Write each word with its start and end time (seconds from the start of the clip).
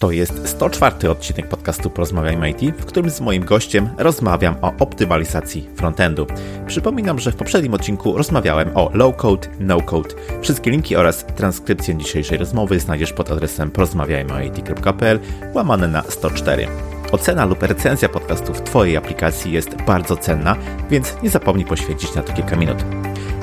To 0.00 0.10
jest 0.10 0.48
104 0.48 1.10
odcinek 1.10 1.48
podcastu 1.48 1.90
Porozmawiajmy 1.90 2.50
IT, 2.50 2.76
w 2.76 2.84
którym 2.84 3.10
z 3.10 3.20
moim 3.20 3.44
gościem 3.44 3.88
rozmawiam 3.98 4.56
o 4.62 4.72
optymalizacji 4.78 5.68
frontendu. 5.76 6.26
Przypominam, 6.66 7.18
że 7.18 7.32
w 7.32 7.36
poprzednim 7.36 7.74
odcinku 7.74 8.16
rozmawiałem 8.16 8.70
o 8.74 8.90
low-code, 8.94 9.48
no-code. 9.58 10.14
Wszystkie 10.42 10.70
linki 10.70 10.96
oraz 10.96 11.26
transkrypcję 11.26 11.96
dzisiejszej 11.96 12.38
rozmowy 12.38 12.80
znajdziesz 12.80 13.12
pod 13.12 13.30
adresem 13.30 13.70
porozmawiajmyit.pl 13.70 15.20
łamane 15.54 15.88
na 15.88 16.02
104. 16.02 16.89
Ocena 17.12 17.44
lub 17.44 17.62
recenzja 17.62 18.08
podcastu 18.08 18.54
w 18.54 18.60
Twojej 18.60 18.96
aplikacji 18.96 19.52
jest 19.52 19.82
bardzo 19.82 20.16
cenna, 20.16 20.56
więc 20.90 21.16
nie 21.22 21.30
zapomnij 21.30 21.66
poświęcić 21.66 22.14
na 22.14 22.22
to 22.22 22.32
kilka 22.32 22.56
minut. 22.56 22.84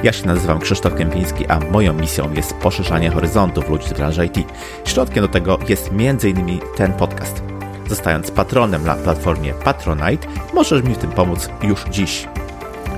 Ja 0.03 0.13
się 0.13 0.27
nazywam 0.27 0.59
Krzysztof 0.59 0.95
Kępiński, 0.95 1.47
a 1.47 1.59
moją 1.59 1.93
misją 1.93 2.33
jest 2.33 2.53
poszerzanie 2.53 3.09
horyzontów 3.09 3.69
ludzi 3.69 3.87
z 3.87 3.93
branży 3.93 4.25
IT. 4.25 4.37
Środkiem 4.85 5.21
do 5.21 5.27
tego 5.27 5.59
jest 5.69 5.91
m.in. 5.91 6.59
ten 6.75 6.93
podcast. 6.93 7.43
Zostając 7.89 8.31
patronem 8.31 8.85
na 8.85 8.95
platformie 8.95 9.53
Patronite, 9.53 10.27
możesz 10.53 10.83
mi 10.83 10.93
w 10.93 10.97
tym 10.97 11.11
pomóc 11.11 11.49
już 11.63 11.83
dziś. 11.83 12.27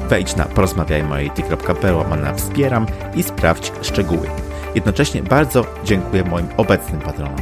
Wejdź 0.10 0.36
na 0.36 0.46
porozmawiajmoit.pl 0.46 2.22
na 2.22 2.34
wspieram 2.34 2.86
i 3.16 3.24
sprawdź 3.24 3.72
szczegóły. 3.82 4.30
Jednocześnie 4.76 5.24
bardzo 5.24 5.66
dziękuję 5.84 6.24
moim 6.24 6.48
obecnym 6.58 7.02
patronom. 7.02 7.40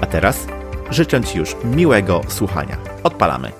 A 0.00 0.06
teraz 0.06 0.46
życzę 0.90 1.20
Ci 1.20 1.38
już 1.38 1.56
miłego 1.64 2.20
słuchania. 2.28 2.76
Odpalamy. 3.02 3.52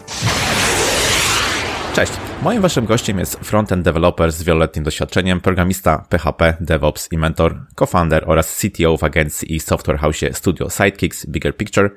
Cześć. 1.95 2.13
Moim 2.43 2.63
waszym 2.63 2.87
gościem 2.87 3.19
jest 3.19 3.39
frontend 3.43 3.85
developer 3.85 4.33
z 4.33 4.43
wieloletnim 4.43 4.85
doświadczeniem, 4.85 5.41
programista 5.41 6.07
PHP, 6.09 6.57
DevOps 6.61 7.13
i 7.13 7.19
mentor, 7.19 7.61
co-founder 7.77 8.25
oraz 8.27 8.59
CTO 8.59 8.97
w 8.97 9.05
agencji 9.05 9.55
i 9.55 9.61
software 9.61 9.99
house 9.99 10.25
studio 10.33 10.71
Sidekicks 10.71 11.27
Bigger 11.27 11.57
Picture. 11.57 11.91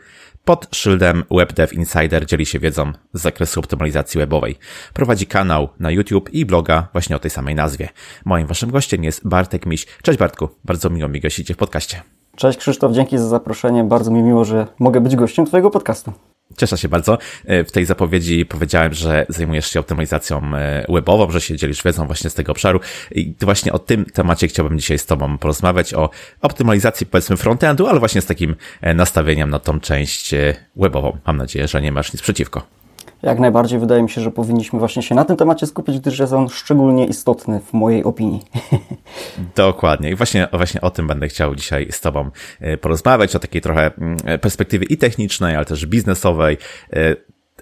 Pod 0.45 0.67
szyldem 0.75 1.23
WebDev 1.31 1.75
Insider 1.75 2.25
dzieli 2.25 2.45
się 2.45 2.59
wiedzą 2.59 2.91
z 3.13 3.21
zakresu 3.21 3.59
optymalizacji 3.59 4.17
webowej. 4.19 4.55
Prowadzi 4.93 5.27
kanał 5.27 5.69
na 5.79 5.91
YouTube 5.91 6.29
i 6.29 6.45
bloga 6.45 6.87
właśnie 6.93 7.15
o 7.15 7.19
tej 7.19 7.31
samej 7.31 7.55
nazwie. 7.55 7.89
Moim 8.25 8.47
waszym 8.47 8.71
gościem 8.71 9.03
jest 9.03 9.27
Bartek 9.27 9.65
Miś. 9.65 9.85
Cześć 10.01 10.19
Bartku, 10.19 10.49
bardzo 10.65 10.89
miło 10.89 11.09
mi 11.09 11.21
gościcie 11.21 11.53
w 11.53 11.57
podcaście. 11.57 12.16
Cześć 12.37 12.59
Krzysztof, 12.59 12.91
dzięki 12.91 13.17
za 13.17 13.27
zaproszenie. 13.27 13.83
Bardzo 13.83 14.11
mi 14.11 14.23
miło, 14.23 14.45
że 14.45 14.67
mogę 14.79 15.01
być 15.01 15.15
gościem 15.15 15.45
Twojego 15.45 15.69
podcastu. 15.69 16.13
Cieszę 16.57 16.77
się 16.77 16.89
bardzo. 16.89 17.17
E, 17.45 17.63
w 17.63 17.71
tej 17.71 17.85
zapowiedzi 17.85 18.45
powiedziałem, 18.45 18.93
że 18.93 19.25
zajmujesz 19.29 19.71
się 19.71 19.79
optymalizacją 19.79 20.41
e, 20.55 20.85
webową, 20.89 21.31
że 21.31 21.41
się 21.41 21.57
dzielisz 21.57 21.83
wiedzą 21.83 22.07
właśnie 22.07 22.29
z 22.29 22.33
tego 22.33 22.51
obszaru 22.51 22.79
i 23.11 23.35
właśnie 23.41 23.73
o 23.73 23.79
tym 23.79 24.05
temacie 24.05 24.47
chciałbym 24.47 24.79
dzisiaj 24.79 24.99
z 24.99 25.05
Tobą 25.05 25.37
porozmawiać, 25.37 25.93
o 25.93 26.09
optymalizacji 26.41 27.05
powiedzmy 27.05 27.37
frontendu, 27.37 27.87
ale 27.87 27.99
właśnie 27.99 28.21
z 28.21 28.25
takim 28.25 28.55
e, 28.81 28.93
nastawieniem 28.93 29.49
na 29.49 29.59
tą 29.59 29.79
część 29.79 30.35
webową. 30.75 31.17
Mam 31.27 31.37
nadzieję, 31.37 31.67
że 31.67 31.81
nie 31.81 31.91
masz 31.91 32.13
nic 32.13 32.21
przeciwko. 32.21 32.76
Jak 33.21 33.39
najbardziej 33.39 33.79
wydaje 33.79 34.03
mi 34.03 34.09
się, 34.09 34.21
że 34.21 34.31
powinniśmy 34.31 34.79
właśnie 34.79 35.01
się 35.01 35.15
na 35.15 35.25
tym 35.25 35.37
temacie 35.37 35.67
skupić, 35.67 35.99
gdyż 35.99 36.19
jest 36.19 36.33
on 36.33 36.49
szczególnie 36.49 37.05
istotny 37.05 37.59
w 37.59 37.73
mojej 37.73 38.03
opinii. 38.03 38.41
Dokładnie. 39.55 40.09
I 40.11 40.15
właśnie, 40.15 40.47
właśnie 40.53 40.81
o 40.81 40.91
tym 40.91 41.07
będę 41.07 41.27
chciał 41.27 41.55
dzisiaj 41.55 41.87
z 41.91 42.01
Tobą 42.01 42.29
e, 42.59 42.77
porozmawiać, 42.77 43.35
o 43.35 43.39
takiej 43.39 43.61
trochę 43.61 43.91
mm, 43.97 44.17
perspektywie 44.39 44.85
i 44.85 44.97
technicznej, 44.97 45.55
ale 45.55 45.65
też 45.65 45.85
biznesowej, 45.85 46.57
e, 46.93 47.15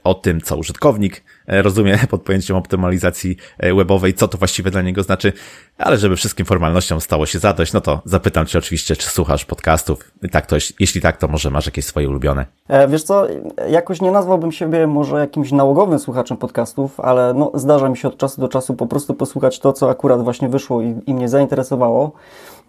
o 0.03 0.13
tym, 0.13 0.41
co 0.41 0.57
użytkownik 0.57 1.17
e, 1.17 1.21
rozumie 1.47 1.99
pod 2.09 2.21
pojęciem 2.21 2.55
optymalizacji 2.55 3.37
e, 3.57 3.73
webowej, 3.73 4.13
co 4.13 4.27
to 4.27 4.37
właściwie 4.37 4.71
dla 4.71 4.81
niego 4.81 5.03
znaczy, 5.03 5.33
ale 5.77 5.97
żeby 5.97 6.15
wszystkim 6.15 6.45
formalnościom 6.45 7.01
stało 7.01 7.25
się 7.25 7.39
zadość, 7.39 7.73
no 7.73 7.81
to 7.81 8.01
zapytam 8.05 8.45
Cię 8.45 8.59
oczywiście, 8.59 8.95
czy 8.95 9.09
słuchasz 9.09 9.45
podcastów. 9.45 10.11
Tak 10.31 10.45
to, 10.45 10.55
jeśli 10.79 11.01
tak, 11.01 11.17
to 11.17 11.27
może 11.27 11.51
masz 11.51 11.65
jakieś 11.65 11.85
swoje 11.85 12.09
ulubione. 12.09 12.45
E, 12.67 12.87
wiesz 12.87 13.03
co, 13.03 13.27
jakoś 13.69 14.01
nie 14.01 14.11
nazwałbym 14.11 14.51
siebie 14.51 14.87
może 14.87 15.19
jakimś 15.19 15.51
nałogowym 15.51 15.99
słuchaczem 15.99 16.37
podcastów, 16.37 16.99
ale 16.99 17.33
no, 17.33 17.51
zdarza 17.53 17.89
mi 17.89 17.97
się 17.97 18.07
od 18.07 18.17
czasu 18.17 18.41
do 18.41 18.47
czasu 18.47 18.73
po 18.73 18.87
prostu 18.87 19.13
posłuchać 19.13 19.59
to, 19.59 19.73
co 19.73 19.89
akurat 19.89 20.23
właśnie 20.23 20.49
wyszło 20.49 20.81
i, 20.81 20.95
i 21.05 21.13
mnie 21.13 21.29
zainteresowało. 21.29 22.11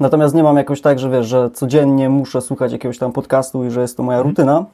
Natomiast 0.01 0.34
nie 0.34 0.43
mam 0.43 0.56
jakoś 0.56 0.81
tak, 0.81 0.99
że 0.99 1.11
wiesz, 1.11 1.27
że 1.27 1.51
codziennie 1.51 2.09
muszę 2.09 2.41
słuchać 2.41 2.72
jakiegoś 2.72 2.99
tam 2.99 3.12
podcastu 3.12 3.65
i 3.65 3.71
że 3.71 3.81
jest 3.81 3.97
to 3.97 4.03
moja 4.03 4.22
rutyna. 4.22 4.65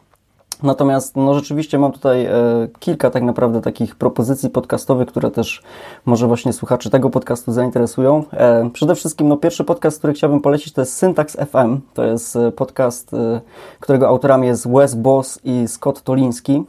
Natomiast 0.62 1.16
no 1.16 1.34
rzeczywiście 1.34 1.78
mam 1.78 1.92
tutaj 1.92 2.26
e, 2.26 2.32
kilka 2.78 3.10
tak 3.10 3.22
naprawdę 3.22 3.60
takich 3.60 3.96
propozycji 3.96 4.50
podcastowych, 4.50 5.08
które 5.08 5.30
też 5.30 5.62
może 6.06 6.26
właśnie 6.26 6.52
słuchaczy 6.52 6.90
tego 6.90 7.10
podcastu 7.10 7.52
zainteresują. 7.52 8.24
E, 8.32 8.70
przede 8.72 8.94
wszystkim 8.94 9.28
no, 9.28 9.36
pierwszy 9.36 9.64
podcast, 9.64 9.98
który 9.98 10.12
chciałbym 10.12 10.40
polecić 10.40 10.72
to 10.72 10.80
jest 10.80 10.96
Syntax 10.96 11.36
FM. 11.36 11.80
To 11.94 12.04
jest 12.04 12.36
e, 12.36 12.52
podcast, 12.52 13.10
którego 13.80 14.08
autorami 14.08 14.46
jest 14.46 14.68
Wes 14.68 14.94
Boss 14.94 15.38
i 15.44 15.68
Scott 15.68 16.02
Toliński. 16.02 16.64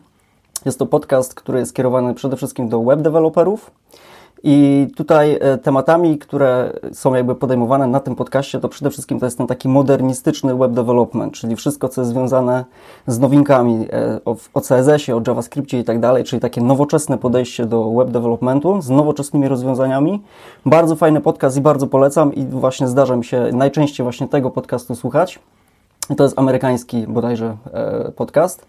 Jest 0.66 0.80
to 0.80 0.86
podcast, 0.86 1.34
który 1.34 1.60
jest 1.60 1.72
skierowany 1.72 2.14
przede 2.14 2.38
wszystkim 2.38 2.70
do 2.70 2.84
web 2.84 3.02
developerów. 3.02 3.72
I 4.46 4.88
tutaj 4.96 5.38
e, 5.42 5.58
tematami, 5.58 6.18
które 6.18 6.74
są 6.94 7.14
jakby 7.14 7.36
podejmowane 7.36 7.88
na 7.88 8.00
tym 8.00 8.16
podcaście, 8.16 8.60
to 8.60 8.70
przede 8.70 8.92
wszystkim 8.92 9.20
to 9.20 9.26
jest 9.26 9.38
ten 9.38 9.48
taki 9.48 9.70
modernistyczny 9.70 10.56
web 10.56 10.72
development, 10.72 11.34
czyli 11.34 11.56
wszystko, 11.56 11.90
co 11.90 12.02
jest 12.02 12.12
związane 12.12 12.66
z 13.08 13.20
nowinkami 13.20 13.88
e, 13.92 14.20
o, 14.54 14.62
CSS-ie, 14.62 15.18
o 15.18 15.22
JavaScriptie 15.28 15.80
i 15.80 15.84
tak 15.84 16.00
dalej, 16.00 16.24
czyli 16.24 16.40
takie 16.40 16.62
nowoczesne 16.62 17.18
podejście 17.18 17.66
do 17.66 17.92
web 17.92 18.10
developmentu 18.10 18.82
z 18.82 18.90
nowoczesnymi 18.90 19.48
rozwiązaniami. 19.48 20.22
Bardzo 20.66 20.96
fajny 20.96 21.22
podcast 21.22 21.58
i 21.58 21.62
bardzo 21.62 21.88
polecam 21.88 22.34
i 22.34 22.46
właśnie 22.46 22.88
zdarza 22.88 23.16
mi 23.16 23.26
się 23.26 23.50
najczęściej 23.54 24.04
właśnie 24.04 24.28
tego 24.28 24.50
podcastu 24.50 24.96
słuchać. 24.96 25.40
To 26.18 26.24
jest 26.24 26.40
amerykański 26.40 27.08
bodajże 27.08 27.58
e, 27.74 28.12
podcast. 28.12 28.66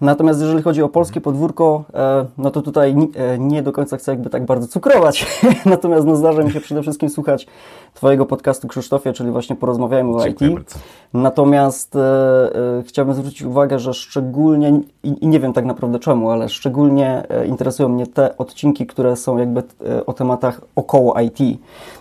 Natomiast 0.00 0.40
jeżeli 0.40 0.62
chodzi 0.62 0.82
o 0.82 0.88
polskie 0.88 1.20
podwórko, 1.20 1.84
e, 1.94 2.26
no 2.38 2.50
to 2.50 2.62
tutaj 2.62 2.96
e, 3.14 3.38
nie 3.38 3.62
do 3.62 3.72
końca 3.72 3.96
chcę 3.96 4.12
jakby 4.12 4.30
tak 4.30 4.44
bardzo 4.46 4.66
cukrować. 4.66 5.26
Natomiast 5.66 6.06
no 6.06 6.16
zdarza 6.16 6.42
mi 6.42 6.52
się 6.52 6.60
przede 6.60 6.82
wszystkim 6.82 7.10
słuchać 7.10 7.46
Twojego 7.94 8.26
podcastu 8.26 8.68
Krzysztofie, 8.68 9.12
czyli 9.12 9.30
właśnie 9.30 9.56
porozmawiajmy 9.56 10.10
o 10.10 10.26
IT. 10.26 10.38
Bardzo. 10.40 10.78
Natomiast 11.14 11.96
e, 11.96 12.82
chciałbym 12.86 13.14
zwrócić 13.14 13.42
uwagę, 13.42 13.78
że 13.78 13.94
szczególnie, 13.94 14.80
i, 15.02 15.28
nie 15.28 15.40
wiem 15.40 15.52
tak 15.52 15.64
naprawdę 15.64 15.98
czemu, 15.98 16.30
ale 16.30 16.48
szczególnie 16.48 17.22
interesują 17.46 17.88
mnie 17.88 18.06
te 18.06 18.38
odcinki, 18.38 18.86
które 18.86 19.16
są 19.16 19.38
jakby 19.38 19.62
o 20.06 20.12
tematach 20.12 20.60
około 20.76 21.20
IT. 21.20 21.40
Na 21.40 21.46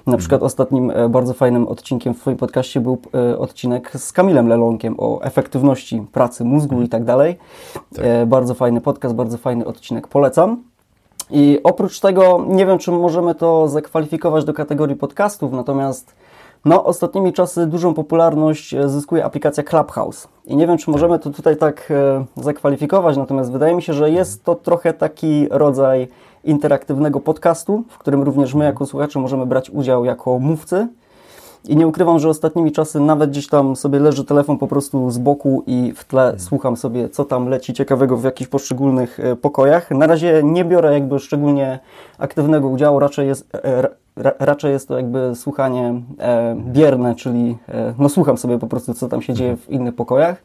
mhm. 0.06 0.18
przykład 0.18 0.44
ostatnim 0.44 0.92
bardzo 1.10 1.34
fajnym 1.34 1.68
odcinkiem 1.68 2.14
w 2.14 2.20
Twoim 2.20 2.38
podcaście 2.38 2.82
był 2.82 2.98
odcinek 3.38 3.92
z 3.98 4.12
Kamilem 4.12 4.48
Lelonkiem 4.48 4.96
o 4.98 5.22
efektywności 5.22 6.06
pracy 6.12 6.46
mózgu 6.46 6.82
i 6.82 6.90
tak 6.90 7.04
dalej. 7.04 7.38
Tak. 7.96 8.06
E, 8.06 8.26
bardzo 8.26 8.54
fajny 8.54 8.82
podcast, 8.82 9.16
bardzo 9.16 9.38
fajny 9.38 9.66
odcinek, 9.66 10.08
polecam. 10.08 10.64
I 11.30 11.60
oprócz 11.64 12.00
tego, 12.00 12.46
nie 12.48 12.66
wiem, 12.66 12.78
czy 12.78 12.92
możemy 12.92 13.36
to 13.36 13.68
zakwalifikować 13.68 14.46
do 14.46 14.54
kategorii 14.54 14.96
podcastów, 14.96 15.52
natomiast 15.52 16.16
no, 16.66 16.84
ostatnimi 16.84 17.34
czasy 17.34 17.68
dużą 17.68 17.94
popularność 17.94 18.74
e, 18.74 18.90
zyskuje 18.90 19.26
aplikacja 19.26 19.64
Clubhouse. 19.64 20.28
I 20.46 20.56
nie 20.56 20.68
wiem, 20.68 20.78
czy 20.78 20.92
możemy 20.92 21.20
to 21.20 21.30
tutaj 21.30 21.58
tak 21.58 21.92
e, 21.92 22.26
zakwalifikować, 22.44 23.18
natomiast 23.18 23.52
wydaje 23.52 23.76
mi 23.76 23.82
się, 23.82 23.94
że 23.94 24.12
jest 24.12 24.44
to 24.44 24.56
trochę 24.56 24.94
taki 24.94 25.48
rodzaj 25.52 26.08
interaktywnego 26.44 27.20
podcastu, 27.20 27.84
w 27.90 27.98
którym 27.98 28.22
również 28.24 28.54
my, 28.54 28.66
jako 28.66 28.86
słuchacze, 28.86 29.20
możemy 29.20 29.46
brać 29.46 29.70
udział 29.70 30.06
jako 30.06 30.40
mówcy. 30.40 30.88
I 31.68 31.76
nie 31.76 31.88
ukrywam, 31.88 32.20
że 32.20 32.30
ostatnimi 32.30 32.72
czasy 32.72 33.00
nawet 33.00 33.30
gdzieś 33.30 33.48
tam 33.48 33.76
sobie 33.76 34.00
leży 34.00 34.26
telefon 34.26 34.58
po 34.58 34.68
prostu 34.68 35.12
z 35.12 35.18
boku 35.18 35.64
i 35.68 35.94
w 35.96 36.04
tle 36.04 36.22
hmm. 36.22 36.40
słucham 36.40 36.78
sobie, 36.78 37.10
co 37.10 37.26
tam 37.26 37.48
leci 37.48 37.74
ciekawego 37.74 38.18
w 38.18 38.24
jakichś 38.24 38.50
poszczególnych 38.50 39.20
e, 39.20 39.36
pokojach. 39.36 39.92
Na 39.92 40.08
razie 40.08 40.42
nie 40.44 40.66
biorę 40.66 40.94
jakby 40.94 41.20
szczególnie 41.20 41.80
aktywnego 42.18 42.68
udziału, 42.68 43.00
raczej 43.00 43.28
jest, 43.28 43.56
e, 43.56 43.88
raczej 44.40 44.72
jest 44.72 44.88
to 44.88 44.98
jakby 44.98 45.32
słuchanie 45.36 46.02
e, 46.20 46.56
bierne, 46.56 47.16
czyli 47.16 47.58
no 48.00 48.10
słucham 48.10 48.38
sobie 48.38 48.60
po 48.60 48.68
prostu, 48.68 48.94
co 48.94 49.10
tam 49.10 49.22
się 49.22 49.34
dzieje 49.34 49.58
w 49.58 49.70
innych 49.70 49.96
pokojach. 49.96 50.44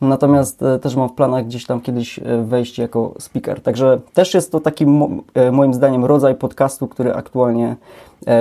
Natomiast 0.00 0.60
też 0.82 0.96
mam 0.96 1.08
w 1.08 1.12
planach 1.12 1.46
gdzieś 1.46 1.66
tam 1.66 1.80
kiedyś 1.80 2.20
wejść 2.44 2.78
jako 2.78 3.14
speaker. 3.18 3.60
Także 3.60 4.00
też 4.14 4.34
jest 4.34 4.52
to 4.52 4.60
taki 4.60 4.86
moim 5.52 5.74
zdaniem 5.74 6.04
rodzaj 6.04 6.34
podcastu, 6.34 6.88
który 6.88 7.14
aktualnie 7.14 7.76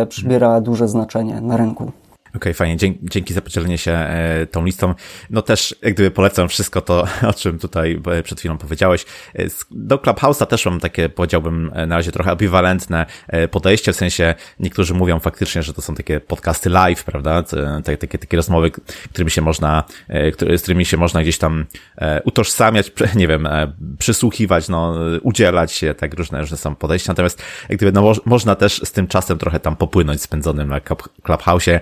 przybiera 0.10 0.62
duże 0.62 0.88
znaczenie 0.88 1.42
na 1.42 1.58
rynku. 1.58 1.92
Okej, 2.36 2.40
okay, 2.40 2.54
fajnie. 2.54 2.78
Dzięki, 2.78 3.00
dzięki 3.04 3.34
za 3.34 3.42
podzielenie 3.42 3.78
się 3.78 3.92
e, 3.92 4.46
tą 4.52 4.66
listą. 4.66 4.96
No 5.30 5.42
też, 5.42 5.76
jak 5.82 5.94
gdyby 5.94 6.12
polecam 6.12 6.50
wszystko 6.50 6.82
to, 6.82 7.08
o 7.30 7.34
czym 7.34 7.60
tutaj 7.60 8.02
e, 8.12 8.24
przed 8.24 8.40
chwilą 8.40 8.58
powiedziałeś. 8.58 9.06
E, 9.36 9.44
do 9.72 9.98
Clubhouse'a 9.98 10.46
też 10.46 10.66
mam 10.66 10.80
takie, 10.80 11.10
powiedziałbym, 11.10 11.72
na 11.88 11.96
razie 11.96 12.12
trochę 12.12 12.32
ambiwalentne 12.32 13.06
podejście, 13.52 13.94
w 13.94 13.96
sensie 13.96 14.36
niektórzy 14.60 14.94
mówią 14.94 15.20
faktycznie, 15.20 15.64
że 15.64 15.74
to 15.74 15.82
są 15.82 15.96
takie 15.96 16.20
podcasty 16.20 16.70
live, 16.70 17.04
prawda? 17.04 17.44
Takie, 17.84 17.98
takie, 17.98 18.18
takie 18.18 18.38
rozmowy, 18.38 18.72
którymi 19.14 19.32
się 19.32 19.42
można, 19.42 19.84
z 20.58 20.62
którymi 20.62 20.86
się 20.86 20.98
można 20.98 21.22
gdzieś 21.22 21.38
tam 21.38 21.66
utożsamiać, 22.24 22.92
nie 23.16 23.28
wiem, 23.28 23.48
przysłuchiwać, 24.00 24.70
no, 24.70 24.96
udzielać 25.22 25.72
się, 25.72 25.94
tak 25.94 26.14
różne, 26.14 26.42
różne 26.42 26.58
są 26.58 26.76
podejścia. 26.76 27.12
Natomiast 27.12 27.42
jak 27.70 27.78
gdyby, 27.78 27.92
no, 27.92 28.14
można 28.26 28.56
też 28.56 28.82
z 28.84 28.92
tym 28.92 29.08
czasem 29.08 29.38
trochę 29.38 29.60
tam 29.60 29.76
popłynąć 29.76 30.22
spędzonym 30.22 30.70
na 30.70 30.80
Clubhouse'ie 31.24 31.80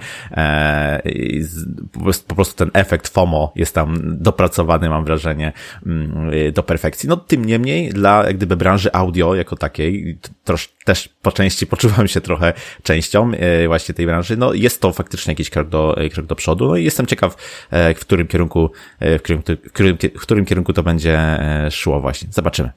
po 2.28 2.36
prostu 2.36 2.56
ten 2.58 2.72
efekt 2.74 3.08
FOMO 3.08 3.54
jest 3.56 3.76
tam 3.76 4.02
dopracowany, 4.04 4.90
mam 4.90 5.06
wrażenie, 5.06 5.52
mm, 5.86 6.32
do 6.54 6.64
perfekcji. 6.64 7.10
No 7.10 7.18
tym 7.18 7.46
niemniej 7.46 7.90
dla 7.90 8.28
jak 8.28 8.38
gdyby 8.38 8.58
branży 8.58 8.90
audio 8.94 9.36
jako 9.36 9.56
takiej, 9.56 10.18
trosz, 10.44 10.70
też 10.86 11.10
po 11.22 11.32
części 11.32 11.68
poczuwam 11.74 12.08
się 12.08 12.22
trochę 12.22 12.54
częścią 12.84 13.32
właśnie 13.68 13.96
tej 13.96 14.06
branży, 14.06 14.38
no 14.38 14.54
jest 14.54 14.82
to 14.82 14.94
faktycznie 14.94 15.32
jakiś 15.32 15.50
krok 15.50 15.70
do, 15.70 15.96
krok 16.14 16.26
do 16.26 16.36
przodu, 16.36 16.68
no 16.68 16.76
i 16.76 16.84
jestem 16.84 17.06
ciekaw, 17.06 17.36
w 17.72 18.00
którym 18.00 18.28
kierunku, 18.28 18.72
w 19.02 19.20
którym, 19.22 19.42
w 19.42 19.72
którym, 19.72 19.98
w 20.16 20.22
którym 20.22 20.46
kierunku 20.46 20.74
to 20.74 20.84
będzie 20.84 21.40
szło 21.70 22.00
właśnie. 22.00 22.30
Zobaczymy. 22.32 22.72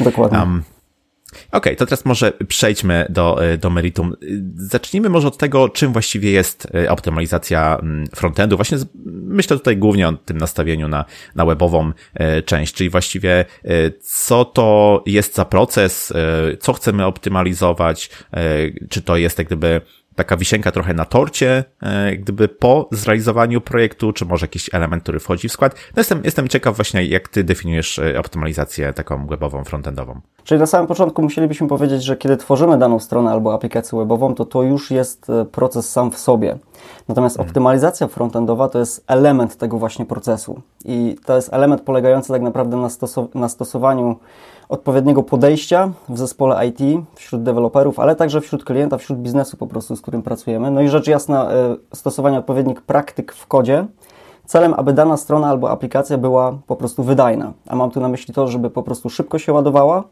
Dokładnie. 0.00 0.38
Um, 0.38 0.62
Okej, 1.32 1.48
okay, 1.52 1.76
to 1.76 1.86
teraz 1.86 2.04
może 2.04 2.32
przejdźmy 2.48 3.06
do, 3.08 3.44
e, 3.44 3.58
do 3.58 3.70
meritum. 3.70 4.14
Zacznijmy 4.54 5.08
może 5.08 5.28
od 5.28 5.38
tego, 5.38 5.68
czym 5.68 5.92
właściwie 5.92 6.30
jest 6.30 6.68
e, 6.74 6.90
optymalizacja 6.90 7.78
mm, 7.82 8.06
frontendu. 8.06 8.56
Właśnie 8.56 8.78
myślę 9.24 9.56
tutaj 9.56 9.76
głównie 9.76 10.08
o 10.08 10.12
tym 10.12 10.38
nastawieniu 10.38 10.88
na, 10.88 11.04
na 11.34 11.46
webową 11.46 11.92
e, 12.14 12.42
część, 12.42 12.74
czyli 12.74 12.90
właściwie 12.90 13.44
co 14.00 14.44
to 14.44 15.02
jest 15.06 15.34
za 15.34 15.44
proces, 15.44 16.12
co 16.60 16.72
chcemy 16.72 17.04
optymalizować, 17.04 18.10
czy 18.90 19.02
to 19.02 19.16
jest 19.16 19.38
jak 19.38 19.46
gdyby 19.46 19.80
taka 20.18 20.36
wisienka 20.36 20.72
trochę 20.72 20.94
na 20.94 21.04
torcie, 21.04 21.64
e, 21.82 22.16
gdyby 22.16 22.48
po 22.48 22.88
zrealizowaniu 22.92 23.60
projektu, 23.60 24.12
czy 24.12 24.24
może 24.24 24.44
jakiś 24.44 24.74
element, 24.74 25.02
który 25.02 25.20
wchodzi 25.20 25.48
w 25.48 25.52
skład. 25.52 25.74
No 25.74 26.00
jestem, 26.00 26.20
jestem 26.24 26.48
ciekaw 26.48 26.76
właśnie, 26.76 27.04
jak 27.04 27.28
ty 27.28 27.44
definiujesz 27.44 27.98
e, 27.98 28.18
optymalizację 28.18 28.92
taką 28.92 29.26
webową, 29.26 29.64
frontendową. 29.64 30.20
Czyli 30.44 30.60
na 30.60 30.66
samym 30.66 30.86
początku 30.86 31.22
musielibyśmy 31.22 31.68
powiedzieć, 31.68 32.04
że 32.04 32.16
kiedy 32.16 32.36
tworzymy 32.36 32.78
daną 32.78 32.98
stronę 32.98 33.30
albo 33.30 33.54
aplikację 33.54 33.98
webową, 33.98 34.34
to 34.34 34.44
to 34.44 34.62
już 34.62 34.90
jest 34.90 35.30
e, 35.30 35.44
proces 35.44 35.90
sam 35.90 36.10
w 36.10 36.18
sobie. 36.18 36.58
Natomiast 37.08 37.36
hmm. 37.36 37.48
optymalizacja 37.48 38.08
frontendowa 38.08 38.68
to 38.68 38.78
jest 38.78 39.04
element 39.06 39.56
tego 39.56 39.78
właśnie 39.78 40.06
procesu. 40.06 40.62
I 40.84 41.16
to 41.24 41.36
jest 41.36 41.52
element 41.52 41.82
polegający 41.82 42.32
tak 42.32 42.42
naprawdę 42.42 42.76
na, 42.76 42.90
stosow 42.90 43.34
na 43.34 43.48
stosowaniu 43.48 44.16
odpowiedniego 44.68 45.22
podejścia 45.22 45.90
w 46.08 46.18
zespole 46.18 46.66
IT, 46.66 46.78
wśród 47.14 47.42
deweloperów, 47.42 47.98
ale 48.00 48.16
także 48.16 48.40
wśród 48.40 48.64
klienta, 48.64 48.98
wśród 48.98 49.18
biznesu 49.18 49.56
po 49.56 49.66
prostu, 49.66 49.96
z 49.96 50.00
którym 50.00 50.22
pracujemy. 50.22 50.70
No 50.70 50.80
i 50.80 50.88
rzecz 50.88 51.06
jasna, 51.06 51.50
e, 51.50 51.76
stosowanie 51.94 52.38
odpowiednich 52.38 52.82
praktyk 52.82 53.32
w 53.32 53.46
kodzie, 53.46 53.86
celem, 54.48 54.74
aby 54.74 54.92
dana 54.92 55.16
strona 55.16 55.48
albo 55.48 55.70
aplikacja 55.70 56.18
była 56.18 56.58
po 56.66 56.76
prostu 56.76 57.02
wydajna. 57.02 57.52
A 57.68 57.76
mam 57.76 57.90
tu 57.90 58.00
na 58.00 58.08
myśli 58.08 58.34
to, 58.34 58.48
żeby 58.48 58.70
po 58.70 58.82
prostu 58.82 59.10
szybko 59.10 59.38
się 59.38 59.52
ładowała, 59.52 60.04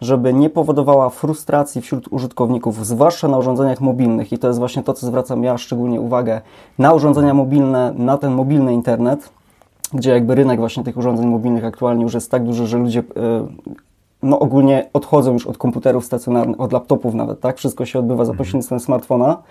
żeby 0.00 0.34
nie 0.34 0.50
powodowała 0.50 1.10
frustracji 1.10 1.80
wśród 1.80 2.08
użytkowników, 2.10 2.86
zwłaszcza 2.86 3.28
na 3.28 3.38
urządzeniach 3.38 3.80
mobilnych. 3.80 4.32
I 4.32 4.38
to 4.38 4.46
jest 4.46 4.58
właśnie 4.58 4.82
to, 4.82 4.94
co 4.94 5.06
zwracam 5.06 5.44
ja 5.44 5.58
szczególnie 5.58 6.00
uwagę 6.00 6.40
na 6.78 6.92
urządzenia 6.92 7.34
mobilne, 7.34 7.92
na 7.96 8.18
ten 8.18 8.32
mobilny 8.32 8.74
internet, 8.74 9.30
gdzie 9.92 10.10
jakby 10.10 10.34
rynek 10.34 10.60
właśnie 10.60 10.84
tych 10.84 10.96
urządzeń 10.96 11.26
mobilnych 11.26 11.64
aktualnie 11.64 12.02
już 12.02 12.14
jest 12.14 12.30
tak 12.30 12.44
duży, 12.44 12.66
że 12.66 12.78
ludzie 12.78 13.00
e, 13.00 13.46
no 14.22 14.38
ogólnie 14.38 14.90
odchodzą 14.92 15.32
już 15.32 15.46
od 15.46 15.58
komputerów 15.58 16.04
stacjonarnych, 16.04 16.60
od 16.60 16.72
laptopów 16.72 17.14
nawet, 17.14 17.40
tak? 17.40 17.56
Wszystko 17.56 17.86
się 17.86 17.98
odbywa 17.98 18.24
za 18.24 18.32
mhm. 18.32 18.38
pośrednictwem 18.38 18.80
smartfona. 18.80 19.42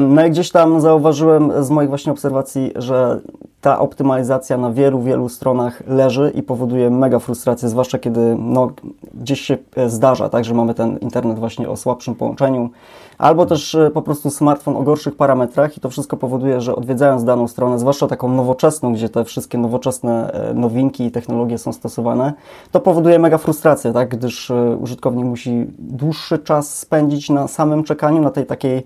No 0.00 0.26
i 0.26 0.30
gdzieś 0.30 0.50
tam 0.50 0.80
zauważyłem 0.80 1.64
z 1.64 1.70
moich 1.70 1.88
właśnie 1.88 2.12
obserwacji, 2.12 2.72
że 2.76 3.20
ta 3.60 3.78
optymalizacja 3.78 4.56
na 4.56 4.72
wielu, 4.72 5.02
wielu 5.02 5.28
stronach 5.28 5.82
leży 5.86 6.32
i 6.34 6.42
powoduje 6.42 6.90
mega 6.90 7.18
frustrację, 7.18 7.68
zwłaszcza 7.68 7.98
kiedy 7.98 8.36
no, 8.38 8.70
gdzieś 9.14 9.40
się 9.40 9.58
e, 9.76 9.90
zdarza, 9.90 10.28
tak, 10.28 10.44
że 10.44 10.54
mamy 10.54 10.74
ten 10.74 10.98
internet 10.98 11.38
właśnie 11.38 11.68
o 11.68 11.76
słabszym 11.76 12.14
połączeniu, 12.14 12.70
albo 13.18 13.46
też 13.46 13.74
e, 13.74 13.90
po 13.90 14.02
prostu 14.02 14.30
smartfon 14.30 14.76
o 14.76 14.82
gorszych 14.82 15.16
parametrach 15.16 15.76
i 15.76 15.80
to 15.80 15.90
wszystko 15.90 16.16
powoduje, 16.16 16.60
że 16.60 16.76
odwiedzając 16.76 17.24
daną 17.24 17.48
stronę, 17.48 17.78
zwłaszcza 17.78 18.06
taką 18.06 18.32
nowoczesną, 18.32 18.92
gdzie 18.92 19.08
te 19.08 19.24
wszystkie 19.24 19.58
nowoczesne 19.58 20.32
e, 20.32 20.54
nowinki 20.54 21.04
i 21.04 21.10
technologie 21.10 21.58
są 21.58 21.72
stosowane, 21.72 22.32
to 22.72 22.80
powoduje 22.80 23.18
mega 23.18 23.38
frustrację, 23.38 23.92
tak, 23.92 24.08
gdyż 24.08 24.52
użytkownik 24.80 25.24
musi 25.24 25.66
dłuższy 25.78 26.38
czas 26.38 26.78
spędzić 26.78 27.30
na 27.30 27.48
samym 27.48 27.84
czekaniu, 27.84 28.22
na 28.22 28.30
tej 28.30 28.46
takiej 28.46 28.82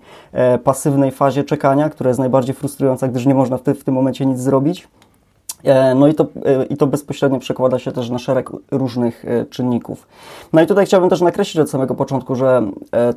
pasywnej 0.63 1.11
fazie 1.11 1.43
czekania, 1.43 1.89
która 1.89 2.07
jest 2.07 2.19
najbardziej 2.19 2.55
frustrująca, 2.55 3.07
gdyż 3.07 3.25
nie 3.25 3.35
można 3.35 3.57
w, 3.57 3.61
w 3.61 3.83
tym 3.83 3.93
momencie 3.93 4.25
nic 4.25 4.39
zrobić. 4.39 4.62
E, 5.63 5.95
no 5.95 6.07
i 6.07 6.13
to, 6.13 6.27
e, 6.45 6.65
i 6.65 6.77
to 6.77 6.87
bezpośrednio 6.87 7.39
przekłada 7.39 7.79
się 7.79 7.91
też 7.91 8.09
na 8.09 8.19
szereg 8.19 8.49
różnych 8.71 9.25
e, 9.25 9.45
czynników. 9.45 10.07
No 10.53 10.61
i 10.61 10.67
tutaj 10.67 10.85
chciałbym 10.85 11.09
też 11.09 11.21
nakreślić 11.21 11.61
od 11.61 11.69
samego 11.69 11.95
początku, 11.95 12.35
że 12.35 12.63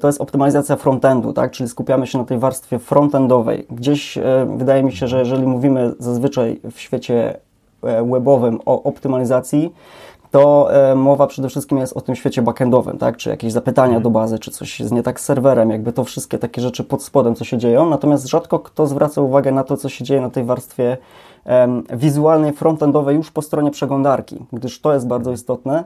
to 0.00 0.08
jest 0.08 0.20
optymalizacja 0.20 0.76
frontendu, 0.76 1.32
tak? 1.32 1.50
czyli 1.50 1.69
skupiamy 1.69 2.06
się 2.06 2.19
na 2.19 2.25
tej 2.25 2.38
warstwie 2.38 2.78
frontendowej. 2.78 3.66
Gdzieś 3.70 4.19
wydaje 4.56 4.82
mi 4.82 4.93
się, 4.93 5.08
że 5.08 5.19
jeżeli 5.19 5.46
mówimy 5.46 5.94
zazwyczaj 5.98 6.60
w 6.72 6.81
świecie 6.81 7.37
webowym 7.82 8.60
o 8.66 8.82
optymalizacji, 8.82 9.72
to 10.31 10.69
mowa 10.96 11.26
przede 11.26 11.49
wszystkim 11.49 11.78
jest 11.78 11.96
o 11.96 12.00
tym 12.00 12.16
świecie 12.16 12.42
backendowym, 12.42 12.99
tak? 12.99 13.16
Czy 13.16 13.31
jakieś 13.31 13.52
zapytania 13.52 14.00
do 14.00 14.10
bazy, 14.10 14.38
czy 14.38 14.50
coś 14.50 14.81
jest 14.81 14.92
nie 14.92 15.02
tak 15.02 15.20
z 15.20 15.25
serwerem, 15.25 15.70
jakby 15.70 15.92
to 15.92 16.04
wszystkie 16.04 16.38
takie 16.38 16.62
rzeczy 16.62 16.84
pod 16.84 17.02
spodem, 17.02 17.34
co 17.34 17.44
się 17.44 17.58
dzieją. 17.58 17.90
Natomiast 17.90 18.26
rzadko 18.26 18.58
kto 18.58 18.87
zwraca 18.87 19.20
uwagę 19.20 19.52
na 19.52 19.64
to, 19.64 19.76
co 19.76 19.88
się 19.88 20.04
dzieje 20.04 20.20
na 20.20 20.31
tej 20.31 20.44
warstwie 20.44 20.96
wizualnej, 21.93 22.52
frontendowej 22.52 23.16
już 23.16 23.31
po 23.31 23.43
stronie 23.43 23.70
przeglądarki, 23.70 24.44
gdyż 24.52 24.81
to 24.81 24.94
jest 24.94 25.06
bardzo 25.06 25.32
istotne 25.32 25.84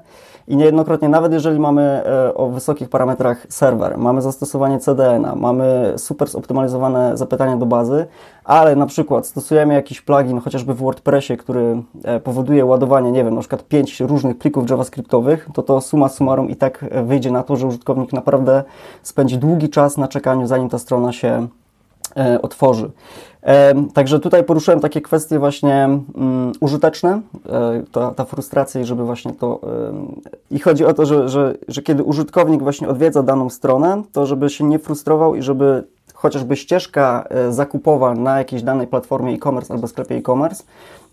i 0.49 0.57
niejednokrotnie, 0.57 1.09
nawet 1.09 1.33
jeżeli 1.33 1.59
mamy 1.59 1.83
e, 1.83 2.35
o 2.35 2.49
wysokich 2.49 2.89
parametrach 2.89 3.47
serwer, 3.49 3.99
mamy 3.99 4.23
zastosowanie 4.23 4.79
CDN-a, 4.79 5.35
mamy 5.35 5.95
super 5.97 6.29
zoptymalizowane 6.29 7.17
zapytania 7.17 7.57
do 7.57 7.67
bazy, 7.67 8.07
ale 8.45 8.77
na 8.77 8.87
przykład 8.87 9.27
stosujemy 9.27 9.75
jakiś 9.75 10.01
plugin, 10.01 10.41
chociażby 10.41 10.75
w 10.75 10.77
WordPressie, 10.77 11.37
który 11.37 11.83
e, 12.05 12.21
powoduje 12.21 12.65
ładowanie, 12.65 13.13
nie 13.13 13.25
wiem, 13.25 13.35
na 13.35 13.41
przykład 13.41 13.69
pięć 13.69 14.01
różnych 14.01 14.39
plików 14.39 14.71
javascriptowych, 14.71 15.49
to 15.55 15.63
to 15.63 15.81
suma 15.81 16.09
summarum 16.09 16.51
i 16.51 16.57
tak 16.57 16.85
e, 16.91 17.03
wyjdzie 17.03 17.31
na 17.31 17.43
to, 17.43 17.57
że 17.57 17.67
użytkownik 17.67 18.13
naprawdę 18.13 18.65
spędzi 19.03 19.39
długi 19.39 19.69
czas 19.69 19.97
na 19.97 20.09
czekaniu, 20.09 20.47
zanim 20.47 20.69
ta 20.69 20.79
strona 20.79 21.13
się 21.13 21.49
otworzy. 22.43 22.91
Także 23.95 24.21
tutaj 24.21 24.45
poruszyłem 24.45 24.81
takie 24.81 25.01
kwestie 25.01 25.39
właśnie 25.39 25.89
um, 26.15 26.53
użyteczne, 26.61 27.21
e, 27.49 27.83
ta, 27.93 28.11
ta 28.11 28.25
frustracja 28.25 28.81
i 28.81 28.85
żeby 28.85 29.05
właśnie 29.05 29.33
to... 29.33 29.61
I 30.51 30.59
chodzi 30.59 30.85
o 30.85 30.95
to, 30.95 31.07
że, 31.07 31.29
że, 31.29 31.55
że 31.69 31.83
kiedy 31.83 32.03
użytkownik 32.03 32.63
właśnie 32.63 32.89
odwiedza 32.89 33.23
daną 33.23 33.51
stronę, 33.51 34.03
to 34.13 34.27
żeby 34.27 34.51
się 34.51 34.65
nie 34.65 34.79
frustrował 34.79 35.35
i 35.35 35.43
żeby 35.43 35.85
chociażby 36.21 36.57
ścieżka 36.57 37.25
e, 37.29 37.53
zakupowa 37.53 38.15
na 38.15 38.39
jakiejś 38.39 38.63
danej 38.63 38.87
platformie 38.87 39.33
e-commerce 39.33 39.75
albo 39.75 39.89
sklepie 39.89 40.15
e-commerce 40.15 40.65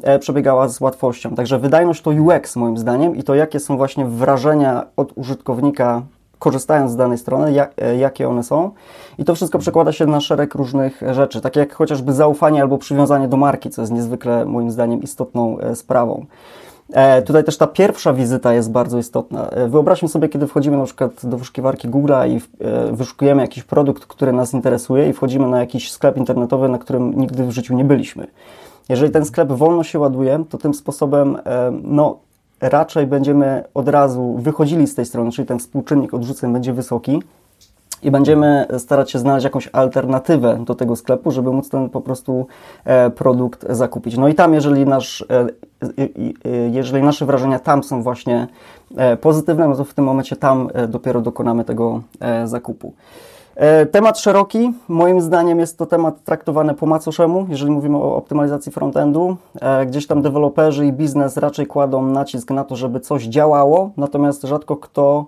e, 0.04 0.20
przebiegała 0.20 0.68
z 0.68 0.82
łatwością. 0.82 1.36
Także 1.36 1.60
wydajność 1.60 2.02
to 2.02 2.10
UX 2.10 2.56
moim 2.56 2.78
zdaniem 2.78 3.16
i 3.16 3.24
to 3.24 3.36
jakie 3.36 3.60
są 3.60 3.78
właśnie 3.78 4.06
wrażenia 4.06 4.86
od 4.98 5.12
użytkownika 5.16 6.02
korzystając 6.40 6.92
z 6.92 6.96
danej 6.96 7.18
strony, 7.18 7.54
jak, 7.54 7.74
e, 7.78 7.98
jakie 7.98 8.30
one 8.30 8.44
są. 8.44 8.72
I 9.18 9.26
to 9.26 9.36
wszystko 9.36 9.60
przekłada 9.60 9.92
się 9.92 10.06
na 10.06 10.22
szereg 10.22 10.56
różnych 10.56 11.02
rzeczy, 11.12 11.42
takie 11.42 11.60
jak 11.60 11.74
chociażby 11.74 12.14
zaufanie 12.14 12.62
albo 12.62 12.78
przywiązanie 12.78 13.28
do 13.28 13.38
marki, 13.38 13.70
co 13.70 13.82
jest 13.82 13.94
niezwykle 13.94 14.46
moim 14.46 14.72
zdaniem 14.72 15.02
istotną 15.02 15.60
e, 15.60 15.76
sprawą. 15.76 16.26
E, 16.94 17.22
tutaj 17.22 17.44
też 17.44 17.58
ta 17.58 17.68
pierwsza 17.68 18.14
wizyta 18.14 18.54
jest 18.54 18.72
bardzo 18.72 18.98
istotna. 18.98 19.50
E, 19.50 19.68
wyobraźmy 19.68 20.08
sobie, 20.08 20.30
kiedy 20.30 20.48
wchodzimy 20.48 20.78
na 20.78 20.86
przykład 20.86 21.26
do 21.26 21.38
wyszukiwarki 21.38 21.90
Google'a 21.90 22.30
i 22.30 22.42
e, 22.66 22.92
wyszukujemy 22.92 23.42
jakiś 23.42 23.64
produkt, 23.64 24.06
który 24.06 24.34
nas 24.34 24.54
interesuje 24.54 25.10
i 25.10 25.14
wchodzimy 25.14 25.48
na 25.48 25.60
jakiś 25.60 25.92
sklep 25.92 26.18
internetowy, 26.18 26.70
na 26.70 26.78
którym 26.78 27.20
nigdy 27.20 27.46
w 27.46 27.52
życiu 27.52 27.74
nie 27.76 27.86
byliśmy. 27.86 28.28
Jeżeli 28.90 29.12
ten 29.12 29.26
sklep 29.26 29.52
wolno 29.52 29.84
się 29.84 30.00
ładuje, 30.00 30.44
to 30.50 30.58
tym 30.58 30.74
sposobem 30.74 31.38
e, 31.46 31.72
no, 31.84 32.20
raczej 32.62 33.08
będziemy 33.08 33.64
od 33.74 33.90
razu 33.90 34.36
wychodzili 34.38 34.88
z 34.88 34.96
tej 34.96 35.06
strony, 35.06 35.32
czyli 35.32 35.48
ten 35.48 35.60
współczynnik 35.60 36.14
odrzuceń 36.14 36.54
będzie 36.54 36.74
wysoki 36.74 37.22
i 38.04 38.12
będziemy 38.12 38.66
starać 38.78 39.12
się 39.12 39.20
znaleźć 39.20 39.44
jakąś 39.44 39.70
alternatywę 39.74 40.64
do 40.66 40.76
tego 40.76 40.96
sklepu, 40.96 41.32
żeby 41.32 41.52
móc 41.52 41.70
ten 41.70 41.90
po 41.90 42.02
prostu 42.02 42.48
e, 42.86 43.10
produkt 43.10 43.66
zakupić. 43.70 44.18
No 44.18 44.28
i 44.28 44.36
tam, 44.36 44.54
jeżeli, 44.54 44.86
nasz, 44.86 45.26
e, 45.30 45.48
jeżeli 46.72 47.04
nasze 47.04 47.26
wrażenia 47.26 47.60
tam 47.60 47.84
są 47.84 48.04
właśnie 48.04 48.48
e, 48.98 49.18
pozytywne, 49.18 49.68
no 49.68 49.76
to 49.76 49.84
w 49.84 49.94
tym 49.94 50.06
momencie 50.06 50.36
tam 50.36 50.70
dopiero 50.88 51.22
dokonamy 51.22 51.64
tego 51.64 52.02
zakupu. 52.46 52.94
E, 53.58 53.86
temat 53.86 54.20
szeroki, 54.20 54.74
moim 54.88 55.22
zdaniem 55.22 55.60
jest 55.60 55.78
to 55.78 55.86
temat 55.86 56.24
traktowany 56.24 56.74
po 56.74 56.86
macoszemu, 56.86 57.46
jeżeli 57.50 57.72
mówimy 57.72 57.98
o 57.98 58.16
optymalizacji 58.16 58.72
frontendu. 58.72 59.38
E, 59.62 59.86
gdzieś 59.86 60.08
tam 60.08 60.22
deweloperzy 60.22 60.86
i 60.86 60.94
biznes 60.94 61.38
raczej 61.38 61.68
kładą 61.68 62.02
nacisk 62.02 62.52
na 62.52 62.64
to, 62.64 62.76
żeby 62.76 63.00
coś 63.00 63.24
działało, 63.24 63.92
natomiast 63.98 64.44
rzadko 64.44 64.76
kto 64.76 65.26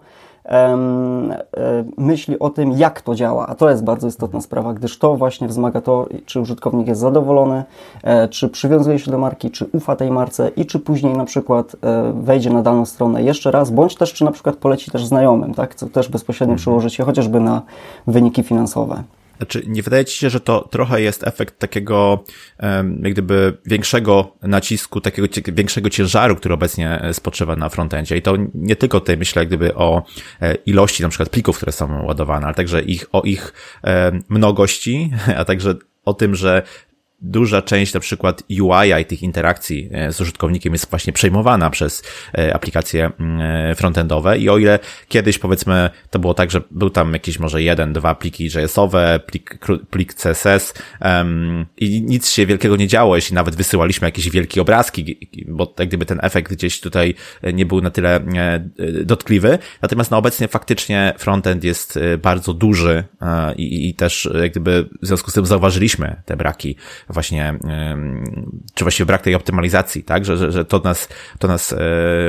myśli 1.98 2.39
o 2.39 2.50
tym, 2.50 2.72
jak 2.72 3.01
to 3.01 3.15
działa, 3.15 3.48
a 3.48 3.55
to 3.55 3.69
jest 3.69 3.84
bardzo 3.84 4.08
istotna 4.08 4.41
sprawa, 4.41 4.74
gdyż 4.74 5.00
to 5.00 5.15
właśnie 5.15 5.48
wzmaga 5.48 5.81
to, 5.81 6.08
czy 6.25 6.39
użytkownik 6.39 6.88
jest 6.88 7.01
zadowolony, 7.01 7.63
e, 8.03 8.27
czy 8.27 8.50
przywiązuje 8.50 9.00
się 9.00 9.12
do 9.12 9.17
marki, 9.17 9.51
czy 9.51 9.65
ufa 9.72 9.96
tej 9.96 10.12
marce 10.12 10.51
i 10.55 10.65
czy 10.65 10.79
później 10.79 11.13
na 11.13 11.25
przykład 11.25 11.75
e, 11.84 12.13
wejdzie 12.22 12.50
na 12.50 12.62
daną 12.62 12.86
stronę 12.86 13.24
jeszcze 13.24 13.51
raz, 13.51 13.72
bądź 13.72 13.96
też, 13.96 14.13
czy 14.13 14.25
na 14.25 14.31
przykład 14.31 14.55
poleci 14.55 14.91
też 14.91 15.05
znajomym, 15.05 15.53
tak, 15.53 15.75
co 15.75 15.86
też 15.86 16.10
bezpośrednio 16.10 16.53
mhm. 16.53 16.62
przełoży 16.62 16.89
się 16.89 17.03
chociażby 17.03 17.39
na 17.39 17.62
wyniki 18.08 18.43
finansowe. 18.43 19.03
Znaczy, 19.39 19.63
nie 19.67 19.84
wydaje 19.84 20.05
ci 20.05 20.17
się, 20.17 20.29
że 20.29 20.39
to 20.39 20.67
trochę 20.72 21.01
jest 21.01 21.27
efekt 21.27 21.60
takiego, 21.60 22.24
jak 23.01 23.13
gdyby 23.13 23.58
większego 23.65 24.36
nacisku, 24.41 25.01
takiego 25.01 25.27
większego 25.48 25.89
ciężaru, 25.89 26.36
który 26.36 26.53
obecnie 26.53 27.01
spoczywa 27.13 27.55
na 27.55 27.69
frontendzie? 27.69 28.17
I 28.17 28.22
to 28.22 28.36
nie 28.53 28.75
tylko 28.75 29.00
tutaj 29.00 29.17
myślę, 29.17 29.41
jak 29.41 29.48
gdyby 29.48 29.75
o 29.75 30.03
e, 30.41 30.55
ilości 30.55 31.03
na 31.03 31.10
przykład 31.10 31.29
plików, 31.29 31.58
które 31.58 31.72
są 31.72 32.05
ładowane, 32.05 32.46
ale 32.46 32.55
także 32.55 32.81
ich, 32.81 33.05
o 33.12 33.22
ich 33.22 33.53
mnogości, 34.29 35.12
a 35.39 35.46
także 35.46 35.75
o 36.05 36.13
tym, 36.13 36.36
że 36.36 36.63
duża 37.22 37.62
część 37.62 37.94
na 37.94 38.00
przykład 38.00 38.44
UI 38.50 39.02
i 39.02 39.06
tych 39.06 39.24
interakcji 39.24 39.90
e, 39.92 40.14
z 40.14 40.22
użytkownikiem 40.22 40.74
jest 40.74 40.90
właśnie 40.90 41.14
przejmowana 41.14 41.70
przez 41.70 42.04
e, 42.38 42.56
aplikacje 42.56 43.12
mm, 43.20 43.42
e, 43.72 43.76
frontendowe 43.76 44.38
i 44.38 44.50
o 44.50 44.58
ile 44.58 44.80
kiedyś 45.08 45.40
powiedzmy 45.40 45.90
to 46.10 46.20
było 46.20 46.34
tak, 46.34 46.52
że 46.52 46.62
był 46.72 46.90
tam 46.90 47.14
jakieś 47.14 47.40
może 47.40 47.64
jeden, 47.64 47.94
dwa 47.94 48.16
pliki 48.16 48.46
JS-owe, 48.46 49.20
plik, 49.26 49.58
plik 49.90 50.14
CSS 50.14 50.74
um, 51.02 51.66
i 51.78 52.02
nic 52.02 52.30
się 52.30 52.46
wielkiego 52.46 52.76
nie 52.76 52.88
działo, 52.88 53.16
jeśli 53.16 53.36
nawet 53.36 53.56
wysyłaliśmy 53.56 54.08
jakieś 54.08 54.30
wielkie 54.30 54.62
obrazki, 54.62 55.30
bo 55.48 55.74
jak 55.80 55.88
gdyby 55.88 56.06
ten 56.06 56.20
efekt 56.22 56.54
gdzieś 56.54 56.80
tutaj 56.80 57.16
nie 57.54 57.66
był 57.66 57.82
na 57.82 57.90
tyle 57.90 58.20
dotkliwy. 59.04 59.60
Natomiast 59.82 60.12
no 60.12 60.18
obecnie 60.18 60.48
faktycznie 60.48 61.14
frontend 61.18 61.64
jest 61.64 62.00
bardzo 62.22 62.54
duży 62.54 63.04
i, 63.58 63.90
i 63.90 63.94
też 63.94 64.30
jak 64.42 64.52
gdyby 64.52 64.90
w 65.02 65.08
związku 65.08 65.32
z 65.32 65.34
tym 65.34 65.46
zauważyliśmy 65.46 66.22
te 66.26 66.38
braki 66.38 66.76
właśnie, 67.10 67.60
czy 68.74 68.84
właściwie 68.84 69.06
brak 69.06 69.22
tej 69.22 69.36
optymalizacji, 69.36 70.04
tak, 70.04 70.25
że, 70.25 70.38
że, 70.38 70.51
że 70.51 70.66
to 70.66 70.80
nas, 70.80 71.10
to 71.39 71.48
nas 71.48 71.74
e, 71.74 71.78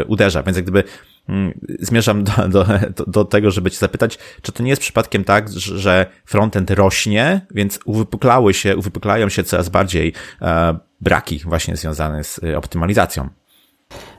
uderza, 0.07 0.43
więc 0.43 0.57
jak 0.57 0.65
gdyby 0.65 0.85
mm, 1.29 1.61
zmierzam 1.81 2.25
do, 2.25 2.33
do, 2.49 3.05
do 3.07 3.25
tego, 3.25 3.51
żeby 3.51 3.71
cię 3.71 3.79
zapytać, 3.79 4.19
czy 4.43 4.53
to 4.53 4.63
nie 4.63 4.71
jest 4.71 4.83
przypadkiem 4.83 5.25
tak, 5.25 5.49
że 5.59 6.07
frontend 6.25 6.71
rośnie, 6.71 7.47
więc 7.51 7.79
uwypuklały 7.85 8.55
się, 8.55 8.77
uwypuklają 8.77 9.29
się 9.29 9.45
coraz 9.45 9.69
bardziej 9.69 10.13
e, 10.43 10.79
braki 11.01 11.39
właśnie 11.39 11.77
związane 11.77 12.25
z 12.25 12.41
optymalizacją. 12.57 13.40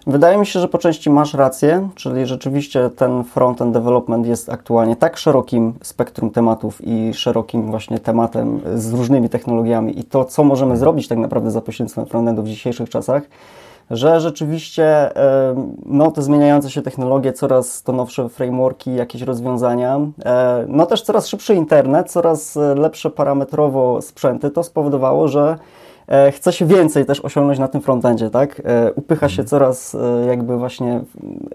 Wydaje 0.08 0.38
mi 0.38 0.46
się, 0.46 0.60
że 0.60 0.67
po 0.67 0.77
części 0.77 1.10
masz 1.10 1.34
rację, 1.34 1.89
czyli 1.96 2.25
rzeczywiście 2.25 2.89
ten 2.89 3.24
front-end 3.24 3.72
development 3.72 4.27
jest 4.27 4.50
aktualnie 4.50 4.96
tak 4.96 5.17
szerokim 5.17 5.74
spektrum 5.84 6.29
tematów 6.29 6.81
i 6.84 7.13
szerokim 7.13 7.72
właśnie 7.72 8.00
tematem 8.00 8.60
z 8.75 8.93
różnymi 8.93 9.29
technologiami 9.29 10.00
i 10.00 10.03
to, 10.03 10.25
co 10.25 10.43
możemy 10.43 10.77
zrobić 10.77 11.08
tak 11.08 11.17
naprawdę 11.17 11.51
za 11.51 11.62
pośrednictwem 11.62 12.05
frontendu 12.05 12.43
w 12.43 12.48
dzisiejszych 12.48 12.89
czasach, 12.89 13.24
że 13.91 14.22
rzeczywiście 14.22 15.10
no, 15.86 16.12
te 16.12 16.22
zmieniające 16.22 16.70
się 16.70 16.81
technologie, 16.81 17.34
coraz 17.34 17.84
to 17.84 17.91
nowsze 17.91 18.29
frameworki, 18.29 18.96
jakieś 18.96 19.22
rozwiązania, 19.22 20.00
e, 20.25 20.65
no 20.67 20.86
też 20.86 21.01
coraz 21.01 21.27
szybszy 21.27 21.55
internet, 21.55 22.12
coraz 22.12 22.58
lepsze 22.75 23.10
parametrowo 23.10 24.01
sprzęty, 24.01 24.50
to 24.50 24.63
spowodowało, 24.63 25.27
że 25.27 25.58
E, 25.58 25.80
chce 26.32 26.51
się 26.51 26.65
więcej 26.65 27.06
też 27.06 27.20
osiągnąć 27.20 27.60
na 27.60 27.68
tym 27.68 27.82
frontendzie, 27.82 28.30
tak? 28.30 28.62
E, 28.65 28.94
upycha 28.94 29.30
się 29.30 29.41
mhm. 29.41 29.48
coraz 29.48 29.96
e, 29.96 30.25
jakby 30.25 30.58
właśnie 30.58 31.01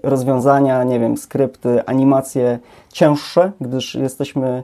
rozwiązania, 0.03 0.85
nie 0.85 1.01
wiem, 1.01 1.17
skrypty, 1.17 1.87
animacje 1.87 2.59
cięższe, 2.93 3.53
gdyż 3.61 3.95
jesteśmy 3.95 4.63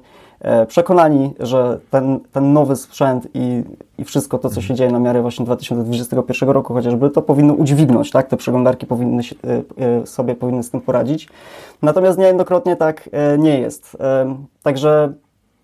przekonani, 0.68 1.34
że 1.40 1.78
ten, 1.90 2.20
ten 2.32 2.52
nowy 2.52 2.76
sprzęt 2.76 3.28
i, 3.34 3.62
i 3.98 4.04
wszystko 4.04 4.38
to, 4.38 4.48
co 4.48 4.54
się 4.54 4.60
mhm. 4.60 4.76
dzieje 4.76 4.90
na 4.90 4.98
miarę 4.98 5.22
właśnie 5.22 5.44
2021 5.44 6.48
roku 6.48 6.74
chociażby, 6.74 7.10
to 7.10 7.22
powinno 7.22 7.54
udźwignąć, 7.54 8.10
tak? 8.10 8.28
Te 8.28 8.36
przeglądarki 8.36 8.86
powinny 8.86 9.22
się, 9.22 9.36
sobie 10.04 10.34
powinny 10.34 10.62
z 10.62 10.70
tym 10.70 10.80
poradzić. 10.80 11.28
Natomiast 11.82 12.18
niejednokrotnie 12.18 12.76
tak 12.76 13.10
nie 13.38 13.60
jest. 13.60 13.96
Także 14.62 15.12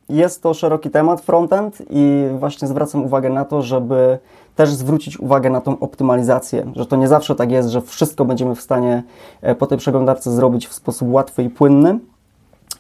jest 0.09 0.43
to 0.43 0.55
szeroki 0.55 0.91
temat 0.91 1.21
frontend 1.21 1.83
i 1.91 2.27
właśnie 2.39 2.69
zwracam 2.69 3.05
uwagę 3.05 3.31
na 3.31 3.45
to, 3.45 3.63
żeby 3.63 4.19
też 4.57 4.75
zwrócić 4.75 5.21
uwagę 5.21 5.51
na 5.51 5.61
tą 5.61 5.79
optymalizację, 5.79 6.73
że 6.77 6.87
to 6.87 6.97
nie 6.97 7.09
zawsze 7.09 7.35
tak 7.35 7.51
jest, 7.51 7.69
że 7.69 7.81
wszystko 7.81 8.25
będziemy 8.25 8.55
w 8.55 8.61
stanie 8.61 9.03
e, 9.43 9.55
po 9.55 9.67
tej 9.67 9.79
przeglądarce 9.79 10.33
zrobić 10.33 10.67
w 10.67 10.75
sposób 10.75 11.13
łatwy 11.13 11.43
i 11.43 11.51
płynny, 11.51 11.99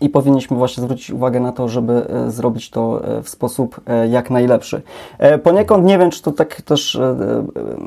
i 0.01 0.09
powinniśmy 0.09 0.57
właśnie 0.57 0.83
zwrócić 0.83 1.11
uwagę 1.11 1.41
na 1.41 1.53
to, 1.53 1.69
żeby 1.69 2.07
e, 2.09 2.31
zrobić 2.31 2.71
to 2.71 3.05
e, 3.05 3.23
w 3.23 3.29
sposób 3.29 3.81
jak 4.11 4.31
najlepszy. 4.31 4.83
Poniekąd 5.43 5.85
nie 5.85 5.99
wiem, 5.99 6.11
czy 6.11 6.23
to 6.23 6.33
tak 6.33 6.63
też 6.63 6.99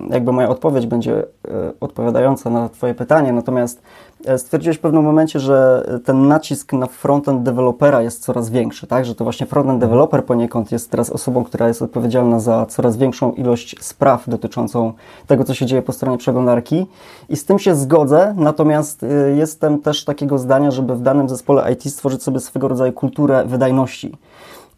jakby 0.10 0.32
moja 0.32 0.50
odpowiedź 0.50 0.86
będzie 0.86 1.24
odpowiadająca 1.80 2.50
na 2.50 2.70
Twoje 2.70 2.94
pytanie, 2.94 3.34
natomiast 3.34 3.82
stwierdziłeś 4.38 4.78
w 4.78 4.80
pewnym 4.80 5.04
momencie, 5.04 5.40
że 5.40 5.88
ten 6.06 6.28
nacisk 6.28 6.74
na 6.74 6.88
frontend 6.88 7.44
dewelopera 7.44 8.02
jest 8.02 8.24
coraz 8.24 8.50
większy, 8.50 8.88
tak? 8.88 9.06
Że 9.06 9.16
to 9.16 9.24
właśnie 9.24 9.46
frontend 9.46 9.80
developer 9.80 10.26
poniekąd 10.26 10.72
jest 10.72 10.92
teraz 10.92 11.10
osobą, 11.10 11.44
która 11.44 11.68
jest 11.68 11.82
odpowiedzialna 11.82 12.40
za 12.40 12.66
coraz 12.66 12.98
większą 12.98 13.32
ilość 13.32 13.76
spraw 13.80 14.30
dotyczącą 14.30 14.94
tego, 15.28 15.44
co 15.44 15.54
się 15.54 15.66
dzieje 15.66 15.82
po 15.82 15.94
stronie 15.94 16.18
przeglądarki. 16.18 16.86
I 17.30 17.38
z 17.38 17.46
tym 17.46 17.60
się 17.60 17.76
zgodzę, 17.76 18.34
natomiast 18.38 19.04
y, 19.04 19.36
jestem 19.38 19.82
też 19.82 20.06
takiego 20.06 20.38
zdania, 20.38 20.72
żeby 20.72 20.96
w 20.96 21.02
danym 21.02 21.30
zespole 21.30 21.74
IT 21.74 21.84
stworzyć 21.94 22.24
sobie 22.24 22.40
swego 22.40 22.68
rodzaju 22.68 22.94
kulturę 22.94 23.46
wydajności. 23.46 24.18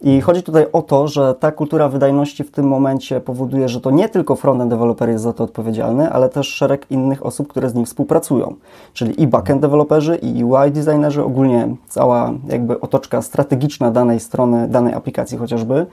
I 0.03 0.21
chodzi 0.21 0.43
tutaj 0.43 0.65
o 0.73 0.81
to, 0.81 1.07
że 1.07 1.35
ta 1.35 1.51
kultura 1.51 1.89
wydajności 1.89 2.43
w 2.43 2.51
tym 2.51 2.67
momencie 2.67 3.19
powoduje, 3.19 3.69
że 3.69 3.81
to 3.81 3.91
nie 3.91 4.09
tylko 4.09 4.35
frontend 4.35 4.69
developer 4.69 5.09
jest 5.09 5.23
za 5.23 5.33
to 5.33 5.43
odpowiedzialny, 5.43 6.09
ale 6.09 6.29
też 6.29 6.47
szereg 6.47 6.85
innych 6.89 7.25
osób, 7.25 7.47
które 7.47 7.69
z 7.69 7.75
nim 7.75 7.85
współpracują. 7.85 8.55
Czyli 8.93 9.21
i 9.21 9.27
backend 9.27 9.61
developerzy, 9.61 10.15
i 10.15 10.43
UI 10.43 10.71
designerzy, 10.71 11.23
ogólnie 11.23 11.75
cała 11.87 12.31
jakby 12.47 12.79
otoczka 12.79 13.21
strategiczna 13.21 13.91
danej 13.91 14.19
strony, 14.19 14.67
danej 14.67 14.93
aplikacji 14.93 15.37
chociażby, 15.37 15.85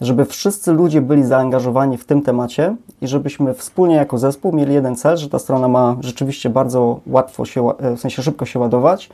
żeby 0.00 0.24
wszyscy 0.24 0.72
ludzie 0.72 1.00
byli 1.00 1.24
zaangażowani 1.24 1.98
w 1.98 2.04
tym 2.04 2.22
temacie 2.22 2.76
i 3.02 3.06
żebyśmy 3.06 3.54
wspólnie 3.54 3.94
jako 3.94 4.18
zespół 4.18 4.52
mieli 4.52 4.74
jeden 4.74 4.96
cel, 4.96 5.16
że 5.16 5.28
ta 5.28 5.38
strona 5.38 5.68
ma 5.68 5.96
rzeczywiście 6.00 6.50
bardzo 6.50 7.00
łatwo 7.06 7.44
się, 7.44 7.70
w 7.96 8.00
sensie 8.00 8.22
szybko 8.22 8.44
się 8.46 8.58
ładować, 8.58 9.10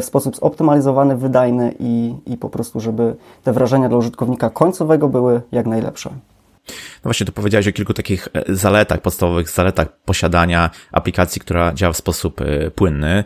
w 0.00 0.04
sposób 0.04 0.36
zoptymalizowany, 0.36 1.16
wydajny 1.16 1.74
i, 1.78 2.14
i 2.26 2.36
po 2.36 2.50
prostu, 2.50 2.80
żeby 2.80 3.16
te 3.44 3.52
wrażenia 3.52 3.88
dla 3.88 3.98
użytkownika 3.98 4.50
końcowego 4.50 5.08
były 5.08 5.42
jak 5.52 5.66
najlepsze. 5.66 6.10
No 6.70 7.02
właśnie, 7.02 7.26
tu 7.26 7.32
powiedziałeś 7.32 7.68
o 7.68 7.72
kilku 7.72 7.94
takich 7.94 8.28
e, 8.34 8.54
zaletach, 8.54 9.00
podstawowych 9.00 9.50
zaletach 9.50 9.88
posiadania 10.04 10.70
aplikacji, 10.92 11.40
która 11.40 11.74
działa 11.74 11.92
w 11.92 11.96
sposób 11.96 12.40
e, 12.40 12.70
płynny. 12.70 13.24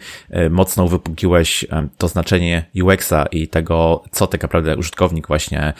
Mocno 0.51 0.85
uwypukliłeś 0.85 1.67
to 1.99 2.09
znaczenie 2.09 2.65
UX-a 2.85 3.27
i 3.27 3.49
tego, 3.49 4.03
co 4.11 4.27
tak 4.27 4.43
naprawdę 4.43 4.77
użytkownik 4.77 5.29
właśnie 5.29 5.73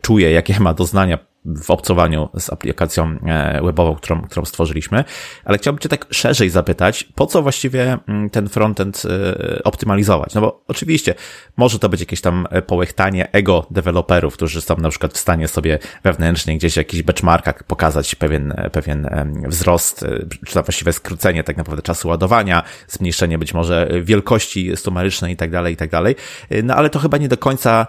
czuje, 0.00 0.32
jakie 0.32 0.60
ma 0.60 0.74
doznania 0.74 1.18
w 1.44 1.70
obcowaniu 1.70 2.28
z 2.38 2.50
aplikacją 2.50 3.18
e, 3.26 3.62
webową, 3.62 3.94
którą, 3.94 4.22
którą 4.22 4.44
stworzyliśmy, 4.44 5.04
ale 5.44 5.58
chciałbym 5.58 5.78
Cię 5.78 5.88
tak 5.88 6.06
szerzej 6.10 6.50
zapytać, 6.50 7.04
po 7.14 7.26
co 7.26 7.42
właściwie 7.42 7.98
mm, 8.08 8.30
ten 8.30 8.48
frontend 8.48 9.02
e, 9.04 9.62
optymalizować? 9.64 10.34
No 10.34 10.40
bo 10.40 10.64
oczywiście 10.68 11.14
może 11.56 11.78
to 11.78 11.88
być 11.88 12.00
jakieś 12.00 12.20
tam 12.20 12.46
e, 12.50 12.62
połechtanie 12.62 13.32
ego 13.32 13.66
deweloperów, 13.70 14.34
którzy 14.34 14.60
są 14.60 14.76
na 14.76 14.88
przykład 14.88 15.12
w 15.12 15.18
stanie 15.18 15.48
sobie 15.48 15.78
wewnętrznie 16.04 16.56
gdzieś 16.56 16.72
w 16.72 16.76
jakichś 16.76 17.02
benchmarkach 17.02 17.64
pokazać 17.64 18.14
pewien, 18.14 18.54
pewien 18.72 19.08
wzrost, 19.48 20.04
czy 20.46 20.54
to 20.54 20.62
właściwie 20.62 20.92
skrócenie 20.92 21.44
tak 21.44 21.56
naprawdę 21.56 21.82
czasu 21.82 22.08
ładowania, 22.08 22.62
zmniejszenie 22.88 23.38
być 23.38 23.54
może 23.54 23.88
wielkości 24.02 24.76
sumarycznej 24.76 25.32
i 25.32 25.36
tak 25.36 25.50
dalej, 25.50 25.74
i 25.74 25.76
tak 25.76 25.90
dalej. 25.90 26.14
No 26.62 26.74
ale 26.74 26.90
to 26.90 26.98
chyba 26.98 27.18
nie 27.18 27.28
do 27.28 27.36
końca 27.36 27.86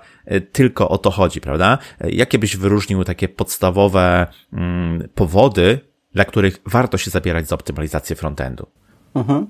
tylko 0.51 0.89
o 0.89 0.98
to 0.98 1.12
chodzi, 1.12 1.42
prawda? 1.42 1.77
Jakie 2.10 2.39
byś 2.39 2.58
wyróżnił 2.58 3.03
takie 3.03 3.30
podstawowe 3.30 4.27
mm, 4.53 5.10
powody, 5.15 5.80
dla 6.13 6.25
których 6.25 6.62
warto 6.65 6.98
się 6.98 7.12
zabierać 7.12 7.48
za 7.48 7.56
optymalizację 7.56 8.15
frontendu. 8.15 8.68
Mhm. 9.15 9.48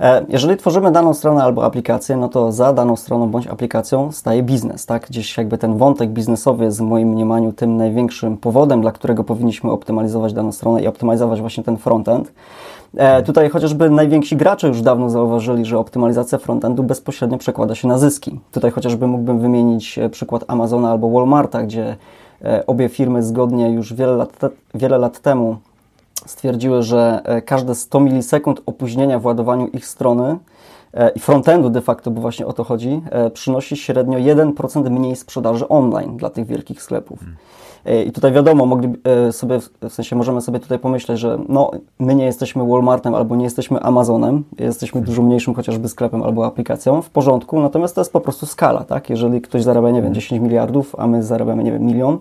E, 0.00 0.26
jeżeli 0.28 0.56
tworzymy 0.56 0.92
daną 0.92 1.14
stronę 1.14 1.42
albo 1.42 1.64
aplikację, 1.64 2.16
no 2.16 2.28
to 2.28 2.52
za 2.52 2.72
daną 2.72 2.96
stroną 2.96 3.30
bądź 3.30 3.46
aplikacją 3.46 4.12
staje 4.12 4.42
biznes, 4.42 4.86
tak? 4.86 5.06
Gdzieś 5.06 5.36
jakby 5.36 5.58
ten 5.58 5.78
wątek 5.78 6.10
biznesowy 6.10 6.64
jest 6.64 6.78
w 6.78 6.82
moim 6.82 7.08
mniemaniu 7.08 7.52
tym 7.52 7.76
największym 7.76 8.36
powodem, 8.36 8.80
dla 8.80 8.92
którego 8.92 9.24
powinniśmy 9.24 9.70
optymalizować 9.70 10.32
daną 10.32 10.52
stronę 10.52 10.82
i 10.82 10.86
optymalizować 10.86 11.40
właśnie 11.40 11.64
ten 11.64 11.76
frontend. 11.76 12.32
E, 12.96 13.22
tutaj 13.22 13.50
chociażby 13.50 13.90
najwięksi 13.90 14.36
gracze 14.36 14.68
już 14.68 14.82
dawno 14.82 15.10
zauważyli, 15.10 15.64
że 15.64 15.78
optymalizacja 15.78 16.38
frontendu 16.38 16.82
bezpośrednio 16.82 17.38
przekłada 17.38 17.74
się 17.74 17.88
na 17.88 17.98
zyski. 17.98 18.40
Tutaj 18.52 18.70
chociażby 18.70 19.06
mógłbym 19.06 19.38
wymienić 19.38 19.98
e, 19.98 20.08
przykład 20.08 20.44
Amazona 20.48 20.90
albo 20.90 21.10
Walmarta, 21.10 21.62
gdzie 21.62 21.96
E, 22.44 22.66
obie 22.66 22.88
firmy 22.88 23.22
zgodnie 23.22 23.70
już 23.70 23.94
wiele 23.94 24.12
lat, 24.12 24.38
te, 24.38 24.50
wiele 24.74 24.98
lat 24.98 25.20
temu 25.20 25.56
stwierdziły, 26.26 26.82
że 26.82 27.22
każde 27.46 27.74
100 27.74 28.00
milisekund 28.00 28.62
opóźnienia 28.66 29.18
w 29.18 29.24
ładowaniu 29.24 29.66
ich 29.66 29.86
strony 29.86 30.38
i 31.14 31.20
frontendu 31.20 31.70
de 31.70 31.80
facto, 31.80 32.10
bo 32.10 32.20
właśnie 32.20 32.46
o 32.46 32.52
to 32.52 32.64
chodzi, 32.64 33.02
przynosi 33.34 33.76
średnio 33.76 34.18
1% 34.18 34.90
mniej 34.90 35.16
sprzedaży 35.16 35.68
online 35.68 36.16
dla 36.16 36.30
tych 36.30 36.46
wielkich 36.46 36.82
sklepów. 36.82 37.18
Hmm. 37.18 37.36
I 38.06 38.12
tutaj 38.12 38.32
wiadomo, 38.32 38.66
mogli 38.66 38.92
sobie, 39.30 39.58
w 39.88 39.92
sensie 39.92 40.16
możemy 40.16 40.40
sobie 40.40 40.60
tutaj 40.60 40.78
pomyśleć, 40.78 41.18
że 41.18 41.38
no, 41.48 41.70
my 41.98 42.14
nie 42.14 42.24
jesteśmy 42.24 42.68
Walmartem 42.68 43.14
albo 43.14 43.36
nie 43.36 43.44
jesteśmy 43.44 43.80
Amazonem, 43.80 44.44
jesteśmy 44.58 45.00
dużo 45.00 45.22
mniejszym 45.22 45.54
chociażby 45.54 45.88
sklepem 45.88 46.22
albo 46.22 46.46
aplikacją, 46.46 47.02
w 47.02 47.10
porządku, 47.10 47.60
natomiast 47.60 47.94
to 47.94 48.00
jest 48.00 48.12
po 48.12 48.20
prostu 48.20 48.46
skala, 48.46 48.84
tak? 48.84 49.10
Jeżeli 49.10 49.40
ktoś 49.40 49.62
zarabia, 49.62 49.90
nie 49.90 50.02
wiem, 50.02 50.14
10 50.14 50.42
miliardów, 50.42 50.94
a 50.98 51.06
my 51.06 51.22
zarabiamy, 51.22 51.64
nie 51.64 51.72
wiem, 51.72 51.82
milion, 51.82 52.18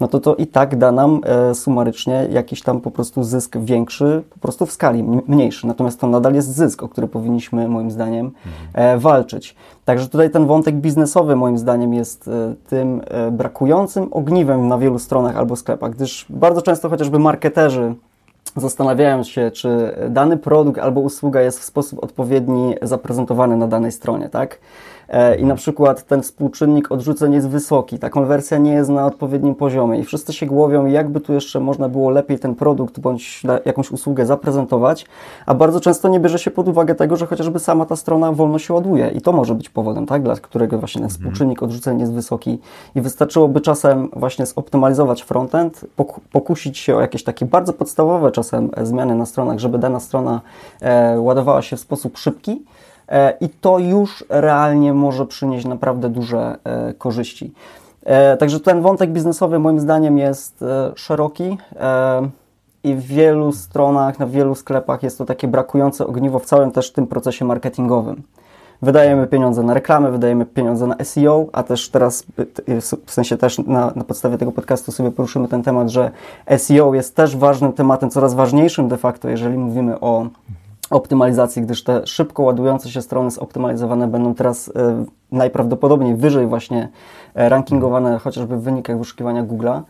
no 0.00 0.08
to 0.08 0.20
to 0.20 0.34
i 0.34 0.46
tak 0.46 0.76
da 0.76 0.92
nam 0.92 1.20
e, 1.24 1.54
sumarycznie 1.54 2.26
jakiś 2.30 2.62
tam 2.62 2.80
po 2.80 2.90
prostu 2.90 3.22
zysk 3.22 3.56
większy, 3.58 4.22
po 4.30 4.38
prostu 4.38 4.66
w 4.66 4.72
skali 4.72 5.02
mniejszy. 5.02 5.66
Natomiast 5.66 6.00
to 6.00 6.06
nadal 6.06 6.34
jest 6.34 6.54
zysk, 6.54 6.82
o 6.82 6.88
który 6.88 7.08
powinniśmy 7.08 7.68
moim 7.68 7.90
zdaniem 7.90 8.30
e, 8.74 8.98
walczyć. 8.98 9.56
Także 9.84 10.08
tutaj 10.08 10.30
ten 10.30 10.46
wątek 10.46 10.74
biznesowy 10.74 11.36
moim 11.36 11.58
zdaniem 11.58 11.94
jest 11.94 12.28
e, 12.28 12.54
tym 12.68 13.02
e, 13.04 13.30
brakującym 13.30 14.08
ogniwem 14.10 14.68
na 14.68 14.78
wielu 14.78 14.98
stronach 14.98 15.36
albo 15.36 15.56
sklepach, 15.56 15.90
gdyż 15.90 16.26
bardzo 16.30 16.62
często 16.62 16.88
chociażby 16.88 17.18
marketerzy 17.18 17.94
zastanawiają 18.56 19.22
się, 19.22 19.50
czy 19.50 19.96
dany 20.10 20.36
produkt 20.36 20.78
albo 20.78 21.00
usługa 21.00 21.40
jest 21.40 21.60
w 21.60 21.64
sposób 21.64 22.04
odpowiedni 22.04 22.74
zaprezentowany 22.82 23.56
na 23.56 23.68
danej 23.68 23.92
stronie, 23.92 24.28
tak? 24.28 24.58
E, 25.08 25.36
i 25.36 25.44
na 25.44 25.54
przykład 25.54 26.06
ten 26.06 26.22
współczynnik 26.22 26.92
odrzuceń 26.92 27.34
jest 27.34 27.48
wysoki, 27.48 27.98
ta 27.98 28.10
konwersja 28.10 28.58
nie 28.58 28.72
jest 28.72 28.90
na 28.90 29.06
odpowiednim 29.06 29.54
poziomie 29.54 29.98
i 29.98 30.04
wszyscy 30.04 30.32
się 30.32 30.46
głowią, 30.46 30.86
jakby 30.86 31.20
tu 31.20 31.32
jeszcze 31.32 31.60
można 31.60 31.88
było 31.88 32.10
lepiej 32.10 32.38
ten 32.38 32.54
produkt 32.54 33.00
bądź 33.00 33.42
jakąś 33.64 33.90
usługę 33.90 34.26
zaprezentować, 34.26 35.06
a 35.46 35.54
bardzo 35.54 35.80
często 35.80 36.08
nie 36.08 36.20
bierze 36.20 36.38
się 36.38 36.50
pod 36.50 36.68
uwagę 36.68 36.94
tego, 36.94 37.16
że 37.16 37.26
chociażby 37.26 37.58
sama 37.58 37.86
ta 37.86 37.96
strona 37.96 38.32
wolno 38.32 38.58
się 38.58 38.74
ładuje 38.74 39.08
i 39.08 39.20
to 39.20 39.32
może 39.32 39.54
być 39.54 39.68
powodem, 39.68 40.06
tak, 40.06 40.22
dla 40.22 40.36
którego 40.36 40.78
właśnie 40.78 41.00
ten 41.00 41.04
mhm. 41.04 41.20
współczynnik 41.20 41.62
odrzuceń 41.62 42.00
jest 42.00 42.12
wysoki 42.12 42.58
i 42.94 43.00
wystarczyłoby 43.00 43.60
czasem 43.60 44.08
właśnie 44.16 44.46
zoptymalizować 44.46 45.22
frontend, 45.22 45.84
pokusić 46.32 46.78
się 46.78 46.96
o 46.96 47.00
jakieś 47.00 47.24
takie 47.24 47.46
bardzo 47.46 47.72
podstawowe 47.72 48.30
czasem 48.30 48.70
zmiany 48.82 49.14
na 49.14 49.26
stronach, 49.26 49.58
żeby 49.58 49.78
dana 49.78 50.00
strona 50.00 50.40
e, 50.80 51.20
ładowała 51.20 51.62
się 51.62 51.76
w 51.76 51.80
sposób 51.80 52.18
szybki, 52.18 52.62
i 53.40 53.48
to 53.48 53.78
już 53.78 54.24
realnie 54.28 54.92
może 54.92 55.26
przynieść 55.26 55.66
naprawdę 55.66 56.08
duże 56.08 56.56
e, 56.64 56.94
korzyści. 56.94 57.52
E, 58.02 58.36
także 58.36 58.60
ten 58.60 58.82
wątek 58.82 59.10
biznesowy 59.10 59.58
moim 59.58 59.80
zdaniem 59.80 60.18
jest 60.18 60.64
szeroki 60.96 61.58
i 62.84 62.94
w 62.94 63.06
wielu 63.06 63.52
stronach, 63.52 64.18
na 64.18 64.26
wielu 64.26 64.54
sklepach 64.54 65.02
jest 65.02 65.18
to 65.18 65.24
takie 65.24 65.48
brakujące 65.48 66.06
ogniwo 66.06 66.38
w 66.38 66.44
całym 66.44 66.70
też 66.70 66.92
tym 66.92 67.06
procesie 67.06 67.44
marketingowym. 67.44 68.22
Wydajemy 68.82 69.26
pieniądze 69.26 69.62
na 69.62 69.74
reklamy, 69.74 70.10
wydajemy 70.10 70.46
pieniądze 70.46 70.86
na 70.86 70.96
SEO, 71.04 71.46
a 71.52 71.62
też 71.62 71.88
teraz, 71.88 72.24
w 73.06 73.12
sensie 73.12 73.36
też 73.36 73.58
na, 73.58 73.92
na 73.96 74.04
podstawie 74.04 74.38
tego 74.38 74.52
podcastu 74.52 74.92
sobie 74.92 75.10
poruszymy 75.10 75.48
ten 75.48 75.62
temat, 75.62 75.88
że 75.88 76.10
SEO 76.56 76.94
jest 76.94 77.16
też 77.16 77.36
ważnym 77.36 77.72
tematem, 77.72 78.10
coraz 78.10 78.34
ważniejszym 78.34 78.88
de 78.88 78.96
facto, 78.96 79.28
jeżeli 79.28 79.58
mówimy 79.58 80.00
o 80.00 80.26
optymalizacji, 80.90 81.62
gdyż 81.62 81.84
te 81.84 82.06
szybko 82.06 82.42
ładujące 82.42 82.90
się 82.90 83.02
strony 83.02 83.30
zoptymalizowane 83.30 84.08
będą 84.08 84.34
teraz 84.34 84.72
e, 84.76 85.04
najprawdopodobniej 85.32 86.16
wyżej 86.16 86.46
właśnie 86.46 86.88
e, 87.34 87.48
rankingowane 87.48 88.18
chociażby 88.18 88.56
w 88.56 88.62
wynikach 88.62 88.98
wyszukiwania 88.98 89.44
Google'a. 89.44 89.82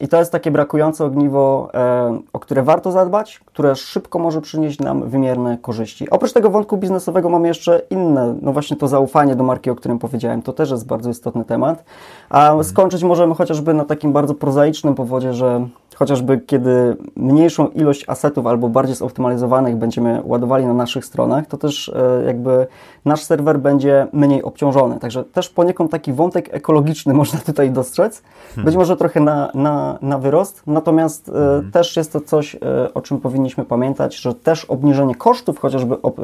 I 0.00 0.08
to 0.08 0.18
jest 0.18 0.32
takie 0.32 0.50
brakujące 0.50 1.04
ogniwo, 1.04 1.70
e, 1.74 2.20
o 2.32 2.38
które 2.38 2.62
warto 2.62 2.92
zadbać, 2.92 3.40
które 3.44 3.76
szybko 3.76 4.18
może 4.18 4.40
przynieść 4.40 4.80
nam 4.80 5.08
wymierne 5.08 5.58
korzyści. 5.58 6.10
Oprócz 6.10 6.32
tego 6.32 6.50
wątku 6.50 6.76
biznesowego 6.76 7.28
mamy 7.28 7.48
jeszcze 7.48 7.82
inne, 7.90 8.34
no 8.42 8.52
właśnie 8.52 8.76
to 8.76 8.88
zaufanie 8.88 9.36
do 9.36 9.44
marki, 9.44 9.70
o 9.70 9.74
którym 9.74 9.98
powiedziałem, 9.98 10.42
to 10.42 10.52
też 10.52 10.70
jest 10.70 10.86
bardzo 10.86 11.10
istotny 11.10 11.44
temat. 11.44 11.84
A 12.30 12.46
mhm. 12.46 12.64
skończyć 12.64 13.02
możemy 13.02 13.34
chociażby 13.34 13.74
na 13.74 13.84
takim 13.84 14.12
bardzo 14.12 14.34
prozaicznym 14.34 14.94
powodzie, 14.94 15.34
że 15.34 15.68
chociażby 16.02 16.38
kiedy 16.38 16.96
mniejszą 17.16 17.68
ilość 17.68 18.04
asetów 18.08 18.46
albo 18.46 18.68
bardziej 18.68 18.96
zoptymalizowanych 18.96 19.76
będziemy 19.76 20.22
ładowali 20.24 20.66
na 20.66 20.74
naszych 20.74 21.04
stronach, 21.04 21.46
to 21.46 21.56
też 21.56 21.88
e, 21.88 22.22
jakby 22.26 22.66
nasz 23.04 23.22
serwer 23.22 23.58
będzie 23.58 24.06
mniej 24.12 24.42
obciążony. 24.42 24.98
Także 24.98 25.24
też 25.24 25.48
poniekąd 25.48 25.90
taki 25.90 26.12
wątek 26.12 26.54
ekologiczny 26.54 27.14
można 27.22 27.38
tutaj 27.38 27.70
dostrzec. 27.70 28.22
Hmm. 28.48 28.64
Być 28.64 28.76
może 28.76 28.96
trochę 28.96 29.20
na, 29.20 29.50
na, 29.54 29.98
na 30.02 30.18
wyrost, 30.18 30.62
natomiast 30.66 31.28
e, 31.28 31.32
hmm. 31.32 31.70
też 31.72 31.96
jest 31.96 32.12
to 32.12 32.20
coś, 32.20 32.54
e, 32.54 32.58
o 32.94 33.00
czym 33.00 33.20
powinniśmy 33.20 33.64
pamiętać, 33.64 34.16
że 34.16 34.34
też 34.34 34.64
obniżenie 34.64 35.14
kosztów 35.14 35.58
chociażby 35.58 36.02
ob, 36.02 36.20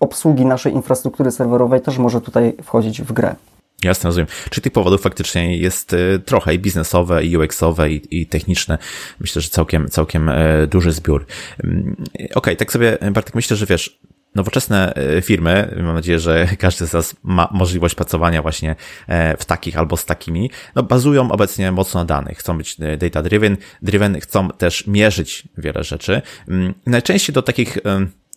obsługi 0.00 0.46
naszej 0.46 0.74
infrastruktury 0.74 1.30
serwerowej 1.30 1.80
też 1.80 1.98
może 1.98 2.20
tutaj 2.20 2.56
wchodzić 2.62 3.02
w 3.02 3.12
grę. 3.12 3.34
Jasne, 3.84 4.08
rozumiem. 4.08 4.26
Czy 4.50 4.60
tych 4.60 4.72
powodów 4.72 5.00
faktycznie 5.00 5.58
jest 5.58 5.92
e, 5.92 6.18
trochę 6.18 6.54
i 6.54 6.58
biznesowe, 6.58 7.24
i 7.24 7.36
UX-owe, 7.36 7.90
i, 7.90 8.20
i 8.20 8.26
techniczne. 8.26 8.78
Myślę, 9.20 9.42
że 9.42 9.48
całkiem, 9.48 9.88
całkiem 9.88 10.28
e, 10.28 10.66
duży 10.66 10.92
zbiór. 10.92 11.26
Mm, 11.64 11.96
okej, 12.14 12.30
okay, 12.34 12.56
tak 12.56 12.72
sobie, 12.72 12.98
Bartek, 13.12 13.34
myślę, 13.34 13.56
że 13.56 13.66
wiesz, 13.66 13.98
nowoczesne 14.34 14.94
e, 14.94 15.22
firmy, 15.22 15.74
mam 15.82 15.94
nadzieję, 15.94 16.18
że 16.18 16.48
każdy 16.58 16.86
z 16.86 16.92
nas 16.92 17.16
ma 17.22 17.48
możliwość 17.52 17.94
pracowania 17.94 18.42
właśnie 18.42 18.76
w 19.38 19.44
takich 19.44 19.78
albo 19.78 19.96
z 19.96 20.04
takimi, 20.04 20.50
no 20.74 20.82
bazują 20.82 21.32
obecnie 21.32 21.72
mocno 21.72 22.00
na 22.00 22.04
danych. 22.04 22.38
Chcą 22.38 22.58
być 22.58 22.76
data 22.98 23.22
driven, 23.22 23.56
driven, 23.82 24.20
chcą 24.20 24.48
też 24.48 24.86
mierzyć 24.86 25.48
wiele 25.58 25.84
rzeczy. 25.84 26.22
Mm, 26.48 26.74
najczęściej 26.86 27.34
do 27.34 27.42
takich 27.42 27.78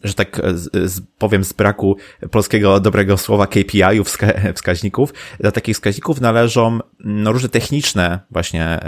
że 0.03 0.13
tak 0.13 0.39
e, 0.39 0.53
z, 0.53 1.01
powiem 1.17 1.43
z 1.43 1.53
braku 1.53 1.97
polskiego 2.31 2.79
dobrego 2.79 3.17
słowa 3.17 3.47
KPI-ów, 3.47 4.17
wskaźników, 4.55 5.13
do 5.39 5.51
takich 5.51 5.75
wskaźników 5.75 6.21
należą 6.21 6.79
no, 6.99 7.31
różne 7.31 7.49
techniczne 7.49 8.19
właśnie 8.31 8.79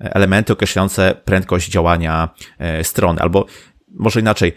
elementy 0.00 0.52
określające 0.52 1.14
prędkość 1.24 1.70
działania 1.70 2.28
e, 2.58 2.84
strony, 2.84 3.20
albo 3.20 3.46
może 3.88 4.20
inaczej, 4.20 4.52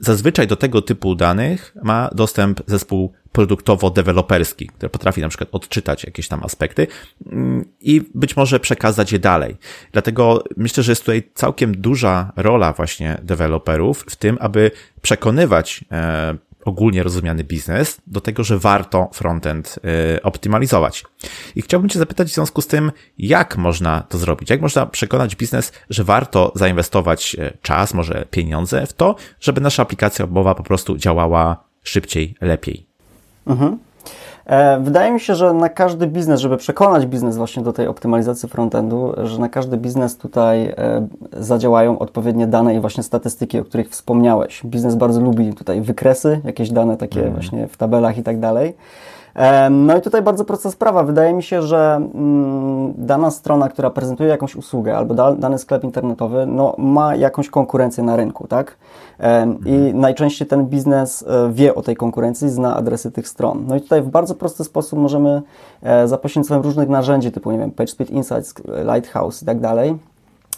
zazwyczaj 0.00 0.46
do 0.46 0.56
tego 0.56 0.82
typu 0.82 1.14
danych 1.14 1.74
ma 1.82 2.10
dostęp 2.14 2.60
zespół 2.66 3.12
produktowo-deweloperski, 3.32 4.66
który 4.66 4.90
potrafi 4.90 5.20
na 5.20 5.28
przykład 5.28 5.48
odczytać 5.52 6.04
jakieś 6.04 6.28
tam 6.28 6.44
aspekty 6.44 6.86
mm, 7.26 7.64
i 7.80 8.02
być 8.14 8.36
może 8.36 8.60
przekazać 8.60 9.12
je 9.12 9.18
dalej. 9.18 9.56
Dlatego 9.92 10.44
myślę, 10.56 10.82
że 10.82 10.92
jest 10.92 11.02
tutaj 11.02 11.30
całkiem 11.34 11.76
duża 11.80 12.32
rola 12.36 12.72
właśnie 12.72 13.18
deweloperów 13.22 14.04
w 14.08 14.16
tym, 14.16 14.36
aby 14.40 14.70
przekonywać 15.02 15.84
e, 15.92 16.36
ogólnie 16.66 17.02
rozumiany 17.02 17.44
biznes 17.44 18.00
do 18.06 18.20
tego, 18.20 18.44
że 18.44 18.58
warto 18.58 19.10
frontend 19.12 19.78
y, 20.16 20.22
optymalizować. 20.22 21.04
I 21.56 21.62
chciałbym 21.62 21.90
Cię 21.90 21.98
zapytać 21.98 22.28
w 22.28 22.34
związku 22.34 22.62
z 22.62 22.66
tym, 22.66 22.92
jak 23.18 23.56
można 23.56 24.02
to 24.02 24.18
zrobić? 24.18 24.50
Jak 24.50 24.60
można 24.60 24.86
przekonać 24.86 25.36
biznes, 25.36 25.72
że 25.90 26.04
warto 26.04 26.52
zainwestować 26.54 27.36
y, 27.38 27.58
czas, 27.62 27.94
może 27.94 28.26
pieniądze 28.30 28.86
w 28.86 28.92
to, 28.92 29.16
żeby 29.40 29.60
nasza 29.60 29.82
aplikacja 29.82 30.26
webowa 30.26 30.54
po 30.54 30.62
prostu 30.62 30.96
działała 30.96 31.64
szybciej, 31.82 32.34
lepiej? 32.40 32.86
Mhm. 33.46 33.78
E, 34.46 34.80
wydaje 34.80 35.12
mi 35.12 35.20
się, 35.20 35.34
że 35.34 35.52
na 35.52 35.68
każdy 35.68 36.06
biznes, 36.06 36.40
żeby 36.40 36.56
przekonać 36.56 37.06
biznes 37.06 37.36
właśnie 37.36 37.62
do 37.62 37.72
tej 37.72 37.86
optymalizacji 37.86 38.48
frontendu, 38.48 39.12
że 39.22 39.38
na 39.38 39.48
każdy 39.48 39.76
biznes 39.76 40.16
tutaj 40.16 40.64
e, 40.66 41.06
zadziałają 41.32 41.98
odpowiednie 41.98 42.46
dane 42.46 42.74
i 42.74 42.80
właśnie 42.80 43.02
statystyki, 43.02 43.58
o 43.58 43.64
których 43.64 43.88
wspomniałeś. 43.88 44.62
Biznes 44.64 44.94
bardzo 44.94 45.20
lubi 45.20 45.54
tutaj 45.54 45.80
wykresy, 45.80 46.40
jakieś 46.44 46.70
dane 46.70 46.96
takie 46.96 47.20
mm. 47.20 47.32
właśnie 47.32 47.68
w 47.68 47.76
tabelach 47.76 48.18
i 48.18 48.22
tak 48.22 48.40
dalej. 48.40 48.74
No 49.70 49.96
i 49.96 50.00
tutaj 50.00 50.22
bardzo 50.22 50.44
prosta 50.44 50.70
sprawa. 50.70 51.02
Wydaje 51.02 51.32
mi 51.32 51.42
się, 51.42 51.62
że 51.62 51.94
mm, 52.14 52.94
dana 52.98 53.30
strona, 53.30 53.68
która 53.68 53.90
prezentuje 53.90 54.28
jakąś 54.28 54.56
usługę 54.56 54.96
albo 54.96 55.34
dany 55.34 55.58
sklep 55.58 55.84
internetowy, 55.84 56.46
no, 56.46 56.74
ma 56.78 57.16
jakąś 57.16 57.50
konkurencję 57.50 58.04
na 58.04 58.16
rynku, 58.16 58.46
tak? 58.46 58.76
I 59.66 59.74
mhm. 59.74 60.00
najczęściej 60.00 60.48
ten 60.48 60.66
biznes 60.66 61.24
e, 61.28 61.52
wie 61.52 61.74
o 61.74 61.82
tej 61.82 61.96
konkurencji, 61.96 62.50
zna 62.50 62.76
adresy 62.76 63.12
tych 63.12 63.28
stron. 63.28 63.64
No 63.68 63.76
i 63.76 63.80
tutaj 63.80 64.02
w 64.02 64.08
bardzo 64.08 64.34
prosty 64.34 64.64
sposób 64.64 64.98
możemy 64.98 65.42
e, 65.82 66.08
za 66.08 66.18
pośrednictwem 66.18 66.62
różnych 66.62 66.88
narzędzi, 66.88 67.32
typu, 67.32 67.52
nie 67.52 67.58
wiem, 67.58 67.70
PageSpeed 67.70 68.10
Insights, 68.10 68.54
Lighthouse 68.94 69.42
i 69.42 69.46
tak 69.46 69.60
dalej, 69.60 69.98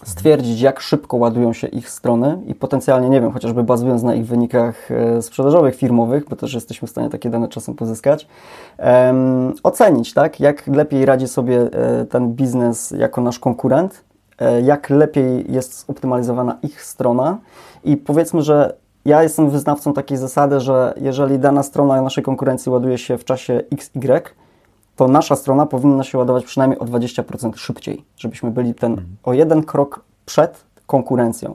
stwierdzić, 0.05 0.61
jak 0.61 0.81
szybko 0.81 1.17
ładują 1.17 1.53
się 1.53 1.67
ich 1.67 1.91
strony 1.91 2.39
i 2.47 2.55
potencjalnie, 2.55 3.09
nie 3.09 3.21
wiem, 3.21 3.33
chociażby 3.33 3.63
bazując 3.63 4.03
na 4.03 4.15
ich 4.15 4.27
wynikach 4.27 4.91
e, 4.91 5.23
sprzedażowych, 5.23 5.77
firmowych, 5.77 6.29
bo 6.29 6.37
też 6.37 6.55
jesteśmy 6.55 6.89
w 6.89 6.91
stanie 6.91 7.11
takie 7.11 7.31
dane 7.31 7.49
czasem 7.49 7.75
pozyskać, 7.75 8.27
um, 8.79 9.53
ocenić, 9.63 10.15
tak, 10.15 10.41
jak 10.41 10.67
lepiej 10.67 11.07
radzi 11.07 11.29
sobie 11.29 11.61
e, 11.61 12.05
ten 12.05 12.33
biznes 12.33 12.91
jako 12.91 13.21
nasz 13.21 13.39
konkurent, 13.39 14.05
e, 14.39 14.61
jak 14.61 14.91
lepiej 14.91 15.53
jest 15.53 15.87
zoptymalizowana 15.87 16.59
ich 16.63 16.83
strona 16.83 17.39
i 17.85 17.97
powiedzmy, 17.97 18.43
że 18.43 18.75
ja 19.05 19.23
jestem 19.23 19.51
wyznawcą 19.51 19.93
takiej 19.93 20.19
zasady, 20.19 20.61
że 20.61 20.95
jeżeli 21.01 21.39
dana 21.39 21.63
strona 21.63 22.03
naszej 22.03 22.25
konkurencji 22.25 22.73
ładuje 22.73 22.99
się 22.99 23.19
w 23.19 23.25
czasie 23.25 23.61
XY, 23.73 24.23
to 24.99 25.09
nasza 25.09 25.37
strona 25.37 25.67
powinna 25.67 26.05
się 26.05 26.19
ładować 26.19 26.45
przynajmniej 26.45 26.79
o 26.79 26.85
20% 26.85 27.57
szybciej, 27.57 28.05
żebyśmy 28.17 28.51
byli 28.51 28.75
ten 28.75 28.93
mhm. 28.93 29.09
o 29.25 29.33
jeden 29.33 29.63
krok 29.63 30.01
przed 30.27 30.65
konkurencją. 30.87 31.55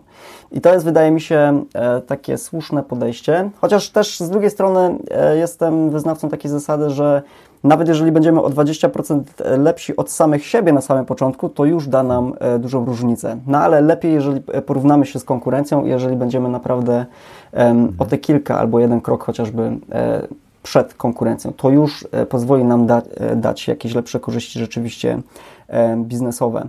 I 0.52 0.62
to 0.62 0.74
jest, 0.74 0.86
wydaje 0.86 1.12
mi 1.12 1.22
się, 1.22 1.64
e, 1.74 2.02
takie 2.02 2.38
słuszne 2.38 2.84
podejście. 2.84 3.50
Chociaż 3.62 3.90
też 3.90 4.20
z 4.20 4.30
drugiej 4.30 4.50
strony 4.50 4.98
e, 5.12 5.38
jestem 5.38 5.90
wyznawcą 5.90 6.30
takiej 6.30 6.52
zasady, 6.52 6.90
że 6.90 7.22
nawet 7.64 7.88
jeżeli 7.88 8.12
będziemy 8.12 8.42
o 8.42 8.50
20% 8.50 9.24
lepsi 9.58 9.96
od 9.96 10.12
samych 10.12 10.46
siebie 10.46 10.74
na 10.74 10.82
samym 10.82 11.06
początku, 11.06 11.50
to 11.50 11.66
już 11.66 11.88
da 11.88 12.04
nam 12.04 12.34
dużą 12.60 12.86
różnicę. 12.86 13.38
No 13.48 13.58
ale 13.58 13.82
lepiej, 13.82 14.14
jeżeli 14.14 14.42
porównamy 14.42 15.06
się 15.06 15.20
z 15.20 15.24
konkurencją, 15.24 15.86
jeżeli 15.86 16.16
będziemy 16.16 16.50
naprawdę 16.50 17.06
o 18.00 18.06
te 18.06 18.18
kilka 18.18 18.60
albo 18.60 18.80
jeden 18.80 19.02
krok 19.02 19.24
chociażby 19.24 19.78
przed 20.64 20.94
konkurencją. 20.94 21.54
To 21.58 21.70
już 21.70 22.08
pozwoli 22.30 22.64
nam 22.64 22.88
da, 22.88 23.02
dać 23.36 23.68
jakieś 23.68 23.96
lepsze 23.96 24.20
korzyści 24.20 24.60
rzeczywiście 24.60 25.22
biznesowe. 25.98 26.68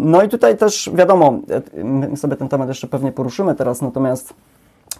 No 0.00 0.22
i 0.22 0.28
tutaj 0.28 0.56
też 0.56 0.90
wiadomo, 0.94 1.38
my 1.84 2.16
sobie 2.16 2.36
ten 2.36 2.48
temat 2.48 2.68
jeszcze 2.68 2.86
pewnie 2.86 3.12
poruszymy 3.12 3.54
teraz, 3.54 3.82
natomiast 3.82 4.34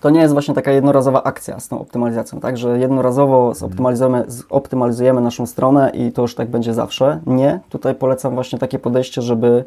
to 0.00 0.10
nie 0.10 0.20
jest 0.20 0.32
właśnie 0.32 0.54
taka 0.54 0.72
jednorazowa 0.72 1.22
akcja 1.22 1.60
z 1.60 1.68
tą 1.68 1.80
optymalizacją, 1.80 2.40
tak, 2.40 2.58
że 2.58 2.78
jednorazowo 2.78 3.54
zoptymalizujemy, 3.54 4.24
zoptymalizujemy 4.28 5.20
naszą 5.20 5.46
stronę 5.46 5.90
i 5.94 6.12
to 6.12 6.22
już 6.22 6.34
tak 6.34 6.48
będzie 6.48 6.74
zawsze. 6.74 7.20
Nie, 7.26 7.60
tutaj 7.68 7.94
polecam 7.94 8.34
właśnie 8.34 8.58
takie 8.58 8.78
podejście, 8.78 9.22
żeby 9.22 9.64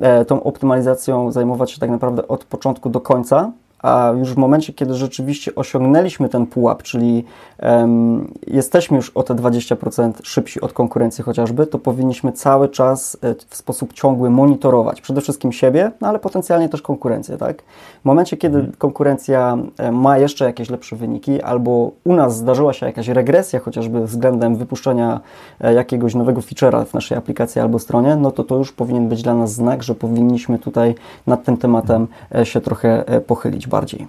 e, 0.00 0.24
tą 0.24 0.42
optymalizacją 0.42 1.32
zajmować 1.32 1.70
się 1.70 1.80
tak 1.80 1.90
naprawdę 1.90 2.28
od 2.28 2.44
początku 2.44 2.90
do 2.90 3.00
końca, 3.00 3.52
a 3.82 4.12
już 4.18 4.34
w 4.34 4.36
momencie, 4.36 4.72
kiedy 4.72 4.94
rzeczywiście 4.94 5.54
osiągnęliśmy 5.54 6.28
ten 6.28 6.46
pułap, 6.46 6.82
czyli 6.82 7.24
um, 7.62 8.34
jesteśmy 8.46 8.96
już 8.96 9.10
o 9.10 9.22
te 9.22 9.34
20% 9.34 10.12
szybsi 10.22 10.60
od 10.60 10.72
konkurencji 10.72 11.24
chociażby, 11.24 11.66
to 11.66 11.78
powinniśmy 11.78 12.32
cały 12.32 12.68
czas 12.68 13.16
e, 13.22 13.34
w 13.48 13.56
sposób 13.56 13.92
ciągły 13.92 14.30
monitorować 14.30 15.00
przede 15.00 15.20
wszystkim 15.20 15.52
siebie, 15.52 15.90
no 16.00 16.08
ale 16.08 16.18
potencjalnie 16.18 16.68
też 16.68 16.82
konkurencję, 16.82 17.36
tak? 17.36 17.62
W 18.02 18.04
momencie, 18.04 18.36
kiedy 18.36 18.56
mhm. 18.58 18.76
konkurencja 18.78 19.58
e, 19.78 19.92
ma 19.92 20.18
jeszcze 20.18 20.44
jakieś 20.44 20.70
lepsze 20.70 20.96
wyniki, 20.96 21.42
albo 21.42 21.90
u 22.04 22.14
nas 22.14 22.36
zdarzyła 22.36 22.72
się 22.72 22.86
jakaś 22.86 23.08
regresja 23.08 23.60
chociażby 23.60 24.06
względem 24.06 24.56
wypuszczenia 24.56 25.20
e, 25.60 25.74
jakiegoś 25.74 26.14
nowego 26.14 26.40
feature'a 26.40 26.84
w 26.84 26.94
naszej 26.94 27.18
aplikacji 27.18 27.60
albo 27.60 27.78
stronie, 27.78 28.16
no 28.16 28.30
to 28.30 28.44
to 28.44 28.56
już 28.56 28.72
powinien 28.72 29.08
być 29.08 29.22
dla 29.22 29.34
nas 29.34 29.52
znak, 29.52 29.82
że 29.82 29.94
powinniśmy 29.94 30.58
tutaj 30.58 30.94
nad 31.26 31.44
tym 31.44 31.56
tematem 31.56 32.06
się 32.44 32.60
trochę 32.60 33.04
pochylić 33.26 33.66
bardziej. 33.70 34.06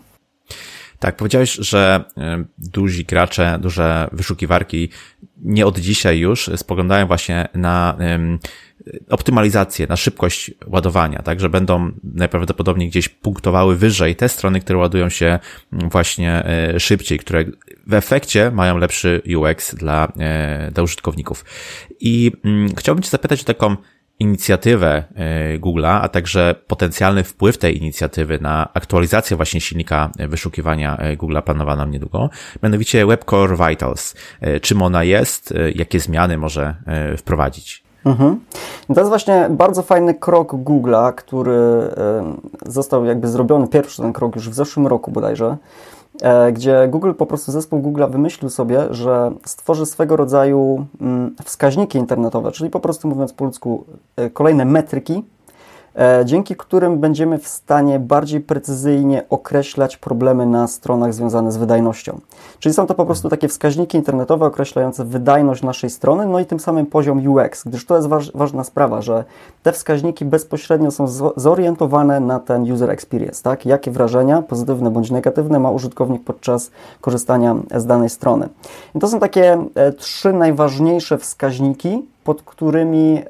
Tak, 0.99 1.15
powiedziałeś, 1.15 1.53
że 1.53 2.03
e, 2.17 2.43
duzi 2.57 3.05
gracze, 3.05 3.59
duże 3.61 4.09
wyszukiwarki 4.11 4.89
nie 5.37 5.65
od 5.65 5.79
dzisiaj 5.79 6.19
już 6.19 6.49
spoglądają 6.55 7.07
właśnie 7.07 7.47
na 7.53 7.97
optymalizację, 9.09 9.87
na 9.87 9.95
szybkość 9.95 10.51
ładowania, 10.67 11.21
tak, 11.21 11.39
że 11.39 11.49
będą 11.49 11.91
najprawdopodobniej 12.03 12.89
gdzieś 12.89 13.09
punktowały 13.09 13.75
wyżej 13.75 14.15
te 14.15 14.29
strony, 14.29 14.59
które 14.59 14.79
ładują 14.79 15.09
się 15.09 15.39
właśnie 15.71 16.45
e, 16.45 16.79
szybciej, 16.79 17.19
które 17.19 17.45
w 17.87 17.93
efekcie 17.93 18.51
mają 18.51 18.77
lepszy 18.77 19.21
UX 19.37 19.75
dla, 19.75 20.11
e, 20.19 20.71
dla 20.71 20.83
użytkowników. 20.83 21.45
I 21.99 22.31
mm, 22.45 22.75
chciałbym 22.75 23.03
Cię 23.03 23.09
zapytać 23.09 23.41
o 23.41 23.45
taką 23.45 23.75
inicjatywę 24.21 25.03
e, 25.15 25.59
Google'a, 25.59 25.99
a 26.01 26.09
także 26.09 26.55
potencjalny 26.67 27.23
wpływ 27.23 27.57
tej 27.57 27.77
inicjatywy 27.77 28.39
na 28.41 28.73
aktualizację 28.73 29.37
właśnie 29.37 29.61
silnika 29.61 30.09
wyszukiwania 30.19 30.97
e, 30.97 31.17
Google'a 31.17 31.41
planowaną 31.41 31.87
niedługo, 31.87 32.29
mianowicie 32.63 33.05
Web 33.05 33.25
Core 33.25 33.55
Vitals. 33.69 34.15
E, 34.41 34.59
czym 34.59 34.81
ona 34.81 35.03
jest, 35.03 35.53
jakie 35.75 35.99
zmiany 35.99 36.37
może 36.37 36.75
wprowadzić? 37.17 37.83
Mhm. 38.05 38.39
To 38.87 38.99
jest 38.99 39.09
właśnie 39.09 39.47
bardzo 39.49 39.81
fajny 39.81 40.13
krok 40.13 40.53
Google'a, 40.53 41.13
który 41.15 41.59
został 42.65 43.05
jakby 43.05 43.27
zrobiony, 43.27 43.67
pierwszy 43.67 44.01
ten 44.01 44.13
krok 44.13 44.35
już 44.35 44.49
w 44.49 44.53
zeszłym 44.53 44.87
roku 44.87 45.11
bodajże, 45.11 45.57
E, 46.00 46.00
gdzie 46.53 46.87
Google, 46.87 47.13
po 47.13 47.25
prostu 47.25 47.51
zespół 47.51 47.79
Google 47.79 48.03
wymyślił 48.09 48.49
sobie, 48.49 48.87
że 48.89 49.31
stworzy 49.45 49.85
swego 49.85 50.15
rodzaju 50.15 50.85
mm, 51.01 51.35
wskaźniki 51.43 51.97
internetowe, 51.97 52.51
czyli 52.51 52.69
po 52.69 52.79
prostu 52.79 53.07
mówiąc 53.07 53.33
po 53.33 53.45
ludzku, 53.45 53.85
e, 54.15 54.29
kolejne 54.29 54.65
metryki, 54.65 55.23
E, 55.40 55.40
dzięki 56.25 56.55
którym 56.55 56.99
będziemy 56.99 57.37
w 57.37 57.47
stanie 57.47 57.99
bardziej 57.99 58.41
precyzyjnie 58.41 59.23
określać 59.29 59.97
problemy 59.97 60.45
na 60.45 60.67
stronach 60.67 61.13
związane 61.13 61.51
z 61.51 61.57
wydajnością. 61.57 62.19
Czyli 62.59 62.73
są 62.73 62.87
to 62.87 62.95
po 62.95 63.05
prostu 63.05 63.29
takie 63.29 63.47
wskaźniki 63.47 63.97
internetowe 63.97 64.45
określające 64.45 65.05
wydajność 65.05 65.63
naszej 65.63 65.89
strony, 65.89 66.25
no 66.25 66.39
i 66.39 66.45
tym 66.45 66.59
samym 66.59 66.85
poziom 66.85 67.27
UX, 67.27 67.63
gdyż 67.63 67.85
to 67.85 67.95
jest 67.95 68.07
waż, 68.07 68.31
ważna 68.31 68.63
sprawa, 68.63 69.01
że 69.01 69.23
te 69.63 69.71
wskaźniki 69.71 70.25
bezpośrednio 70.25 70.91
są 70.91 71.07
zorientowane 71.35 72.19
na 72.19 72.39
ten 72.39 72.71
user 72.71 72.89
experience, 72.89 73.43
tak? 73.43 73.65
Jakie 73.65 73.91
wrażenia, 73.91 74.41
pozytywne 74.41 74.91
bądź 74.91 75.11
negatywne, 75.11 75.59
ma 75.59 75.71
użytkownik 75.71 76.23
podczas 76.23 76.71
korzystania 77.01 77.55
z 77.75 77.85
danej 77.85 78.09
strony. 78.09 78.49
I 78.95 78.99
to 78.99 79.07
są 79.07 79.19
takie 79.19 79.65
e, 79.75 79.91
trzy 79.91 80.33
najważniejsze 80.33 81.17
wskaźniki, 81.17 82.05
pod 82.23 82.41
którymi 82.41 83.21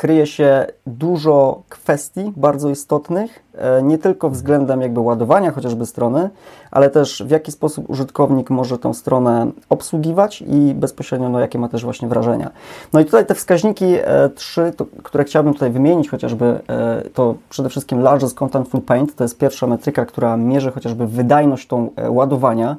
kryje 0.00 0.26
się 0.26 0.66
dużo 0.90 1.62
kwestii 1.68 2.32
bardzo 2.36 2.70
istotnych, 2.70 3.42
e, 3.54 3.82
nie 3.82 3.98
tylko 3.98 4.30
względem 4.30 4.82
jakby 4.82 5.00
ładowania 5.00 5.50
chociażby 5.50 5.86
strony, 5.86 6.30
ale 6.70 6.90
też 6.90 7.22
w 7.26 7.30
jaki 7.30 7.52
sposób 7.52 7.90
użytkownik 7.90 8.50
może 8.50 8.78
tą 8.78 8.94
stronę 8.94 9.50
obsługiwać 9.68 10.42
i 10.42 10.74
bezpośrednio 10.74 11.28
no, 11.28 11.40
jakie 11.40 11.58
ma 11.58 11.68
też 11.68 11.84
właśnie 11.84 12.08
wrażenia. 12.08 12.50
No 12.92 13.00
i 13.00 13.04
tutaj 13.04 13.26
te 13.26 13.34
wskaźniki 13.34 13.84
e, 13.84 14.30
trzy, 14.34 14.72
to, 14.76 14.86
które 15.02 15.24
chciałbym 15.24 15.54
tutaj 15.54 15.70
wymienić 15.70 16.08
chociażby, 16.08 16.60
e, 16.68 17.02
to 17.14 17.34
przede 17.50 17.68
wszystkim 17.68 18.00
Largest 18.00 18.36
Contentful 18.36 18.80
Paint, 18.80 19.14
to 19.14 19.24
jest 19.24 19.38
pierwsza 19.38 19.66
metryka, 19.66 20.06
która 20.06 20.36
mierzy 20.36 20.70
chociażby 20.70 21.06
wydajność 21.06 21.66
tą 21.66 21.90
ładowania. 22.08 22.76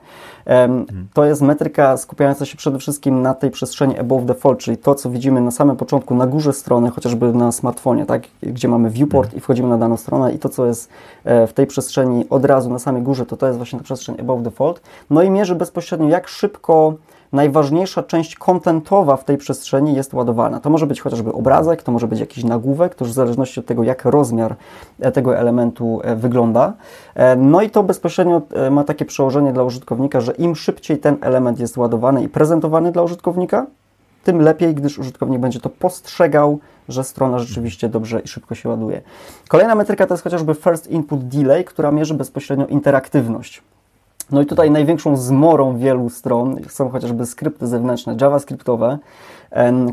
To 1.13 1.25
jest 1.25 1.41
metryka 1.41 1.97
skupiająca 1.97 2.45
się 2.45 2.57
przede 2.57 2.79
wszystkim 2.79 3.21
na 3.21 3.33
tej 3.33 3.51
przestrzeni 3.51 3.99
above 3.99 4.25
the 4.25 4.33
fold, 4.33 4.59
czyli 4.59 4.77
to, 4.77 4.95
co 4.95 5.09
widzimy 5.09 5.41
na 5.41 5.51
samym 5.51 5.77
początku, 5.77 6.15
na 6.15 6.27
górze 6.27 6.53
strony, 6.53 6.89
chociażby 6.89 7.33
na 7.33 7.51
smartfonie, 7.51 8.00
tak? 8.05 8.23
gdzie 8.43 8.67
mamy 8.67 8.89
viewport 8.89 9.33
i 9.33 9.39
wchodzimy 9.39 9.69
na 9.69 9.77
daną 9.77 9.97
stronę 9.97 10.33
i 10.33 10.39
to, 10.39 10.49
co 10.49 10.65
jest 10.65 10.89
e, 11.23 11.47
w 11.47 11.53
tej 11.53 11.67
przestrzeni 11.67 12.25
od 12.29 12.45
razu 12.45 12.69
na 12.69 12.79
samej 12.79 13.01
górze, 13.01 13.25
to 13.25 13.37
to 13.37 13.45
jest 13.45 13.57
właśnie 13.57 13.79
ta 13.79 13.83
przestrzeń 13.85 14.15
above 14.19 14.51
fold. 14.51 14.81
No 15.09 15.23
i 15.23 15.29
mierzy 15.29 15.55
bezpośrednio, 15.55 16.09
jak 16.09 16.27
szybko 16.27 16.93
najważniejsza 17.33 18.03
część 18.03 18.35
kontentowa 18.35 19.17
w 19.17 19.25
tej 19.25 19.37
przestrzeni 19.37 19.95
jest 19.95 20.13
ładowana. 20.13 20.59
To 20.59 20.69
może 20.69 20.87
być 20.87 21.01
chociażby 21.01 21.33
obrazek, 21.33 21.83
to 21.83 21.91
może 21.91 22.07
być 22.07 22.19
jakiś 22.19 22.43
nagłówek, 22.43 22.95
to 22.95 23.05
już 23.05 23.11
w 23.11 23.15
zależności 23.15 23.59
od 23.59 23.65
tego, 23.65 23.83
jak 23.83 24.05
rozmiar 24.05 24.55
e, 24.99 25.11
tego 25.11 25.37
elementu 25.37 26.01
e, 26.03 26.15
wygląda. 26.15 26.73
No 27.37 27.61
i 27.61 27.69
to 27.69 27.83
bezpośrednio 27.83 28.41
ma 28.71 28.83
takie 28.83 29.05
przełożenie 29.05 29.53
dla 29.53 29.63
użytkownika, 29.63 30.21
że 30.21 30.31
im 30.31 30.55
szybciej 30.55 30.97
ten 30.97 31.17
element 31.21 31.59
jest 31.59 31.77
ładowany 31.77 32.23
i 32.23 32.29
prezentowany 32.29 32.91
dla 32.91 33.03
użytkownika, 33.03 33.65
tym 34.23 34.41
lepiej, 34.41 34.75
gdyż 34.75 34.99
użytkownik 34.99 35.39
będzie 35.39 35.59
to 35.59 35.69
postrzegał, 35.69 36.59
że 36.89 37.03
strona 37.03 37.39
rzeczywiście 37.39 37.89
dobrze 37.89 38.19
i 38.19 38.27
szybko 38.27 38.55
się 38.55 38.69
ładuje. 38.69 39.01
Kolejna 39.47 39.75
metryka 39.75 40.07
to 40.07 40.13
jest 40.13 40.23
chociażby 40.23 40.55
First 40.55 40.87
Input 40.87 41.27
Delay, 41.27 41.63
która 41.63 41.91
mierzy 41.91 42.13
bezpośrednio 42.13 42.67
interaktywność. 42.67 43.63
No 44.31 44.41
i 44.41 44.45
tutaj 44.45 44.71
największą 44.71 45.17
zmorą 45.17 45.77
wielu 45.77 46.09
stron 46.09 46.57
są 46.69 46.89
chociażby 46.89 47.25
skrypty 47.25 47.67
zewnętrzne, 47.67 48.15
javascriptowe, 48.21 48.97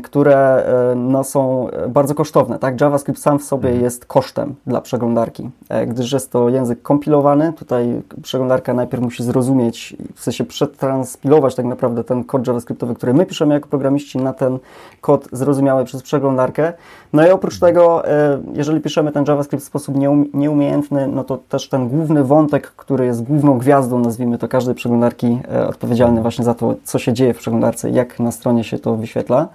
które 0.03 0.65
no, 0.95 1.23
są 1.23 1.67
bardzo 1.89 2.15
kosztowne. 2.15 2.59
Tak? 2.59 2.81
JavaScript 2.81 3.21
sam 3.21 3.39
w 3.39 3.43
sobie 3.43 3.69
mhm. 3.69 3.83
jest 3.83 4.05
kosztem 4.05 4.55
dla 4.67 4.81
przeglądarki, 4.81 5.49
e, 5.69 5.87
gdyż 5.87 6.11
jest 6.11 6.31
to 6.31 6.49
język 6.49 6.81
kompilowany. 6.81 7.53
Tutaj 7.53 8.01
przeglądarka 8.21 8.73
najpierw 8.73 9.03
musi 9.03 9.23
zrozumieć, 9.23 9.95
w 10.15 10.23
sensie 10.23 10.43
przetranspilować 10.43 11.55
tak 11.55 11.65
naprawdę 11.65 12.03
ten 12.03 12.23
kod 12.23 12.47
JavaScriptowy, 12.47 12.95
który 12.95 13.13
my 13.13 13.25
piszemy 13.25 13.53
jako 13.53 13.69
programiści 13.69 14.17
na 14.17 14.33
ten 14.33 14.59
kod 15.01 15.27
zrozumiały 15.31 15.85
przez 15.85 16.03
przeglądarkę. 16.03 16.73
No 17.13 17.27
i 17.27 17.29
oprócz 17.31 17.59
tego, 17.59 18.07
e, 18.07 18.41
jeżeli 18.53 18.81
piszemy 18.81 19.11
ten 19.11 19.25
JavaScript 19.27 19.63
w 19.63 19.67
sposób 19.67 19.95
nieumiejętny, 20.33 21.07
no 21.07 21.23
to 21.23 21.37
też 21.37 21.69
ten 21.69 21.89
główny 21.89 22.23
wątek, 22.23 22.71
który 22.71 23.05
jest 23.05 23.23
główną 23.23 23.57
gwiazdą, 23.57 23.99
nazwijmy 23.99 24.37
to 24.37 24.47
każdej 24.47 24.75
przeglądarki, 24.75 25.39
e, 25.53 25.67
odpowiedzialny 25.67 26.21
właśnie 26.21 26.45
za 26.45 26.53
to, 26.53 26.75
co 26.83 26.99
się 26.99 27.13
dzieje 27.13 27.33
w 27.33 27.37
przeglądarce, 27.37 27.89
jak 27.89 28.19
na 28.19 28.31
stronie 28.31 28.63
się 28.63 28.79
to 28.79 28.95
wyświetla. 28.95 29.48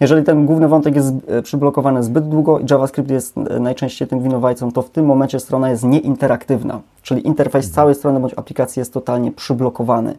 Jeżeli 0.00 0.24
ten 0.24 0.46
główny 0.46 0.68
wątek 0.68 0.96
jest 0.96 1.12
e, 1.28 1.42
przyblokowany 1.42 2.02
zbyt 2.02 2.28
długo 2.28 2.58
i 2.58 2.64
JavaScript 2.70 3.10
jest 3.10 3.38
e, 3.38 3.60
najczęściej 3.60 4.08
tym 4.08 4.22
winowajcą, 4.22 4.72
to 4.72 4.82
w 4.82 4.90
tym 4.90 5.06
momencie 5.06 5.40
strona 5.40 5.70
jest 5.70 5.84
nieinteraktywna, 5.84 6.80
czyli 7.02 7.26
interfejs 7.26 7.66
mhm. 7.66 7.74
całej 7.74 7.94
strony 7.94 8.20
bądź 8.20 8.34
aplikacji 8.36 8.80
jest 8.80 8.92
totalnie 8.92 9.32
przyblokowany. 9.32 10.18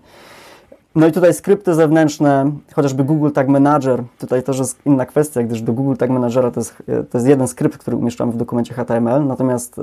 No 0.96 1.08
i 1.08 1.12
tutaj 1.12 1.34
skrypty 1.34 1.74
zewnętrzne, 1.74 2.52
chociażby 2.74 3.04
Google 3.04 3.32
Tag 3.32 3.48
Manager, 3.48 4.04
tutaj 4.20 4.44
też 4.44 4.60
jest 4.60 4.80
inna 4.86 5.06
kwestia, 5.06 5.44
gdyż 5.44 5.62
do 5.62 5.74
Google 5.74 5.96
Tag 5.96 6.10
Managera 6.10 6.52
to 6.52 6.60
jest, 6.60 6.84
e, 6.88 7.04
to 7.04 7.18
jest 7.18 7.28
jeden 7.28 7.48
skrypt, 7.48 7.78
który 7.78 7.98
umieszczamy 7.98 8.32
w 8.32 8.38
dokumencie 8.38 8.74
HTML, 8.74 9.28
natomiast 9.28 9.82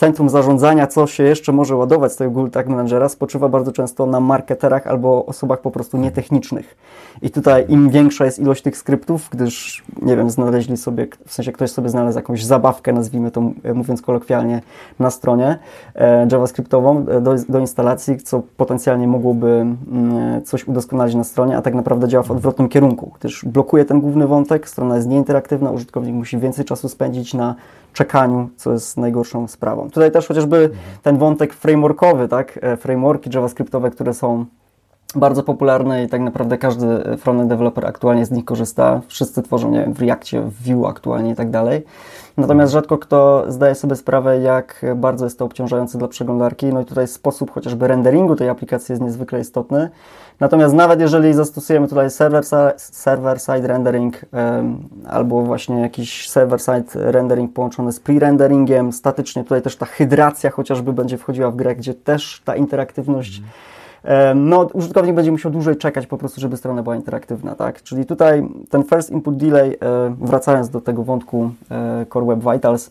centrum 0.00 0.28
zarządzania, 0.28 0.86
co 0.86 1.06
się 1.06 1.22
jeszcze 1.22 1.52
może 1.52 1.76
ładować 1.76 2.12
z 2.12 2.16
tego 2.16 2.30
Google 2.30 2.50
Tag 2.50 2.68
Managera, 2.68 3.08
spoczywa 3.08 3.48
bardzo 3.48 3.72
często 3.72 4.06
na 4.06 4.20
marketerach 4.20 4.86
albo 4.86 5.26
osobach 5.26 5.60
po 5.60 5.70
prostu 5.70 5.98
nietechnicznych. 5.98 6.76
I 7.22 7.30
tutaj 7.30 7.64
im 7.68 7.90
większa 7.90 8.24
jest 8.24 8.38
ilość 8.38 8.62
tych 8.62 8.76
skryptów, 8.76 9.28
gdyż, 9.32 9.84
nie 10.02 10.16
wiem, 10.16 10.30
znaleźli 10.30 10.76
sobie, 10.76 11.06
w 11.26 11.32
sensie 11.32 11.52
ktoś 11.52 11.70
sobie 11.70 11.88
znalazł 11.88 12.18
jakąś 12.18 12.44
zabawkę, 12.44 12.92
nazwijmy 12.92 13.30
to 13.30 13.52
mówiąc 13.74 14.02
kolokwialnie, 14.02 14.62
na 14.98 15.10
stronie 15.10 15.58
e, 15.94 16.28
javascriptową 16.32 17.06
e, 17.08 17.20
do, 17.20 17.34
do 17.48 17.58
instalacji, 17.58 18.18
co 18.18 18.42
potencjalnie 18.56 19.08
mogłoby 19.08 19.66
coś 20.44 20.68
udoskonalić 20.68 21.14
na 21.14 21.24
stronie, 21.24 21.56
a 21.56 21.62
tak 21.62 21.74
naprawdę 21.74 22.08
działa 22.08 22.22
w 22.22 22.30
odwrotnym 22.30 22.68
kierunku, 22.68 23.12
gdyż 23.18 23.44
blokuje 23.44 23.84
ten 23.84 24.00
główny 24.00 24.26
wątek, 24.26 24.68
strona 24.68 24.96
jest 24.96 25.08
nieinteraktywna, 25.08 25.70
użytkownik 25.70 26.14
musi 26.14 26.38
więcej 26.38 26.64
czasu 26.64 26.88
spędzić 26.88 27.34
na 27.34 27.54
czekaniu, 27.92 28.50
co 28.56 28.72
jest 28.72 28.96
najgorszą 28.96 29.48
sprawą. 29.48 29.90
Tutaj 29.90 30.12
też 30.12 30.28
chociażby 30.28 30.70
ten 31.02 31.18
wątek 31.18 31.54
frameworkowy, 31.54 32.28
tak, 32.28 32.58
frameworki 32.78 33.30
javascriptowe, 33.34 33.90
które 33.90 34.14
są 34.14 34.46
bardzo 35.16 35.42
popularne 35.42 36.04
i 36.04 36.08
tak 36.08 36.20
naprawdę 36.20 36.58
każdy 36.58 37.16
frontend 37.16 37.48
developer 37.48 37.86
aktualnie 37.86 38.26
z 38.26 38.30
nich 38.30 38.44
korzysta. 38.44 39.00
Wszyscy 39.08 39.42
tworzą, 39.42 39.70
nie 39.70 39.80
wiem, 39.80 39.94
w 39.94 40.00
Reactie, 40.00 40.40
w 40.40 40.62
Vue 40.62 40.88
aktualnie 40.88 41.30
i 41.30 41.34
tak 41.34 41.50
dalej. 41.50 41.84
Natomiast 42.36 42.72
rzadko 42.72 42.98
kto 42.98 43.44
zdaje 43.48 43.74
sobie 43.74 43.96
sprawę, 43.96 44.40
jak 44.40 44.86
bardzo 44.96 45.24
jest 45.24 45.38
to 45.38 45.44
obciążające 45.44 45.98
dla 45.98 46.08
przeglądarki. 46.08 46.66
No 46.66 46.80
i 46.80 46.84
tutaj 46.84 47.08
sposób 47.08 47.50
chociażby 47.50 47.88
renderingu 47.88 48.36
tej 48.36 48.48
aplikacji 48.48 48.92
jest 48.92 49.02
niezwykle 49.02 49.40
istotny. 49.40 49.90
Natomiast 50.40 50.74
nawet 50.74 51.00
jeżeli 51.00 51.34
zastosujemy 51.34 51.88
tutaj 51.88 52.06
server-side 52.06 52.78
server 52.78 53.38
rendering 53.62 54.24
albo 55.08 55.42
właśnie 55.42 55.80
jakiś 55.80 56.28
server-side 56.28 57.12
rendering 57.12 57.52
połączony 57.52 57.92
z 57.92 58.00
pre-renderingiem, 58.00 58.92
statycznie 58.92 59.42
tutaj 59.42 59.62
też 59.62 59.76
ta 59.76 59.86
hydracja 59.86 60.50
chociażby 60.50 60.92
będzie 60.92 61.18
wchodziła 61.18 61.50
w 61.50 61.56
grę, 61.56 61.76
gdzie 61.76 61.94
też 61.94 62.42
ta 62.44 62.56
interaktywność 62.56 63.38
mm 63.38 63.50
no, 64.34 64.68
użytkownik 64.72 65.14
będzie 65.14 65.32
musiał 65.32 65.52
dłużej 65.52 65.76
czekać 65.76 66.06
po 66.06 66.18
prostu, 66.18 66.40
żeby 66.40 66.56
strona 66.56 66.82
była 66.82 66.96
interaktywna, 66.96 67.54
tak? 67.54 67.82
Czyli 67.82 68.06
tutaj 68.06 68.48
ten 68.70 68.84
first 68.84 69.10
input 69.10 69.36
delay, 69.36 69.78
e, 69.82 70.14
wracając 70.20 70.68
do 70.68 70.80
tego 70.80 71.02
wątku 71.02 71.50
e, 71.70 72.06
Core 72.12 72.26
Web 72.26 72.40
Vitals, 72.52 72.90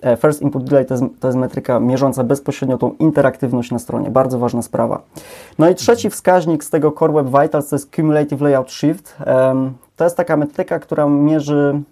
e, 0.00 0.16
First 0.16 0.42
Input 0.42 0.64
Delay 0.64 0.84
to 0.86 0.94
jest, 0.94 1.04
to 1.20 1.28
jest, 1.28 1.38
metryka 1.38 1.80
mierząca 1.80 2.24
bezpośrednio 2.24 2.78
tą 2.78 2.92
interaktywność 2.98 3.70
na 3.70 3.78
stronie. 3.78 4.10
Bardzo 4.10 4.38
ważna 4.38 4.62
sprawa. 4.62 5.02
No 5.58 5.68
i 5.70 5.74
trzeci 5.74 6.10
wskaźnik 6.10 6.64
z 6.64 6.70
tego 6.70 6.92
Core 6.92 7.12
Web 7.12 7.26
Vitals 7.26 7.68
to 7.68 7.76
jest 7.76 7.96
Cumulative 7.96 8.40
Layout 8.40 8.70
Shift. 8.70 9.16
To 9.96 10.04
jest 10.04 10.16
taka 10.16 10.36
metryka, 10.36 10.78
która 10.78 11.06
mierzy, 11.06 11.82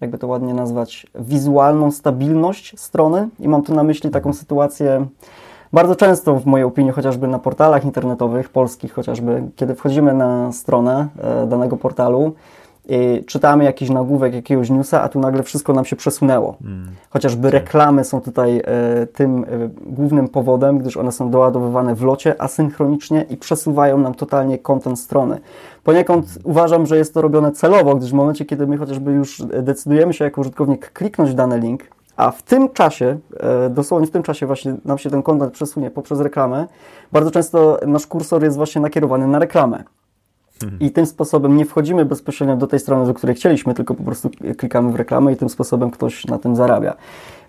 jakby 0.00 0.18
to 0.18 0.26
ładnie 0.26 0.54
nazwać, 0.54 1.06
wizualną 1.14 1.90
stabilność 1.90 2.80
strony. 2.80 3.28
I 3.38 3.48
mam 3.48 3.62
tu 3.62 3.74
na 3.74 3.82
myśli 3.82 4.10
taką 4.10 4.32
sytuację, 4.32 5.06
bardzo 5.72 5.96
często, 5.96 6.36
w 6.36 6.46
mojej 6.46 6.64
opinii, 6.64 6.92
chociażby 6.92 7.28
na 7.28 7.38
portalach 7.38 7.84
internetowych, 7.84 8.48
polskich 8.48 8.92
chociażby, 8.92 9.42
kiedy 9.56 9.74
wchodzimy 9.74 10.14
na 10.14 10.52
stronę 10.52 11.08
e, 11.18 11.46
danego 11.46 11.76
portalu, 11.76 12.34
i 12.88 13.24
czytamy 13.24 13.64
jakiś 13.64 13.90
nagłówek 13.90 14.34
jakiegoś 14.34 14.70
newsa, 14.70 15.02
a 15.02 15.08
tu 15.08 15.20
nagle 15.20 15.42
wszystko 15.42 15.72
nam 15.72 15.84
się 15.84 15.96
przesunęło. 15.96 16.56
Mm. 16.64 16.88
Chociażby 17.10 17.50
reklamy 17.50 18.04
są 18.04 18.20
tutaj 18.20 18.62
e, 18.64 19.06
tym 19.06 19.44
e, 19.44 19.46
głównym 19.86 20.28
powodem, 20.28 20.78
gdyż 20.78 20.96
one 20.96 21.12
są 21.12 21.30
doładowywane 21.30 21.94
w 21.94 22.02
locie 22.02 22.42
asynchronicznie 22.42 23.26
i 23.30 23.36
przesuwają 23.36 23.98
nam 23.98 24.14
totalnie 24.14 24.58
kontent 24.58 24.98
strony. 24.98 25.40
Poniekąd 25.84 26.26
uważam, 26.44 26.86
że 26.86 26.96
jest 26.96 27.14
to 27.14 27.22
robione 27.22 27.52
celowo, 27.52 27.94
gdyż 27.94 28.10
w 28.10 28.14
momencie, 28.14 28.44
kiedy 28.44 28.66
my 28.66 28.76
chociażby 28.76 29.12
już 29.12 29.42
decydujemy 29.62 30.12
się 30.12 30.24
jako 30.24 30.40
użytkownik 30.40 30.92
kliknąć 30.92 31.34
dany 31.34 31.58
link, 31.58 31.82
a 32.20 32.30
w 32.30 32.42
tym 32.42 32.68
czasie, 32.68 33.18
e, 33.40 33.70
dosłownie 33.70 34.06
w 34.06 34.10
tym 34.10 34.22
czasie 34.22 34.46
właśnie 34.46 34.76
nam 34.84 34.98
się 34.98 35.10
ten 35.10 35.22
kontent 35.22 35.52
przesunie 35.52 35.90
poprzez 35.90 36.20
reklamę, 36.20 36.66
bardzo 37.12 37.30
często 37.30 37.78
nasz 37.86 38.06
kursor 38.06 38.44
jest 38.44 38.56
właśnie 38.56 38.80
nakierowany 38.80 39.26
na 39.26 39.38
reklamę. 39.38 39.84
I 40.80 40.90
tym 40.90 41.06
sposobem 41.06 41.56
nie 41.56 41.64
wchodzimy 41.64 42.04
bezpośrednio 42.04 42.56
do 42.56 42.66
tej 42.66 42.80
strony, 42.80 43.06
do 43.06 43.14
której 43.14 43.36
chcieliśmy, 43.36 43.74
tylko 43.74 43.94
po 43.94 44.02
prostu 44.02 44.30
klikamy 44.56 44.92
w 44.92 44.94
reklamę 44.94 45.32
i 45.32 45.36
tym 45.36 45.48
sposobem 45.48 45.90
ktoś 45.90 46.24
na 46.24 46.38
tym 46.38 46.56
zarabia. 46.56 46.94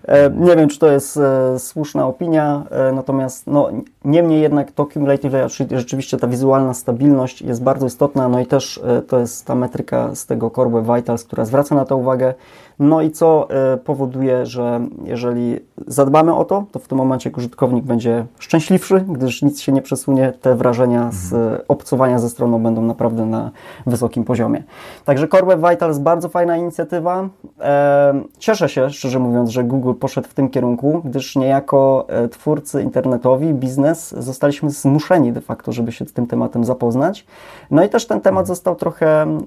E, 0.04 0.30
nie 0.30 0.56
wiem, 0.56 0.68
czy 0.68 0.78
to 0.78 0.92
jest 0.92 1.16
e, 1.16 1.58
słuszna 1.58 2.06
opinia, 2.06 2.62
natomiast 2.92 3.46
no, 3.46 3.68
niemniej 4.04 4.42
jednak 4.42 4.72
to 4.72 4.86
Cumulative 4.86 5.32
Layout 5.32 5.52
Sheet, 5.52 5.70
rzeczywiście 5.70 6.16
ta 6.18 6.26
wizualna 6.26 6.74
stabilność 6.74 7.42
jest 7.42 7.62
bardzo 7.62 7.86
istotna, 7.86 8.28
no 8.28 8.40
i 8.40 8.46
też 8.46 8.80
to 9.08 9.18
jest 9.18 9.46
ta 9.46 9.54
metryka 9.54 10.14
z 10.14 10.26
tego 10.26 10.50
Core 10.50 10.70
Web 10.70 10.96
Vitals, 10.96 11.24
która 11.24 11.44
zwraca 11.44 11.74
na 11.74 11.84
to 11.84 11.96
uwagę. 11.96 12.34
No 12.82 13.02
i 13.02 13.10
co 13.10 13.48
e, 13.50 13.76
powoduje, 13.76 14.46
że 14.46 14.80
jeżeli 15.04 15.60
zadbamy 15.86 16.34
o 16.34 16.44
to, 16.44 16.64
to 16.72 16.78
w 16.78 16.88
tym 16.88 16.98
momencie 16.98 17.30
użytkownik 17.36 17.84
będzie 17.84 18.26
szczęśliwszy, 18.38 19.04
gdyż 19.08 19.42
nic 19.42 19.60
się 19.60 19.72
nie 19.72 19.82
przesunie, 19.82 20.32
te 20.40 20.54
wrażenia 20.54 21.10
z 21.12 21.32
mhm. 21.32 21.60
obcowania 21.68 22.18
ze 22.18 22.28
stroną 22.28 22.62
będą 22.62 22.82
naprawdę 22.82 23.26
na 23.26 23.50
wysokim 23.86 24.24
poziomie. 24.24 24.62
Także 25.04 25.28
Core 25.28 25.46
Web 25.46 25.70
Vitals 25.70 25.98
bardzo 25.98 26.28
fajna 26.28 26.56
inicjatywa. 26.56 27.28
E, 27.60 28.22
cieszę 28.38 28.68
się, 28.68 28.90
szczerze 28.90 29.18
mówiąc, 29.18 29.50
że 29.50 29.64
Google 29.64 29.94
poszedł 29.94 30.28
w 30.28 30.34
tym 30.34 30.48
kierunku, 30.48 31.02
gdyż 31.04 31.36
niejako 31.36 32.06
e, 32.08 32.28
twórcy 32.28 32.82
internetowi, 32.82 33.54
biznes, 33.54 34.14
zostaliśmy 34.18 34.70
zmuszeni 34.70 35.32
de 35.32 35.40
facto, 35.40 35.72
żeby 35.72 35.92
się 35.92 36.04
z 36.04 36.12
tym 36.12 36.26
tematem 36.26 36.64
zapoznać. 36.64 37.26
No 37.70 37.84
i 37.84 37.88
też 37.88 38.06
ten 38.06 38.20
temat 38.20 38.46
został 38.46 38.76
trochę 38.76 39.38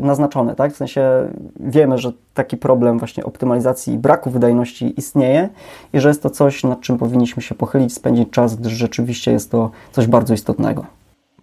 naznaczony, 0.00 0.54
tak? 0.54 0.72
W 0.72 0.76
sensie 0.76 1.28
wiemy, 1.60 1.98
że 1.98 2.12
taki 2.44 2.56
problem 2.56 2.98
właśnie 2.98 3.24
optymalizacji 3.24 3.94
i 3.94 3.98
braku 3.98 4.30
wydajności 4.30 4.94
istnieje 4.96 5.48
i 5.92 6.00
że 6.00 6.08
jest 6.08 6.22
to 6.22 6.30
coś, 6.30 6.64
nad 6.64 6.80
czym 6.80 6.98
powinniśmy 6.98 7.42
się 7.42 7.54
pochylić, 7.54 7.94
spędzić 7.94 8.30
czas, 8.30 8.56
gdyż 8.56 8.72
rzeczywiście 8.72 9.32
jest 9.32 9.50
to 9.50 9.70
coś 9.92 10.06
bardzo 10.06 10.34
istotnego. 10.34 10.86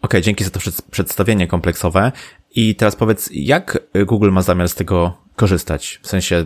Okay, 0.01 0.21
dzięki 0.21 0.43
za 0.43 0.49
to 0.49 0.59
przedstawienie 0.91 1.47
kompleksowe. 1.47 2.11
I 2.55 2.75
teraz 2.75 2.95
powiedz, 2.95 3.29
jak 3.33 3.79
Google 4.05 4.31
ma 4.31 4.41
zamiar 4.41 4.69
z 4.69 4.75
tego 4.75 5.13
korzystać? 5.37 5.99
W 6.03 6.07
sensie, 6.07 6.45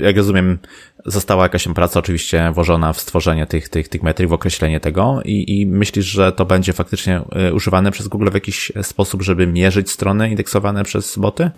jak 0.00 0.16
rozumiem, 0.16 0.58
została 1.06 1.42
jakaś 1.42 1.68
praca 1.68 1.98
oczywiście 1.98 2.52
włożona 2.54 2.92
w 2.92 3.00
stworzenie 3.00 3.46
tych, 3.46 3.68
tych, 3.68 3.88
tych 3.88 4.02
metryk, 4.02 4.28
w 4.28 4.32
określenie 4.32 4.80
tego 4.80 5.20
i, 5.24 5.60
i 5.60 5.66
myślisz, 5.66 6.06
że 6.06 6.32
to 6.32 6.44
będzie 6.44 6.72
faktycznie 6.72 7.20
e, 7.32 7.54
używane 7.54 7.90
przez 7.90 8.08
Google 8.08 8.30
w 8.30 8.34
jakiś 8.34 8.72
sposób, 8.82 9.22
żeby 9.22 9.46
mierzyć 9.46 9.90
strony 9.90 10.30
indeksowane 10.30 10.84
przez 10.84 11.18
boty? 11.18 11.50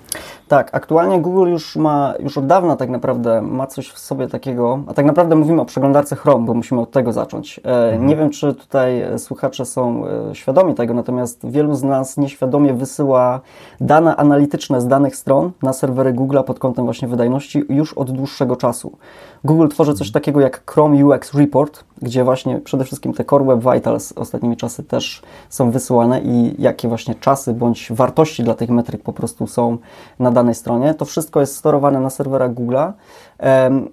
Tak, 0.48 0.70
aktualnie 0.72 1.20
Google 1.20 1.50
już 1.50 1.76
ma, 1.76 2.14
już 2.20 2.38
od 2.38 2.46
dawna 2.46 2.76
tak 2.76 2.90
naprawdę 2.90 3.42
ma 3.42 3.66
coś 3.66 3.88
w 3.88 3.98
sobie 3.98 4.28
takiego, 4.28 4.84
a 4.86 4.94
tak 4.94 5.06
naprawdę 5.06 5.36
mówimy 5.36 5.60
o 5.60 5.64
przeglądarce 5.64 6.16
Chrome, 6.16 6.46
bo 6.46 6.54
musimy 6.54 6.80
od 6.80 6.90
tego 6.90 7.12
zacząć. 7.12 7.58
E, 7.58 7.62
mhm. 7.62 8.06
Nie 8.06 8.16
wiem, 8.16 8.30
czy 8.30 8.54
tutaj 8.54 9.04
słuchacze 9.18 9.64
są 9.64 10.06
e, 10.06 10.34
świadomi 10.34 10.74
tego, 10.74 10.94
natomiast 10.94 11.50
wielu 11.50 11.74
z 11.74 11.82
nas 11.82 12.16
nieświadomie 12.16 12.74
wysyła 12.74 13.40
dane 13.80 14.16
analityczne 14.16 14.80
z 14.80 14.86
danych 14.86 15.16
stron 15.16 15.50
na 15.62 15.72
serwery 15.72 16.12
Google 16.12 16.38
pod 16.46 16.58
kątem 16.58 16.73
właśnie 16.82 17.08
wydajności 17.08 17.64
już 17.68 17.92
od 17.92 18.10
dłuższego 18.10 18.56
czasu. 18.56 18.98
Google 19.44 19.68
tworzy 19.68 19.94
coś 19.94 20.12
takiego 20.12 20.40
jak 20.40 20.70
Chrome 20.70 21.06
UX 21.06 21.34
Report, 21.34 21.84
gdzie 22.02 22.24
właśnie 22.24 22.60
przede 22.60 22.84
wszystkim 22.84 23.12
te 23.12 23.24
Core 23.24 23.44
Web 23.44 23.74
Vitals 23.74 24.12
ostatnimi 24.12 24.56
czasy 24.56 24.82
też 24.82 25.22
są 25.48 25.70
wysyłane 25.70 26.20
i 26.20 26.62
jakie 26.62 26.88
właśnie 26.88 27.14
czasy 27.14 27.54
bądź 27.54 27.92
wartości 27.92 28.44
dla 28.44 28.54
tych 28.54 28.70
metryk 28.70 29.02
po 29.02 29.12
prostu 29.12 29.46
są 29.46 29.78
na 30.18 30.30
danej 30.30 30.54
stronie. 30.54 30.94
To 30.94 31.04
wszystko 31.04 31.40
jest 31.40 31.56
sterowane 31.56 32.00
na 32.00 32.10
serwerach 32.10 32.54
Google'a. 32.54 32.92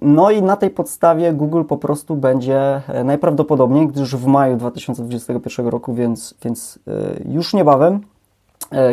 No 0.01 0.31
i 0.31 0.41
na 0.41 0.55
tej 0.55 0.69
podstawie 0.69 1.33
Google 1.33 1.63
po 1.63 1.77
prostu 1.77 2.15
będzie 2.15 2.81
e, 2.87 3.03
najprawdopodobniej, 3.03 3.87
gdyż 3.87 4.15
w 4.15 4.25
maju 4.25 4.57
2021 4.57 5.67
roku, 5.67 5.93
więc, 5.93 6.35
więc 6.43 6.79
e, 6.87 6.91
już 7.33 7.53
niebawem 7.53 8.01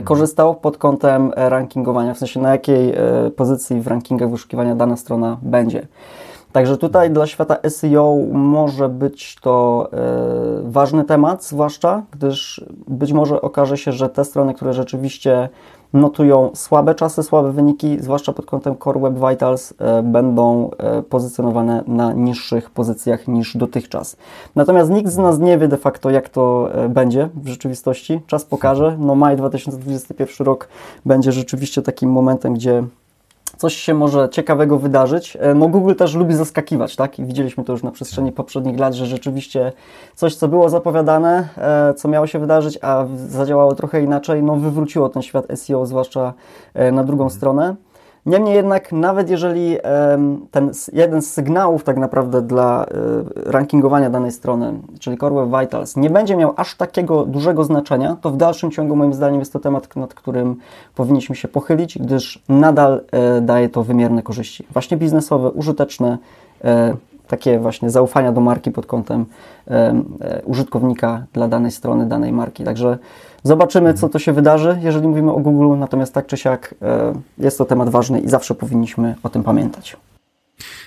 korzystał 0.05 0.55
pod 0.55 0.79
kątem 0.79 1.33
rankingowania, 1.37 2.14
w 2.14 2.19
sensie 2.19 2.41
na 2.41 2.51
jakiej 2.51 2.95
pozycji 3.37 3.81
w 3.81 3.87
rankingach 3.87 4.31
wyszukiwania 4.31 4.75
dana 4.75 4.97
strona 4.97 5.37
będzie. 5.43 5.87
Także 6.53 6.77
tutaj 6.77 7.11
dla 7.11 7.27
świata 7.27 7.57
SEO 7.69 8.17
może 8.33 8.88
być 8.88 9.37
to 9.41 9.88
e, 9.93 9.97
ważny 10.62 11.05
temat, 11.05 11.45
zwłaszcza 11.45 12.03
gdyż 12.11 12.64
być 12.88 13.12
może 13.12 13.41
okaże 13.41 13.77
się, 13.77 13.93
że 13.93 14.09
te 14.09 14.25
strony, 14.25 14.55
które 14.55 14.73
rzeczywiście 14.73 15.49
notują 15.92 16.51
słabe 16.55 16.94
czasy, 16.94 17.22
słabe 17.22 17.53
wyniki, 17.53 17.96
zwłaszcza 18.01 18.33
pod 18.33 18.46
kątem 18.46 18.77
Core 18.85 19.01
Web 19.01 19.14
Vitals, 19.31 19.74
e, 19.79 20.03
będą 20.03 20.70
e, 20.79 21.03
pozycjonowane 21.03 21.85
na 21.87 22.12
niższych 22.12 22.70
pozycjach 22.70 23.29
niż 23.29 23.57
dotychczas. 23.57 24.16
Natomiast 24.55 24.90
nikt 24.90 25.12
z 25.12 25.16
nas 25.16 25.38
nie 25.38 25.59
wie 25.59 25.68
de 25.68 25.77
facto, 25.77 26.11
jak 26.11 26.29
to 26.29 26.68
będzie 26.88 27.29
w 27.35 27.48
rzeczywistości. 27.48 28.20
Czas 28.27 28.44
pokaże. 28.44 28.96
No 28.98 29.14
maj 29.14 29.37
2021 29.37 30.46
rok 30.46 30.68
będzie 31.07 31.33
rzeczywiście 31.33 31.83
takim 31.83 32.11
momentem, 32.11 32.55
gdzie 32.55 32.85
coś 33.59 33.77
się 33.77 33.94
może 33.94 34.29
ciekawego 34.29 34.79
wydarzyć. 34.79 35.37
E, 35.40 35.55
no 35.55 35.68
Google 35.68 35.94
też 35.94 36.14
lubi 36.14 36.35
zaskakiwać, 36.35 36.97
tak? 36.97 37.18
I 37.18 37.25
widzieliśmy 37.25 37.64
to 37.64 37.73
już 37.73 37.83
na 37.83 37.90
przestrzeni 37.90 38.33
poprzednich 38.33 38.79
lat, 38.79 38.94
że 38.94 39.07
rzeczywiście 39.07 39.73
coś, 40.14 40.35
co 40.35 40.49
było 40.49 40.68
zapowiadane, 40.68 41.49
e, 41.57 41.94
co 41.94 42.09
miało 42.09 42.27
się 42.27 42.38
wydarzyć, 42.38 42.79
a 42.83 43.07
zadziałało 43.16 43.75
trochę 43.75 44.03
inaczej, 44.03 44.42
no 44.42 44.57
wywróciło 44.57 45.09
ten 45.09 45.23
świat 45.23 45.47
SEO, 45.55 45.87
zwłaszcza 45.87 46.35
e, 46.75 46.92
na 46.92 47.05
drugą 47.05 47.25
mhm. 47.25 47.37
stronę. 47.38 47.77
Niemniej 48.29 48.55
jednak, 48.55 48.93
nawet 48.93 49.31
jeżeli 49.31 49.77
ten 50.51 50.71
jeden 50.93 51.23
z 51.23 51.33
sygnałów 51.33 51.85
tak 51.85 51.97
naprawdę 51.97 52.43
dla 52.43 52.85
e, 52.85 53.51
rankingowania 53.51 54.11
danej 54.11 54.33
strony, 54.33 54.75
czyli 55.01 55.19
Core 55.19 55.35
Web 55.35 55.61
Vitals, 55.61 55.97
nie 55.97 56.11
będzie 56.11 56.37
miał 56.37 56.55
aż 56.57 56.75
takiego 56.75 57.25
dużego 57.25 57.64
znaczenia, 57.64 58.17
to 58.21 58.31
w 58.31 58.37
dalszym 58.37 58.71
ciągu 58.71 58.97
moim 58.97 59.14
zdaniem 59.14 59.38
jest 59.38 59.53
to 59.53 59.59
temat, 59.59 59.97
nad 59.97 60.14
którym 60.14 60.57
powinniśmy 60.95 61.37
się 61.37 61.49
pochylić, 61.49 61.99
gdyż 61.99 62.43
nadal 62.49 63.01
e, 63.12 63.41
daje 63.41 63.69
to 63.69 63.83
wymierne 63.83 64.23
korzyści. 64.23 64.67
Właśnie 64.71 64.97
biznesowe, 64.97 65.51
użyteczne, 65.51 66.19
e, 66.64 66.97
takie 67.29 67.59
właśnie 67.59 67.91
zaufania 67.91 68.33
do 68.33 68.41
marki 68.41 68.71
pod 68.71 68.87
kątem 68.87 69.27
użytkownika 70.45 71.27
dla 71.33 71.49
danej 71.49 71.71
strony, 71.71 72.07
danej 72.07 72.33
marki. 72.33 72.64
Także 72.64 72.99
Zobaczymy, 73.43 73.95
co 73.95 74.09
to 74.09 74.19
się 74.19 74.33
wydarzy, 74.33 74.79
jeżeli 74.83 75.09
mówimy 75.09 75.33
o 75.33 75.41
Google, 75.41 75.79
natomiast 75.79 76.14
tak 76.14 76.27
czy 76.27 76.37
siak 76.37 76.75
e, 76.83 77.12
jest 77.38 77.59
to 77.59 77.64
temat 77.64 77.88
ważny 77.88 78.21
i 78.21 78.29
zawsze 78.29 78.55
powinniśmy 78.55 79.14
o 79.23 79.29
tym 79.29 79.43
pamiętać. 79.43 79.97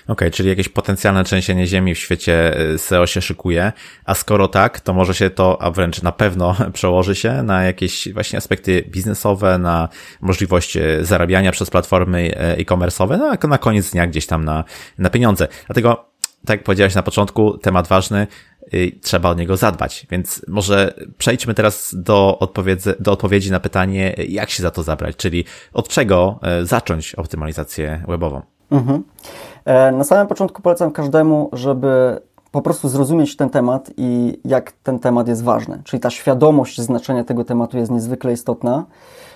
Okej, 0.04 0.12
okay, 0.12 0.30
czyli 0.30 0.48
jakieś 0.48 0.68
potencjalne 0.68 1.24
trzęsienie 1.24 1.66
ziemi 1.66 1.94
w 1.94 1.98
świecie 1.98 2.58
e, 2.74 2.78
SEO 2.78 3.06
się 3.06 3.20
szykuje, 3.22 3.72
a 4.04 4.14
skoro 4.14 4.48
tak, 4.48 4.80
to 4.80 4.92
może 4.92 5.14
się 5.14 5.30
to, 5.30 5.62
a 5.62 5.70
wręcz 5.70 6.02
na 6.02 6.12
pewno 6.12 6.56
przełoży 6.72 7.14
się 7.14 7.42
na 7.42 7.62
jakieś 7.62 8.12
właśnie 8.12 8.38
aspekty 8.38 8.84
biznesowe, 8.88 9.58
na 9.58 9.88
możliwość 10.20 10.76
e, 10.76 11.04
zarabiania 11.04 11.52
przez 11.52 11.70
platformy 11.70 12.34
e-commerce'owe, 12.36 13.18
no 13.18 13.32
a 13.42 13.46
na 13.46 13.58
koniec 13.58 13.90
dnia 13.90 14.06
gdzieś 14.06 14.26
tam 14.26 14.44
na, 14.44 14.64
na 14.98 15.10
pieniądze. 15.10 15.48
Dlatego, 15.66 16.11
tak 16.46 16.58
jak 16.58 16.64
powiedziałeś 16.64 16.94
na 16.94 17.02
początku, 17.02 17.58
temat 17.58 17.88
ważny, 17.88 18.26
trzeba 19.02 19.30
o 19.30 19.34
niego 19.34 19.56
zadbać. 19.56 20.06
Więc 20.10 20.44
może 20.48 20.94
przejdźmy 21.18 21.54
teraz 21.54 21.94
do, 21.98 22.38
odpowiedzi, 22.38 22.90
do 23.00 23.12
odpowiedzi 23.12 23.50
na 23.50 23.60
pytanie, 23.60 24.14
jak 24.28 24.50
się 24.50 24.62
za 24.62 24.70
to 24.70 24.82
zabrać, 24.82 25.16
czyli 25.16 25.44
od 25.72 25.88
czego 25.88 26.38
e, 26.42 26.66
zacząć 26.66 27.14
optymalizację 27.14 28.04
webową. 28.08 28.42
Mhm. 28.70 29.04
E, 29.64 29.92
na 29.92 30.04
samym 30.04 30.26
początku 30.26 30.62
polecam 30.62 30.90
każdemu, 30.90 31.50
żeby 31.52 32.20
po 32.50 32.62
prostu 32.62 32.88
zrozumieć 32.88 33.36
ten 33.36 33.50
temat 33.50 33.90
i 33.96 34.40
jak 34.44 34.72
ten 34.72 34.98
temat 34.98 35.28
jest 35.28 35.44
ważny. 35.44 35.82
Czyli 35.84 36.00
ta 36.00 36.10
świadomość 36.10 36.80
znaczenia 36.80 37.24
tego 37.24 37.44
tematu 37.44 37.78
jest 37.78 37.90
niezwykle 37.90 38.32
istotna. 38.32 38.84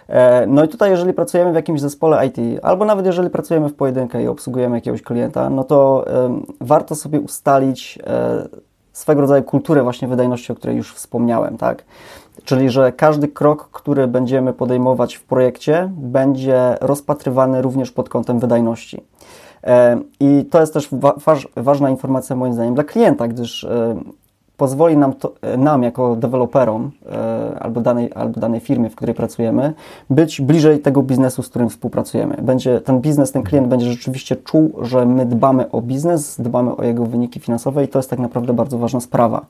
E, 0.08 0.46
no 0.46 0.64
i 0.64 0.68
tutaj, 0.68 0.90
jeżeli 0.90 1.12
pracujemy 1.12 1.52
w 1.52 1.54
jakimś 1.54 1.80
zespole 1.80 2.26
IT, 2.26 2.36
albo 2.62 2.84
nawet 2.84 3.06
jeżeli 3.06 3.30
pracujemy 3.30 3.68
w 3.68 3.74
pojedynkę 3.74 4.22
i 4.22 4.28
obsługujemy 4.28 4.76
jakiegoś 4.76 5.02
klienta, 5.02 5.50
no 5.50 5.64
to 5.64 6.04
warto 6.60 6.94
sobie 6.94 7.20
ustalić 7.20 7.98
swego 8.92 9.20
rodzaju 9.20 9.42
kulturę 9.42 9.82
właśnie 9.82 10.08
wydajności, 10.08 10.52
o 10.52 10.54
której 10.54 10.76
już 10.76 10.94
wspomniałem, 10.94 11.56
tak? 11.58 11.84
Czyli, 12.44 12.70
że 12.70 12.92
każdy 12.92 13.28
krok, 13.28 13.68
który 13.72 14.06
będziemy 14.06 14.52
podejmować 14.52 15.14
w 15.14 15.24
projekcie, 15.24 15.90
będzie 15.96 16.76
rozpatrywany 16.80 17.62
również 17.62 17.90
pod 17.90 18.08
kątem 18.08 18.38
wydajności. 18.38 19.02
E, 19.64 20.00
I 20.20 20.44
to 20.50 20.60
jest 20.60 20.72
też 20.72 20.88
wa 20.92 21.14
ważna 21.56 21.90
informacja 21.90 22.36
moim 22.36 22.52
zdaniem 22.52 22.74
dla 22.74 22.84
klienta, 22.84 23.28
gdyż 23.28 23.64
e, 23.64 23.96
pozwoli 24.56 24.96
nam, 24.96 25.12
to, 25.12 25.32
e, 25.42 25.56
nam 25.56 25.82
jako 25.82 26.16
deweloperom 26.16 26.90
e, 27.12 27.58
albo 27.60 27.80
danej, 27.80 28.10
albo 28.14 28.40
danej 28.40 28.60
firmie, 28.60 28.90
w 28.90 28.94
której 28.94 29.14
pracujemy, 29.14 29.74
być 30.10 30.40
bliżej 30.40 30.78
tego 30.78 31.02
biznesu, 31.02 31.42
z 31.42 31.48
którym 31.48 31.68
współpracujemy. 31.68 32.36
Będzie, 32.42 32.80
ten 32.80 33.00
biznes, 33.00 33.32
ten 33.32 33.42
klient 33.42 33.68
będzie 33.68 33.86
rzeczywiście 33.86 34.36
czuł, 34.36 34.72
że 34.82 35.06
my 35.06 35.26
dbamy 35.26 35.70
o 35.70 35.82
biznes, 35.82 36.40
dbamy 36.40 36.76
o 36.76 36.84
jego 36.84 37.06
wyniki 37.06 37.40
finansowe 37.40 37.84
i 37.84 37.88
to 37.88 37.98
jest 37.98 38.10
tak 38.10 38.18
naprawdę 38.18 38.52
bardzo 38.52 38.78
ważna 38.78 39.00
sprawa. 39.00 39.46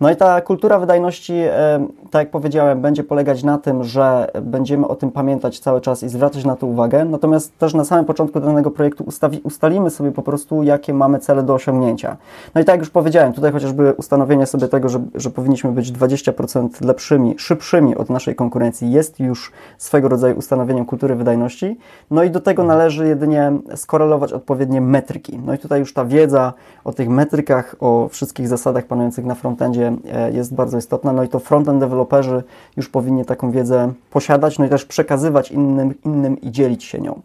No 0.00 0.10
i 0.10 0.16
ta 0.16 0.40
kultura 0.40 0.78
wydajności, 0.78 1.32
e, 1.32 1.86
tak 2.10 2.20
jak 2.20 2.30
powiedziałem, 2.30 2.80
będzie 2.80 3.04
polegać 3.04 3.42
na 3.42 3.58
tym, 3.58 3.84
że 3.84 4.30
będziemy 4.42 4.88
o 4.88 4.94
tym 4.94 5.10
pamiętać 5.10 5.58
cały 5.58 5.80
czas 5.80 6.02
i 6.02 6.08
zwracać 6.08 6.44
na 6.44 6.56
to 6.56 6.66
uwagę, 6.66 7.04
natomiast 7.04 7.58
też 7.58 7.74
na 7.74 7.84
samym 7.84 8.04
początku 8.04 8.40
danego 8.40 8.70
projektu 8.70 9.04
ustawi, 9.04 9.40
ustalimy 9.44 9.90
sobie 9.90 10.12
po 10.12 10.22
prostu, 10.22 10.62
jakie 10.62 10.94
mamy 10.94 11.18
cele 11.18 11.42
do 11.42 11.54
osiągnięcia. 11.54 12.16
No 12.54 12.60
i 12.60 12.64
tak 12.64 12.72
jak 12.72 12.80
już 12.80 12.90
powiedziałem, 12.90 13.32
tutaj 13.32 13.52
chociażby 13.52 13.92
ustanowienie 13.92 14.46
sobie 14.46 14.68
tego, 14.68 14.88
że, 14.88 15.00
że 15.14 15.30
powinniśmy 15.30 15.72
być 15.72 15.92
20% 15.92 16.84
lepszymi, 16.84 17.34
szybszymi 17.38 17.96
od 17.96 18.10
naszej 18.10 18.34
konkurencji 18.34 18.92
jest 18.92 19.20
już 19.20 19.52
swego 19.78 20.08
rodzaju 20.08 20.38
ustanowieniem 20.38 20.84
kultury 20.86 21.14
wydajności. 21.14 21.78
No 22.10 22.22
i 22.22 22.30
do 22.30 22.40
tego 22.40 22.64
należy 22.64 23.08
jedynie 23.08 23.52
skorelować 23.74 24.32
odpowiednie 24.32 24.80
metryki. 24.80 25.38
No 25.46 25.54
i 25.54 25.58
tutaj 25.58 25.80
już 25.80 25.92
ta 25.92 26.04
wiedza 26.04 26.52
o 26.84 26.92
tych 26.92 27.08
metrykach, 27.08 27.76
o 27.80 28.08
wszystkich 28.08 28.48
zasadach 28.48 28.84
panujących 28.84 29.24
na 29.24 29.34
frontendzie 29.34 29.83
E, 30.12 30.32
jest 30.32 30.54
bardzo 30.54 30.78
istotna. 30.78 31.12
No 31.12 31.22
i 31.22 31.28
to 31.28 31.38
frontend 31.38 31.80
deweloperzy 31.80 32.42
już 32.76 32.88
powinni 32.88 33.24
taką 33.24 33.50
wiedzę 33.50 33.92
posiadać, 34.10 34.58
no 34.58 34.64
i 34.64 34.68
też 34.68 34.84
przekazywać 34.84 35.50
innym, 35.50 35.94
innym 36.04 36.40
i 36.40 36.50
dzielić 36.50 36.84
się 36.84 37.00
nią. 37.00 37.20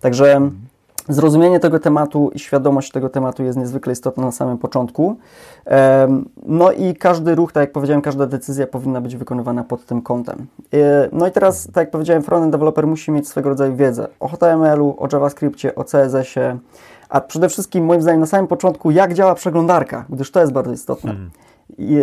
Także 0.00 0.50
Zrozumienie 1.08 1.60
tego 1.60 1.78
tematu 1.78 2.30
i 2.34 2.38
świadomość 2.38 2.90
tego 2.92 3.08
tematu 3.08 3.42
jest 3.42 3.58
niezwykle 3.58 3.92
istotna 3.92 4.24
na 4.24 4.32
samym 4.32 4.58
początku. 4.58 5.16
No 6.46 6.72
i 6.72 6.94
każdy 6.94 7.34
ruch, 7.34 7.52
tak 7.52 7.60
jak 7.60 7.72
powiedziałem, 7.72 8.02
każda 8.02 8.26
decyzja 8.26 8.66
powinna 8.66 9.00
być 9.00 9.16
wykonywana 9.16 9.64
pod 9.64 9.86
tym 9.86 10.02
kątem. 10.02 10.46
E, 10.74 11.08
no 11.12 11.26
i 11.26 11.30
teraz, 11.30 11.66
tak 11.66 11.76
jak 11.76 11.90
powiedziałem, 11.90 12.22
frontend 12.22 12.52
developer 12.52 12.86
musi 12.86 13.10
mieć 13.10 13.28
swego 13.28 13.48
rodzaju 13.48 13.76
wiedzę 13.76 14.08
o 14.20 14.28
HTML-u, 14.28 14.96
o 14.98 15.08
JavaScriptie, 15.12 15.74
o 15.74 15.84
CSS-ie, 15.84 16.56
a 17.08 17.20
przede 17.20 17.48
wszystkim, 17.48 17.84
moim 17.84 18.02
zdaniem, 18.02 18.20
na 18.20 18.26
samym 18.26 18.46
początku, 18.46 18.90
jak 18.90 19.14
działa 19.14 19.34
przeglądarka, 19.34 20.04
gdyż 20.10 20.30
to 20.30 20.40
jest 20.40 20.52
bardzo 20.52 20.72
istotne. 20.72 21.10
Hmm. 21.10 21.30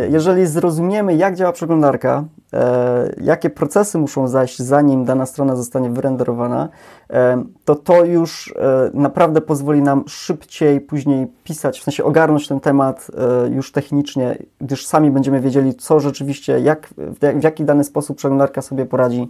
Jeżeli 0.09 0.47
zrozumiemy, 0.47 1.15
jak 1.15 1.35
działa 1.35 1.51
przeglądarka, 1.51 2.23
e, 2.53 3.13
jakie 3.21 3.49
procesy 3.49 3.97
muszą 3.97 4.27
zajść, 4.27 4.59
zanim 4.59 5.05
dana 5.05 5.25
strona 5.25 5.55
zostanie 5.55 5.89
wyrenderowana, 5.89 6.69
e, 7.09 7.43
to 7.65 7.75
to 7.75 8.05
już 8.05 8.53
e, 8.59 8.91
naprawdę 8.93 9.41
pozwoli 9.41 9.81
nam 9.81 10.03
szybciej 10.07 10.81
później 10.81 11.27
pisać, 11.43 11.79
w 11.79 11.83
sensie 11.83 12.03
ogarnąć 12.03 12.47
ten 12.47 12.59
temat 12.59 13.07
e, 13.45 13.49
już 13.49 13.71
technicznie, 13.71 14.37
gdyż 14.61 14.85
sami 14.85 15.11
będziemy 15.11 15.41
wiedzieli, 15.41 15.75
co 15.75 15.99
rzeczywiście, 15.99 16.59
jak, 16.59 16.87
w, 16.97 17.39
w 17.39 17.43
jaki 17.43 17.65
dany 17.65 17.83
sposób 17.83 18.17
przeglądarka 18.17 18.61
sobie 18.61 18.85
poradzi 18.85 19.29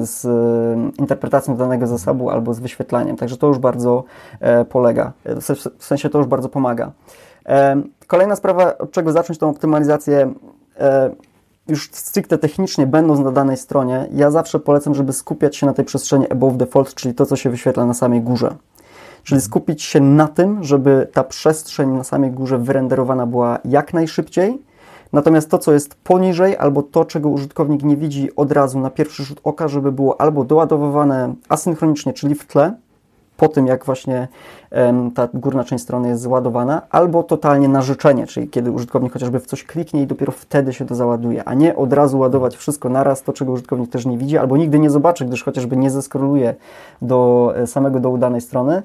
z 0.00 0.26
interpretacją 0.98 1.56
danego 1.56 1.86
zasobu 1.86 2.30
albo 2.30 2.54
z 2.54 2.60
wyświetlaniem. 2.60 3.16
Także 3.16 3.36
to 3.36 3.46
już 3.46 3.58
bardzo 3.58 4.04
e, 4.40 4.64
polega, 4.64 5.12
w 5.78 5.84
sensie 5.84 6.10
to 6.10 6.18
już 6.18 6.26
bardzo 6.26 6.48
pomaga. 6.48 6.92
Kolejna 8.06 8.36
sprawa, 8.36 8.78
od 8.78 8.90
czego 8.90 9.12
zacząć 9.12 9.38
tą 9.38 9.50
optymalizację, 9.50 10.34
e, 10.80 11.10
już 11.68 11.90
stricte 11.92 12.38
technicznie 12.38 12.86
będąc 12.86 13.20
na 13.20 13.32
danej 13.32 13.56
stronie, 13.56 14.08
ja 14.12 14.30
zawsze 14.30 14.60
polecam, 14.60 14.94
żeby 14.94 15.12
skupiać 15.12 15.56
się 15.56 15.66
na 15.66 15.72
tej 15.72 15.84
przestrzeni 15.84 16.30
above 16.30 16.56
default, 16.56 16.94
czyli 16.94 17.14
to, 17.14 17.26
co 17.26 17.36
się 17.36 17.50
wyświetla 17.50 17.86
na 17.86 17.94
samej 17.94 18.20
górze. 18.20 18.54
Czyli 19.22 19.40
skupić 19.40 19.82
się 19.82 20.00
na 20.00 20.28
tym, 20.28 20.64
żeby 20.64 21.08
ta 21.12 21.24
przestrzeń 21.24 21.90
na 21.90 22.04
samej 22.04 22.30
górze 22.30 22.58
wyrenderowana 22.58 23.26
była 23.26 23.58
jak 23.64 23.94
najszybciej, 23.94 24.62
natomiast 25.12 25.50
to, 25.50 25.58
co 25.58 25.72
jest 25.72 25.94
poniżej, 25.94 26.56
albo 26.56 26.82
to, 26.82 27.04
czego 27.04 27.28
użytkownik 27.28 27.82
nie 27.82 27.96
widzi 27.96 28.36
od 28.36 28.52
razu 28.52 28.80
na 28.80 28.90
pierwszy 28.90 29.24
rzut 29.24 29.40
oka, 29.44 29.68
żeby 29.68 29.92
było 29.92 30.20
albo 30.20 30.44
doładowywane 30.44 31.34
asynchronicznie, 31.48 32.12
czyli 32.12 32.34
w 32.34 32.46
tle, 32.46 32.74
po 33.36 33.48
tym, 33.48 33.66
jak 33.66 33.84
właśnie 33.84 34.28
ta 35.14 35.28
górna 35.34 35.64
część 35.64 35.84
strony 35.84 36.08
jest 36.08 36.22
zładowana, 36.22 36.82
albo 36.90 37.22
totalnie 37.22 37.68
na 37.68 37.82
życzenie, 37.82 38.26
czyli 38.26 38.48
kiedy 38.48 38.70
użytkownik 38.70 39.12
chociażby 39.12 39.40
w 39.40 39.46
coś 39.46 39.64
kliknie 39.64 40.02
i 40.02 40.06
dopiero 40.06 40.32
wtedy 40.32 40.72
się 40.72 40.86
to 40.86 40.94
załaduje, 40.94 41.44
a 41.44 41.54
nie 41.54 41.76
od 41.76 41.92
razu 41.92 42.18
ładować 42.18 42.56
wszystko 42.56 42.88
naraz, 42.88 43.22
to 43.22 43.32
czego 43.32 43.52
użytkownik 43.52 43.90
też 43.90 44.06
nie 44.06 44.18
widzi, 44.18 44.38
albo 44.38 44.56
nigdy 44.56 44.78
nie 44.78 44.90
zobaczy, 44.90 45.24
gdyż 45.24 45.44
chociażby 45.44 45.76
nie 45.76 45.90
zeskroluje 45.90 46.54
do 47.02 47.52
e, 47.56 47.66
samego 47.66 48.00
dołu 48.00 48.18
danej 48.18 48.40
strony. 48.40 48.82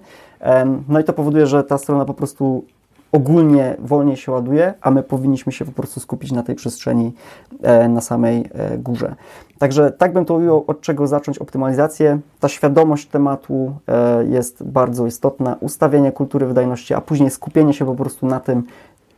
No 0.87 0.99
i 0.99 1.03
to 1.03 1.13
powoduje, 1.13 1.47
że 1.47 1.63
ta 1.63 1.77
strona 1.77 2.05
po 2.05 2.13
prostu 2.13 2.63
ogólnie 3.11 3.75
wolniej 3.79 4.17
się 4.17 4.31
ładuje, 4.31 4.73
a 4.81 4.91
my 4.91 5.03
powinniśmy 5.03 5.51
się 5.51 5.65
po 5.65 5.71
prostu 5.71 5.99
skupić 5.99 6.31
na 6.31 6.43
tej 6.43 6.55
przestrzeni 6.55 7.13
e, 7.61 7.87
na 7.87 8.01
samej 8.01 8.49
e, 8.53 8.77
górze. 8.77 9.15
Także 9.57 9.91
tak 9.91 10.13
bym 10.13 10.25
to 10.25 10.33
ujął, 10.33 10.63
od 10.67 10.81
czego 10.81 11.07
zacząć 11.07 11.37
optymalizację. 11.37 12.19
Ta 12.39 12.47
świadomość 12.47 13.07
tematu 13.07 13.75
e, 13.87 14.25
jest 14.25 14.63
bardzo 14.63 15.07
istotna, 15.07 15.57
ustawienie 15.59 16.11
kultury 16.11 16.45
wydajności, 16.45 16.93
a 16.93 17.01
później 17.01 17.29
skupienie 17.29 17.73
się 17.73 17.85
po 17.85 17.95
prostu 17.95 18.25
na 18.25 18.39
tym, 18.39 18.63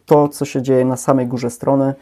to 0.05 0.27
co 0.27 0.45
się 0.45 0.61
dzieje 0.61 0.85
na 0.85 0.97
samej 0.97 1.27
górze 1.27 1.49
strony, 1.49 1.93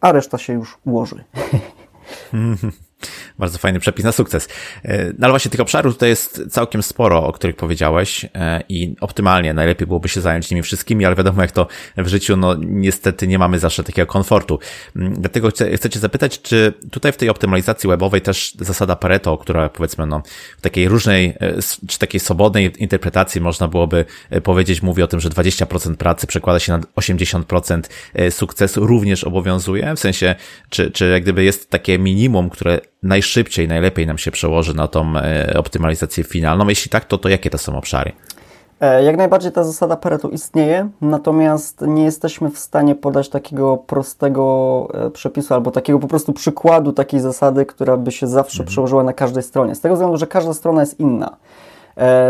a 0.00 0.12
reszta 0.12 0.38
się 0.38 0.52
już 0.52 0.78
ułoży. 0.84 1.24
Bardzo 3.38 3.58
fajny 3.58 3.80
przepis 3.80 4.04
na 4.04 4.12
sukces. 4.12 4.48
E, 4.84 5.04
no 5.04 5.12
ale 5.20 5.32
właśnie 5.32 5.50
tych 5.50 5.60
obszarów 5.60 5.94
tutaj 5.94 6.08
jest 6.08 6.42
całkiem 6.50 6.82
sporo, 6.82 7.26
o 7.26 7.32
których 7.32 7.56
powiedziałeś 7.56 8.24
e, 8.34 8.62
i 8.68 8.94
optymalnie 9.00 9.54
najlepiej 9.54 9.86
byłoby 9.86 10.08
się 10.08 10.20
zająć 10.20 10.50
nimi 10.50 10.62
wszystkimi, 10.62 11.04
ale 11.04 11.16
wiadomo 11.16 11.42
jak 11.42 11.52
to 11.52 11.66
w 11.96 12.06
życiu, 12.06 12.36
no 12.36 12.54
niestety 12.58 13.26
nie 13.26 13.38
mamy 13.38 13.58
zawsze 13.58 13.84
takiego 13.84 14.06
komfortu. 14.06 14.58
Mm, 14.96 15.14
dlatego 15.20 15.48
chcę, 15.48 15.76
chcę 15.76 15.90
Cię 15.90 15.98
zapytać, 16.00 16.42
czy 16.42 16.72
tutaj 16.90 17.12
w 17.12 17.16
tej 17.16 17.28
optymalizacji 17.28 17.88
webowej 17.88 18.20
też 18.20 18.54
zasada 18.60 18.96
Pareto, 18.96 19.38
która 19.38 19.68
powiedzmy 19.68 20.06
no 20.06 20.22
w 20.58 20.60
takiej 20.60 20.88
różnej, 20.88 21.26
e, 21.26 21.54
czy 21.88 21.98
takiej 21.98 22.20
swobodnej 22.20 22.72
interpretacji 22.78 23.40
można 23.40 23.68
byłoby 23.68 24.04
powiedzieć, 24.42 24.82
mówi 24.82 25.02
o 25.02 25.06
tym, 25.06 25.20
że 25.20 25.28
20% 25.28 25.96
pracy 25.96 26.26
przekłada 26.26 26.60
się 26.60 26.72
na 26.72 26.80
80% 26.96 27.82
sukcesu, 28.30 28.86
również 28.86 29.24
obowiązuje? 29.24 29.94
W 29.96 30.00
sensie, 30.00 30.34
czy, 30.68 30.90
czy 30.90 31.08
jak 31.08 31.22
gdyby 31.22 31.44
jest 31.44 31.70
takie 31.70 31.98
minimum, 31.98 32.50
które 32.50 32.80
najszybciej, 33.02 33.68
najlepiej 33.68 34.06
nam 34.06 34.18
się 34.18 34.30
przełoży 34.30 34.74
na 34.74 34.88
tą 34.88 35.16
e, 35.16 35.54
optymalizację 35.58 36.24
finalną? 36.24 36.68
Jeśli 36.68 36.90
tak, 36.90 37.04
to, 37.04 37.18
to 37.18 37.28
jakie 37.28 37.50
to 37.50 37.58
są 37.58 37.78
obszary? 37.78 38.12
E, 38.80 39.04
jak 39.04 39.16
najbardziej 39.16 39.52
ta 39.52 39.64
zasada 39.64 39.96
Pareto 39.96 40.28
istnieje, 40.28 40.88
natomiast 41.00 41.80
nie 41.80 42.04
jesteśmy 42.04 42.50
w 42.50 42.58
stanie 42.58 42.94
podać 42.94 43.28
takiego 43.28 43.76
prostego 43.76 44.88
e, 44.94 45.10
przepisu 45.10 45.54
albo 45.54 45.70
takiego 45.70 45.98
po 45.98 46.08
prostu 46.08 46.32
przykładu 46.32 46.92
takiej 46.92 47.20
zasady, 47.20 47.66
która 47.66 47.96
by 47.96 48.12
się 48.12 48.26
zawsze 48.26 48.62
mhm. 48.62 48.68
przełożyła 48.68 49.02
na 49.04 49.12
każdej 49.12 49.42
stronie. 49.42 49.74
Z 49.74 49.80
tego 49.80 49.94
względu, 49.94 50.16
że 50.16 50.26
każda 50.26 50.54
strona 50.54 50.80
jest 50.80 51.00
inna. 51.00 51.36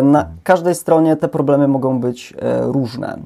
Na 0.02 0.18
mhm. 0.20 0.36
każdej 0.42 0.74
stronie 0.74 1.16
te 1.16 1.28
problemy 1.28 1.68
mogą 1.68 2.00
być 2.00 2.34
różne. 2.60 3.18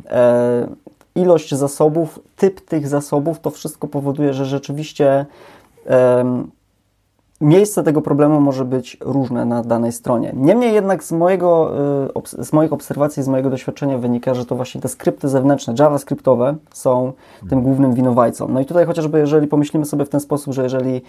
Ilość 1.14 1.54
zasobów, 1.54 2.20
typ 2.36 2.60
tych 2.60 2.88
zasobów, 2.88 3.40
to 3.40 3.50
wszystko 3.50 3.88
powoduje, 3.88 4.34
że 4.34 4.44
rzeczywiście 4.44 5.26
Miejsce 7.40 7.82
tego 7.82 8.02
problemu 8.02 8.40
może 8.40 8.64
być 8.64 8.96
różne 9.00 9.44
na 9.44 9.62
danej 9.62 9.92
stronie. 9.92 10.32
Niemniej 10.36 10.74
jednak 10.74 11.04
z, 11.04 11.12
mojego, 11.12 11.72
y, 12.38 12.44
z 12.44 12.52
moich 12.52 12.72
obserwacji, 12.72 13.22
z 13.22 13.28
mojego 13.28 13.50
doświadczenia 13.50 13.98
wynika, 13.98 14.34
że 14.34 14.46
to 14.46 14.54
właśnie 14.54 14.80
te 14.80 14.88
skrypty 14.88 15.28
zewnętrzne, 15.28 15.74
javascriptowe 15.78 16.56
są 16.72 17.12
tym 17.48 17.62
głównym 17.62 17.94
winowajcą. 17.94 18.48
No 18.48 18.60
i 18.60 18.64
tutaj 18.64 18.86
chociażby 18.86 19.18
jeżeli 19.18 19.46
pomyślimy 19.46 19.84
sobie 19.86 20.04
w 20.04 20.08
ten 20.08 20.20
sposób, 20.20 20.54
że 20.54 20.62
jeżeli 20.62 21.02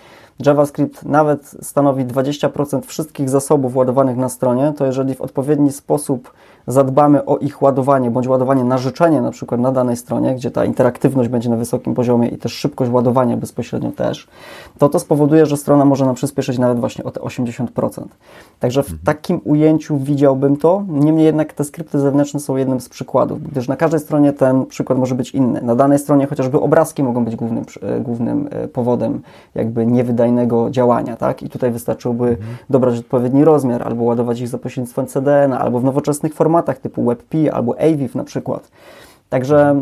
JavaScript 0.46 1.06
nawet 1.06 1.46
stanowi 1.62 2.06
20% 2.06 2.82
wszystkich 2.82 3.30
zasobów 3.30 3.76
ładowanych 3.76 4.18
na 4.18 4.30
stronie, 4.30 4.74
to 4.78 4.86
jeżeli 4.86 5.16
w 5.16 5.22
odpowiedni 5.22 5.72
sposób 5.72 6.32
zadbamy 6.68 7.26
o 7.26 7.38
ich 7.38 7.62
ładowanie, 7.62 8.12
bądź 8.12 8.28
ładowanie 8.28 8.64
na 8.64 8.78
życzenie 8.78 9.22
na 9.22 9.32
przykład 9.32 9.62
na 9.62 9.72
danej 9.72 9.98
stronie, 9.98 10.36
gdzie 10.36 10.52
ta 10.52 10.66
interaktywność 10.66 11.30
będzie 11.30 11.50
na 11.50 11.56
wysokim 11.56 11.96
poziomie 11.96 12.28
i 12.28 12.38
też 12.38 12.54
szybkość 12.54 12.92
ładowania 12.92 13.38
bezpośrednio 13.38 13.92
też, 13.92 14.28
to 14.78 14.90
to 14.90 15.00
spowoduje, 15.00 15.46
że 15.46 15.58
strona 15.58 15.86
może 15.86 16.06
nam 16.06 16.16
przyspieszyć 16.16 16.60
nawet 16.60 16.80
właśnie 16.80 17.04
o 17.04 17.12
te 17.12 17.20
80%. 17.20 18.04
Także 18.60 18.84
w 18.84 18.86
mhm. 18.86 19.00
takim 19.06 19.42
ujęciu 19.44 19.98
widziałbym 19.98 20.58
to, 20.58 20.84
niemniej 20.88 21.26
jednak 21.26 21.54
te 21.54 21.64
skrypty 21.64 22.00
zewnętrzne 22.00 22.40
są 22.40 22.56
jednym 22.56 22.82
z 22.82 22.90
przykładów, 22.90 23.44
gdyż 23.44 23.68
na 23.68 23.76
każdej 23.76 24.00
stronie 24.00 24.34
ten 24.34 24.66
przykład 24.66 25.00
może 25.00 25.16
być 25.16 25.32
inny. 25.32 25.62
Na 25.62 25.76
danej 25.76 26.00
stronie 26.00 26.28
chociażby 26.28 26.60
obrazki 26.60 27.04
mogą 27.04 27.26
być 27.26 27.36
głównym, 27.36 27.66
e, 27.82 28.00
głównym 28.00 28.50
e, 28.52 28.68
powodem 28.68 29.22
jakby 29.56 29.86
niewydajnego 29.86 30.70
działania, 30.70 31.16
tak? 31.16 31.44
I 31.44 31.50
tutaj 31.50 31.72
wystarczyłoby 31.72 32.28
mhm. 32.28 32.58
dobrać 32.70 33.00
odpowiedni 33.00 33.46
rozmiar, 33.46 33.88
albo 33.88 34.04
ładować 34.04 34.40
ich 34.40 34.48
za 34.48 34.58
pośrednictwem 34.58 35.06
CDN, 35.06 35.54
albo 35.54 35.80
w 35.80 35.84
nowoczesnych 35.84 36.34
formatach 36.34 36.57
typu 36.64 37.06
WebP 37.06 37.34
albo 37.54 37.80
AVIF 37.80 38.16
na 38.16 38.24
przykład. 38.24 38.72
Także 39.30 39.82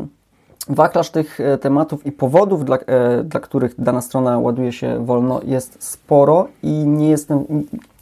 wachlarz 0.69 1.09
tych 1.09 1.39
e, 1.39 1.57
tematów 1.57 2.05
i 2.05 2.11
powodów, 2.11 2.65
dla, 2.65 2.77
dla 3.23 3.39
których 3.39 3.81
dana 3.81 4.01
strona 4.01 4.39
ładuje 4.39 4.71
się 4.71 5.05
wolno 5.05 5.41
jest 5.43 5.83
sporo 5.83 6.47
i 6.63 6.69
nie 6.71 7.09
jestem 7.09 7.45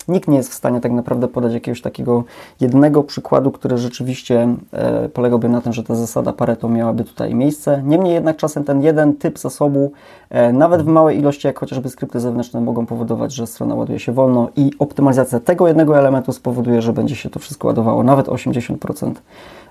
Nikt 0.08 0.28
nie 0.28 0.38
jest 0.38 0.51
w 0.51 0.54
stanie 0.54 0.82
tak 0.82 0.91
naprawdę 0.91 1.28
podać 1.28 1.54
jakiegoś 1.54 1.82
takiego 1.82 2.24
jednego 2.62 3.04
przykładu, 3.04 3.51
który 3.51 3.78
rzeczywiście 3.78 4.56
e, 4.72 5.10
polegałby 5.10 5.49
na 5.49 5.62
tym, 5.62 5.74
że 5.74 5.84
ta 5.84 5.95
zasada 5.95 6.34
Pareto 6.34 6.70
miałaby 6.70 7.04
tutaj 7.04 7.36
miejsce. 7.36 7.82
Niemniej 7.86 8.14
jednak 8.14 8.38
czasem 8.38 8.64
ten 8.64 8.82
jeden 8.82 9.14
typ 9.16 9.39
zasobu, 9.39 9.91
e, 10.30 10.54
nawet 10.54 10.82
w 10.82 10.86
małej 10.86 11.20
ilości, 11.20 11.47
jak 11.47 11.60
chociażby 11.60 11.89
skrypty 11.89 12.20
zewnętrzne, 12.20 12.62
mogą 12.62 12.86
powodować, 12.86 13.34
że 13.34 13.47
strona 13.47 13.76
ładuje 13.76 13.99
się 13.99 14.12
wolno 14.12 14.49
i 14.56 14.72
optymalizacja 14.80 15.39
tego 15.39 15.68
jednego 15.68 15.99
elementu 15.99 16.32
spowoduje, 16.32 16.82
że 16.82 16.93
będzie 16.93 17.16
się 17.16 17.30
to 17.30 17.39
wszystko 17.39 17.68
ładowało 17.68 18.04
nawet 18.04 18.28
80% 18.28 19.12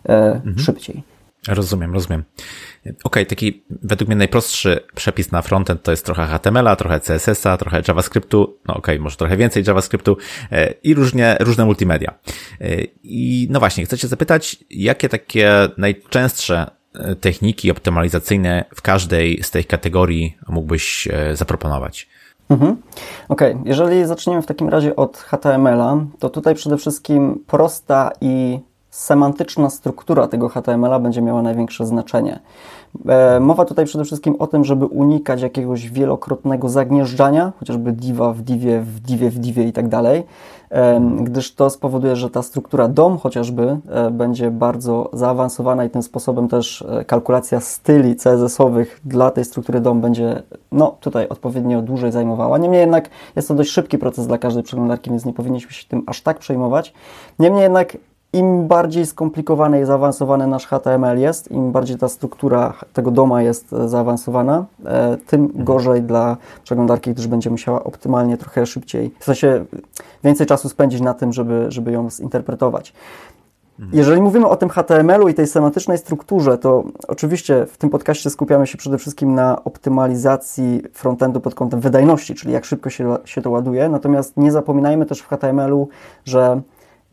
e, 0.08 0.32
mhm. 0.32 0.58
szybciej. 0.58 1.02
Rozumiem, 1.48 1.94
rozumiem. 1.94 2.24
OK, 3.04 3.16
taki 3.28 3.62
według 3.70 4.08
mnie 4.08 4.16
najprostszy 4.16 4.80
przepis 4.94 5.32
na 5.32 5.42
frontend 5.42 5.82
to 5.82 5.90
jest 5.90 6.04
trochę 6.04 6.26
HTML-a, 6.26 6.76
trochę 6.76 7.00
CSS-a, 7.00 7.56
trochę 7.56 7.82
JavaScriptu, 7.88 8.58
no 8.68 8.74
OK, 8.74 8.86
może 9.00 9.16
trochę 9.16 9.36
więcej 9.36 9.64
JavaScriptu 9.66 10.16
e, 10.52 10.70
i 10.70 10.94
różnie, 10.94 11.36
różne 11.40 11.64
multimedia. 11.64 12.14
E, 12.60 12.66
I 13.02 13.48
no 13.50 13.58
właśnie, 13.58 13.84
chcę 13.84 13.98
Cię 13.98 14.08
zapytać, 14.08 14.56
jakie 14.70 15.08
takie 15.08 15.68
najczęstsze 15.78 16.70
e, 16.94 17.14
techniki 17.14 17.70
optymalizacyjne 17.70 18.64
w 18.74 18.82
każdej 18.82 19.42
z 19.42 19.50
tych 19.50 19.66
kategorii 19.66 20.36
mógłbyś 20.48 21.08
zaproponować? 21.32 22.08
Mhm. 22.48 22.76
Ok, 23.28 23.40
jeżeli 23.64 24.06
zaczniemy 24.06 24.42
w 24.42 24.46
takim 24.46 24.68
razie 24.68 24.96
od 24.96 25.16
HTML-a, 25.16 26.06
to 26.18 26.30
tutaj 26.30 26.54
przede 26.54 26.76
wszystkim 26.76 27.44
prosta 27.46 28.10
i 28.20 28.58
semantyczna 28.92 29.70
struktura 29.70 30.28
tego 30.28 30.48
HTML-a 30.48 30.98
będzie 30.98 31.22
miała 31.22 31.42
największe 31.42 31.86
znaczenie. 31.86 32.40
E, 33.08 33.40
mowa 33.40 33.64
tutaj 33.64 33.84
przede 33.84 34.04
wszystkim 34.04 34.36
o 34.38 34.46
tym, 34.46 34.64
żeby 34.64 34.86
unikać 34.86 35.42
jakiegoś 35.42 35.90
wielokrotnego 35.90 36.68
zagnieżdżania, 36.68 37.52
chociażby 37.58 37.92
diva 37.92 38.32
w 38.32 38.42
divie, 38.42 38.80
w 38.80 39.00
divie, 39.00 39.30
w 39.30 39.38
divie 39.38 39.64
i 39.64 39.72
tak 39.72 39.88
dalej, 39.88 40.22
e, 40.70 41.00
gdyż 41.20 41.54
to 41.54 41.70
spowoduje, 41.70 42.16
że 42.16 42.30
ta 42.30 42.42
struktura 42.42 42.88
DOM 42.88 43.18
chociażby 43.18 43.78
e, 43.88 44.10
będzie 44.10 44.50
bardzo 44.50 45.10
zaawansowana 45.12 45.84
i 45.84 45.90
tym 45.90 46.02
sposobem 46.02 46.48
też 46.48 46.84
kalkulacja 47.06 47.60
styli 47.60 48.16
CSS-owych 48.16 49.00
dla 49.04 49.30
tej 49.30 49.44
struktury 49.44 49.80
DOM 49.80 50.00
będzie 50.00 50.42
no, 50.72 50.96
tutaj 51.00 51.28
odpowiednio 51.28 51.82
dłużej 51.82 52.12
zajmowała. 52.12 52.58
Niemniej 52.58 52.80
jednak 52.80 53.10
jest 53.36 53.48
to 53.48 53.54
dość 53.54 53.70
szybki 53.70 53.98
proces 53.98 54.26
dla 54.26 54.38
każdej 54.38 54.62
przeglądarki, 54.62 55.10
więc 55.10 55.24
nie 55.24 55.32
powinniśmy 55.32 55.72
się 55.72 55.88
tym 55.88 56.02
aż 56.06 56.20
tak 56.22 56.38
przejmować. 56.38 56.94
Niemniej 57.38 57.62
jednak 57.62 57.96
im 58.32 58.68
bardziej 58.68 59.06
skomplikowany 59.06 59.80
i 59.80 59.84
zaawansowany 59.84 60.46
nasz 60.46 60.66
HTML 60.66 61.18
jest, 61.18 61.50
im 61.50 61.72
bardziej 61.72 61.98
ta 61.98 62.08
struktura 62.08 62.74
tego 62.92 63.10
doma 63.10 63.42
jest 63.42 63.72
e, 63.72 63.88
zaawansowana, 63.88 64.64
e, 64.84 65.16
tym 65.26 65.44
mhm. 65.44 65.64
gorzej 65.64 66.02
dla 66.02 66.36
przeglądarki, 66.64 67.10
gdyż 67.10 67.26
będzie 67.26 67.50
musiała 67.50 67.84
optymalnie 67.84 68.36
trochę 68.36 68.66
szybciej, 68.66 69.14
w 69.18 69.24
sensie 69.24 69.64
więcej 70.24 70.46
czasu 70.46 70.68
spędzić 70.68 71.00
na 71.00 71.14
tym, 71.14 71.32
żeby, 71.32 71.66
żeby 71.68 71.92
ją 71.92 72.10
zinterpretować. 72.10 72.92
Mhm. 73.80 73.98
Jeżeli 73.98 74.22
mówimy 74.22 74.48
o 74.48 74.56
tym 74.56 74.68
HTML-u 74.68 75.28
i 75.28 75.34
tej 75.34 75.46
semantycznej 75.46 75.98
strukturze, 75.98 76.58
to 76.58 76.84
oczywiście 77.08 77.66
w 77.66 77.76
tym 77.78 77.90
podcaście 77.90 78.30
skupiamy 78.30 78.66
się 78.66 78.78
przede 78.78 78.98
wszystkim 78.98 79.34
na 79.34 79.64
optymalizacji 79.64 80.82
frontendu 80.92 81.40
pod 81.40 81.54
kątem 81.54 81.80
wydajności, 81.80 82.34
czyli 82.34 82.52
jak 82.52 82.64
szybko 82.64 82.90
się, 82.90 83.16
się 83.24 83.42
to 83.42 83.50
ładuje. 83.50 83.88
Natomiast 83.88 84.36
nie 84.36 84.52
zapominajmy 84.52 85.06
też 85.06 85.20
w 85.20 85.28
HTML-u, 85.28 85.88
że 86.24 86.60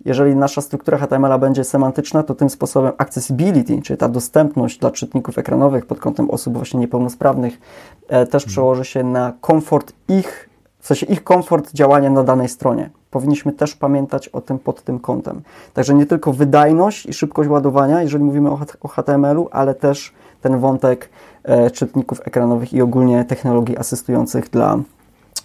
jeżeli 0.06 0.36
nasza 0.36 0.62
struktura 0.62 0.98
HTML 0.98 1.40
będzie 1.40 1.64
semantyczna, 1.64 2.24
to 2.24 2.36
tym 2.36 2.50
sposobem 2.50 2.92
accessibility, 2.98 3.82
czyli 3.82 3.98
ta 3.98 4.10
dostępność 4.10 4.80
dla 4.80 4.92
czytników 4.92 5.38
ekranowych 5.38 5.86
pod 5.86 6.00
kątem 6.00 6.32
osób 6.32 6.54
właśnie 6.54 6.80
niepełnosprawnych, 6.80 7.60
e, 8.08 8.26
też 8.26 8.44
mhm. 8.44 8.50
przełoży 8.50 8.86
się 8.86 9.04
na 9.04 9.34
komfort 9.42 9.94
ich, 10.08 10.50
w 10.80 10.88
sensie 10.88 11.06
ich 11.06 11.24
komfort 11.24 11.74
działania 11.74 12.10
na 12.10 12.24
danej 12.24 12.50
stronie. 12.50 12.90
Powinniśmy 13.12 13.52
też 13.52 13.76
pamiętać 13.76 14.28
o 14.28 14.42
tym 14.42 14.60
pod 14.60 14.84
tym 14.84 15.00
kątem. 15.00 15.42
Także 15.74 15.94
nie 15.94 16.06
tylko 16.06 16.34
wydajność 16.34 17.06
i 17.06 17.14
szybkość 17.14 17.50
ładowania, 17.50 18.02
jeżeli 18.02 18.24
mówimy 18.24 18.50
o, 18.50 18.60
o 18.82 18.88
HTML-u, 18.88 19.50
ale 19.52 19.76
też 19.76 20.14
ten 20.42 20.60
wątek 20.60 21.10
e, 21.44 21.72
czytników 21.72 22.22
ekranowych 22.28 22.74
i 22.74 22.82
ogólnie 22.82 23.26
technologii 23.26 23.78
asystujących 23.78 24.50
dla 24.50 24.80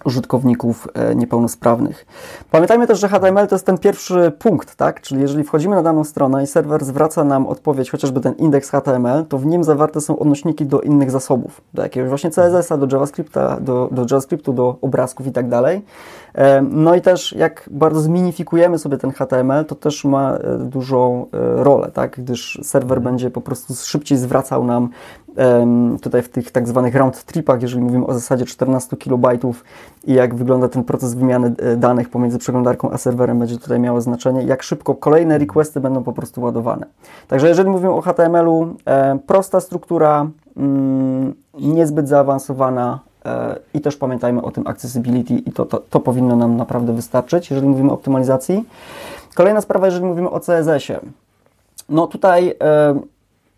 użytkowników 0.05 0.88
e, 0.94 1.14
niepełnosprawnych. 1.14 2.07
Pamiętajmy 2.50 2.86
też, 2.86 3.00
że 3.00 3.09
HTML 3.09 3.48
to 3.48 3.55
jest 3.55 3.66
ten 3.66 3.78
pierwszy 3.78 4.32
punkt, 4.38 4.74
tak? 4.74 5.00
Czyli 5.00 5.20
jeżeli 5.20 5.44
wchodzimy 5.44 5.76
na 5.76 5.82
daną 5.82 6.05
stronę 6.05 6.42
i 6.42 6.46
serwer 6.46 6.84
zwraca 6.84 7.24
nam 7.24 7.46
odpowiedź, 7.46 7.90
chociażby 7.90 8.20
ten 8.20 8.34
indeks 8.34 8.70
HTML, 8.70 9.26
to 9.26 9.38
w 9.38 9.46
nim 9.46 9.64
zawarte 9.64 10.00
są 10.00 10.18
odnośniki 10.18 10.66
do 10.66 10.80
innych 10.80 11.11
zasobów, 11.11 11.61
do 11.74 11.82
jakiegoś 11.82 12.09
właśnie 12.09 12.30
CSS-a, 12.30 12.76
do 12.76 12.86
JavaScripta, 12.92 13.61
do, 13.61 13.88
do 13.92 14.02
JavaScriptu, 14.02 14.52
do 14.52 14.76
obrazków 14.80 15.26
i 15.26 15.32
tak 15.32 15.48
dalej. 15.48 15.82
E, 16.34 16.62
no 16.62 16.94
i 16.94 17.00
też 17.00 17.32
jak 17.32 17.68
bardzo 17.70 18.00
zminifikujemy 18.00 18.78
sobie 18.78 18.98
ten 18.98 19.11
HTML, 19.11 19.64
to 19.64 19.74
też 19.74 20.05
ma 20.05 20.34
e, 20.34 20.59
dużą 20.59 21.26
rolę, 21.57 21.90
tak? 21.94 22.16
Gdyż 22.18 22.61
serwer 22.62 23.00
będzie 23.00 23.30
po 23.30 23.40
prostu 23.40 23.74
szybciej 23.74 24.18
zwracał 24.18 24.64
nam 24.64 24.88
tutaj 26.03 26.22
w 26.22 26.28
tych 26.28 26.51
tak 26.51 26.68
zwanych 26.68 26.95
round 26.95 27.24
tripach, 27.24 27.62
jeżeli 27.62 27.82
mówimy 27.82 28.07
o 28.07 28.14
zasadzie 28.14 28.45
14 28.45 28.97
kilobajtów 28.97 29.64
i 30.05 30.14
jak 30.14 30.35
wygląda 30.35 30.68
ten 30.68 30.85
proces 30.85 31.14
wymiany 31.14 31.55
e, 31.59 31.76
danych 31.76 32.09
pomiędzy 32.09 32.39
przeglądarką 32.39 32.91
a 32.91 32.99
serwerem 32.99 33.39
będzie 33.39 33.59
tutaj 33.59 33.80
miało 33.80 34.01
znaczenie, 34.01 34.43
jak 34.43 34.62
szybko 34.62 34.95
kolejne 34.95 35.39
requesty 35.39 35.80
będą 35.80 36.05
po 36.05 36.12
prostu 36.12 36.43
ładowane. 36.43 36.87
Także 37.28 37.49
jeżeli 37.49 37.70
mówimy 37.70 37.93
o 37.93 38.01
HTML-u, 38.01 38.74
e, 38.87 39.18
prosta 39.26 39.61
struktura, 39.61 40.26
mm, 40.57 41.35
niezbyt 41.61 42.09
zaawansowana 42.09 43.01
e, 43.24 43.57
i 43.74 43.80
też 43.80 43.97
pamiętajmy 43.97 44.43
o 44.43 44.51
tym 44.51 44.66
accessibility 44.66 45.35
i 45.35 45.53
to, 45.53 45.64
to, 45.64 45.78
to 45.91 46.01
powinno 46.01 46.37
nam 46.37 46.57
naprawdę 46.57 46.93
wystarczyć, 46.93 47.51
jeżeli 47.51 47.68
mówimy 47.68 47.91
o 47.91 47.95
optymalizacji. 47.95 48.64
Kolejna 49.35 49.61
sprawa, 49.61 49.87
jeżeli 49.87 50.05
mówimy 50.05 50.30
o 50.30 50.41
CSS-ie. 50.41 51.01
No 51.89 52.07
tutaj 52.07 52.55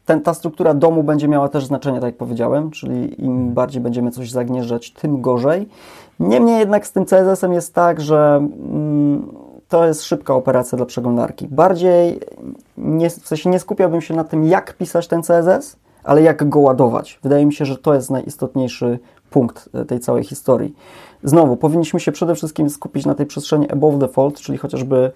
ten, 0.07 0.21
ta 0.21 0.35
struktura 0.35 0.75
domu 0.75 1.03
będzie 1.03 1.29
miała 1.29 1.49
też 1.49 1.67
znaczenie, 1.67 2.01
tak 2.01 2.07
jak 2.07 2.17
powiedziałem, 2.17 2.71
czyli 2.71 3.25
im 3.25 3.55
bardziej 3.55 3.83
będziemy 3.83 4.11
coś 4.11 4.31
zagnieżdżać, 4.31 4.93
tym 4.93 5.21
gorzej. 5.21 5.69
Niemniej 6.21 6.59
jednak 6.59 6.87
z 6.87 6.93
tym 6.93 7.05
CSS-em 7.05 7.53
jest 7.53 7.75
tak, 7.75 8.01
że 8.01 8.37
mm, 8.37 9.29
to 9.69 9.87
jest 9.87 10.03
szybka 10.03 10.35
operacja 10.35 10.77
dla 10.77 10.87
przeglądarki. 10.87 11.49
Bardziej, 11.49 12.21
nie, 12.77 13.11
w 13.11 13.29
sensie 13.29 13.51
nie 13.51 13.59
skupiałbym 13.59 14.01
się 14.01 14.15
na 14.15 14.25
tym, 14.25 14.45
jak 14.45 14.77
pisać 14.77 15.09
ten 15.09 15.23
CSS, 15.23 15.77
ale 16.05 16.23
jak 16.23 16.49
go 16.49 16.61
ładować. 16.61 17.19
Wydaje 17.23 17.47
mi 17.47 17.53
się, 17.53 17.65
że 17.65 17.79
to 17.79 17.95
jest 17.95 18.11
najistotniejszy 18.11 18.99
punkt 19.31 19.69
e, 19.75 19.85
tej 19.85 20.01
całej 20.01 20.25
historii. 20.25 20.75
Znowu, 21.23 21.57
powinniśmy 21.57 22.01
się 22.01 22.13
przede 22.13 22.35
wszystkim 22.35 22.71
skupić 22.71 23.07
na 23.07 23.15
tej 23.15 23.27
przestrzeni 23.27 23.71
above 23.71 23.99
default, 23.99 24.41
czyli 24.41 24.59
chociażby 24.59 25.13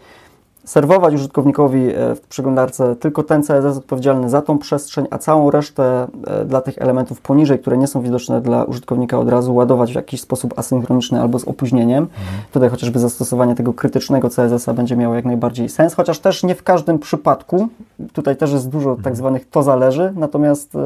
serwować 0.70 1.14
użytkownikowi 1.14 1.88
e, 1.88 2.14
w 2.14 2.20
przeglądarce 2.20 2.96
tylko 2.96 3.22
ten 3.22 3.42
CSS 3.42 3.76
odpowiedzialny 3.76 4.30
za 4.30 4.42
tą 4.42 4.58
przestrzeń, 4.58 5.06
a 5.10 5.18
całą 5.18 5.50
resztę 5.50 6.06
e, 6.26 6.44
dla 6.44 6.60
tych 6.60 6.78
elementów 6.78 7.20
poniżej, 7.20 7.58
które 7.58 7.78
nie 7.78 7.86
są 7.86 8.02
widoczne 8.02 8.40
dla 8.40 8.64
użytkownika 8.64 9.18
od 9.18 9.28
razu, 9.28 9.54
ładować 9.54 9.92
w 9.92 9.94
jakiś 9.94 10.20
sposób 10.20 10.58
asynchroniczny 10.58 11.20
albo 11.20 11.38
z 11.38 11.44
opóźnieniem. 11.44 12.02
Mhm. 12.04 12.42
Tutaj 12.52 12.68
chociażby 12.68 12.98
zastosowanie 12.98 13.54
tego 13.54 13.72
krytycznego 13.72 14.28
CSS-a 14.28 14.74
będzie 14.74 14.96
miało 14.96 15.14
jak 15.14 15.24
najbardziej 15.24 15.68
sens, 15.68 15.94
chociaż 15.94 16.18
też 16.18 16.42
nie 16.42 16.54
w 16.54 16.62
każdym 16.62 16.98
przypadku. 16.98 17.68
Tutaj 18.12 18.36
też 18.36 18.52
jest 18.52 18.68
dużo 18.68 18.90
mhm. 18.90 19.04
tak 19.04 19.16
zwanych 19.16 19.50
to 19.50 19.62
zależy, 19.62 20.12
natomiast 20.16 20.74
e, 20.74 20.78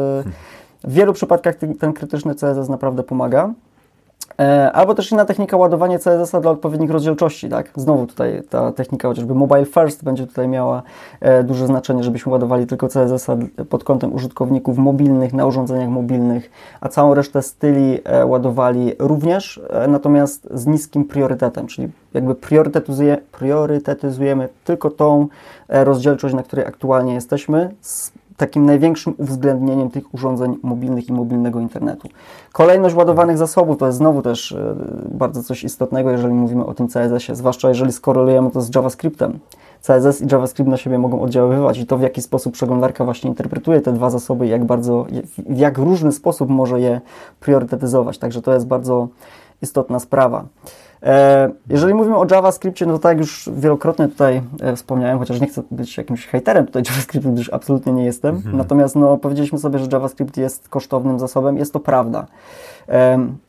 w 0.84 0.92
wielu 0.92 1.12
przypadkach 1.12 1.54
ten 1.78 1.92
krytyczny 1.92 2.34
CSS 2.34 2.68
naprawdę 2.68 3.02
pomaga. 3.02 3.50
E, 4.40 4.72
albo 4.72 4.94
też 4.94 5.12
inna 5.12 5.24
technika 5.24 5.56
ładowania 5.56 5.98
CSS-a 5.98 6.40
dla 6.40 6.50
odpowiednich 6.50 6.90
rozdzielczości, 6.90 7.48
tak? 7.48 7.70
Znowu 7.76 8.06
tutaj 8.06 8.42
ta 8.50 8.72
technika 8.72 9.08
chociażby 9.08 9.34
mobile 9.34 9.64
first 9.64 10.04
będzie 10.04 10.26
tutaj 10.26 10.48
miała 10.48 10.82
e, 11.20 11.44
duże 11.44 11.66
znaczenie, 11.66 12.04
żebyśmy 12.04 12.32
ładowali 12.32 12.66
tylko 12.66 12.88
CSS-a 12.88 13.36
pod 13.68 13.84
kątem 13.84 14.14
użytkowników 14.14 14.78
mobilnych, 14.78 15.32
na 15.32 15.46
urządzeniach 15.46 15.88
mobilnych, 15.88 16.50
a 16.80 16.88
całą 16.88 17.14
resztę 17.14 17.42
styli 17.42 17.98
e, 18.04 18.26
ładowali 18.26 18.92
również, 18.98 19.60
natomiast 19.88 20.48
z 20.54 20.66
niskim 20.66 21.04
priorytetem, 21.04 21.66
czyli 21.66 21.88
jakby 22.14 22.34
priorytetyzuje, 22.34 23.18
priorytetyzujemy 23.32 24.48
tylko 24.64 24.90
tą 24.90 25.28
rozdzielczość, 25.68 26.34
na 26.34 26.42
której 26.42 26.66
aktualnie 26.66 27.14
jesteśmy, 27.14 27.70
takim 28.36 28.66
największym 28.66 29.14
uwzględnieniem 29.18 29.90
tych 29.90 30.14
urządzeń 30.14 30.56
mobilnych 30.62 31.08
i 31.08 31.12
mobilnego 31.12 31.60
internetu. 31.60 32.08
Kolejność 32.52 32.94
ładowanych 32.94 33.38
zasobów 33.38 33.78
to 33.78 33.86
jest 33.86 33.98
znowu 33.98 34.22
też 34.22 34.52
e, 34.52 34.74
bardzo 35.10 35.42
coś 35.42 35.64
istotnego, 35.64 36.10
jeżeli 36.10 36.34
mówimy 36.34 36.66
o 36.66 36.74
tym 36.74 36.88
CSS-ie, 36.88 37.36
zwłaszcza 37.36 37.68
jeżeli 37.68 37.92
skorelujemy 37.92 38.50
to 38.50 38.60
z 38.60 38.74
JavaScriptem. 38.74 39.38
CSS 39.82 40.20
i 40.20 40.26
JavaScript 40.32 40.70
na 40.70 40.76
siebie 40.76 40.98
mogą 40.98 41.22
oddziaływać 41.22 41.78
i 41.78 41.86
to 41.86 41.98
w 41.98 42.02
jaki 42.02 42.22
sposób 42.22 42.52
przeglądarka 42.52 43.04
właśnie 43.04 43.30
interpretuje 43.30 43.80
te 43.80 43.92
dwa 43.92 44.10
zasoby 44.10 44.46
jak 44.46 44.64
bardzo, 44.64 45.06
w 45.38 45.58
jak 45.58 45.78
różny 45.78 46.12
sposób 46.12 46.50
może 46.50 46.80
je 46.80 47.00
priorytetyzować. 47.40 48.18
Także 48.18 48.42
to 48.42 48.54
jest 48.54 48.66
bardzo 48.66 49.08
istotna 49.62 49.98
sprawa. 49.98 50.44
E, 51.02 51.50
jeżeli 51.68 51.94
mówimy 51.94 52.16
o 52.16 52.26
JavaScriptie, 52.30 52.86
no 52.86 52.92
to 52.92 52.98
tak 52.98 53.10
jak 53.10 53.18
już 53.18 53.50
wielokrotnie 53.56 54.08
tutaj 54.08 54.42
e, 54.60 54.76
wspomniałem, 54.76 55.18
chociaż 55.18 55.40
nie 55.40 55.46
chcę 55.46 55.62
być 55.70 55.96
jakimś 55.96 56.26
hejterem 56.26 56.66
tutaj 56.66 56.82
JavaScriptu, 56.88 57.32
gdyż 57.32 57.52
absolutnie 57.52 57.92
nie 57.92 58.04
jestem. 58.04 58.36
Mhm. 58.36 58.56
Natomiast 58.56 58.96
no, 58.96 59.16
powiedzieliśmy 59.16 59.58
sobie, 59.58 59.78
że 59.78 59.86
JavaScript 59.92 60.36
jest 60.36 60.68
kosztownym 60.68 61.18
zasobem, 61.18 61.56
jest 61.56 61.72
to 61.72 61.80
prawda. 61.80 62.26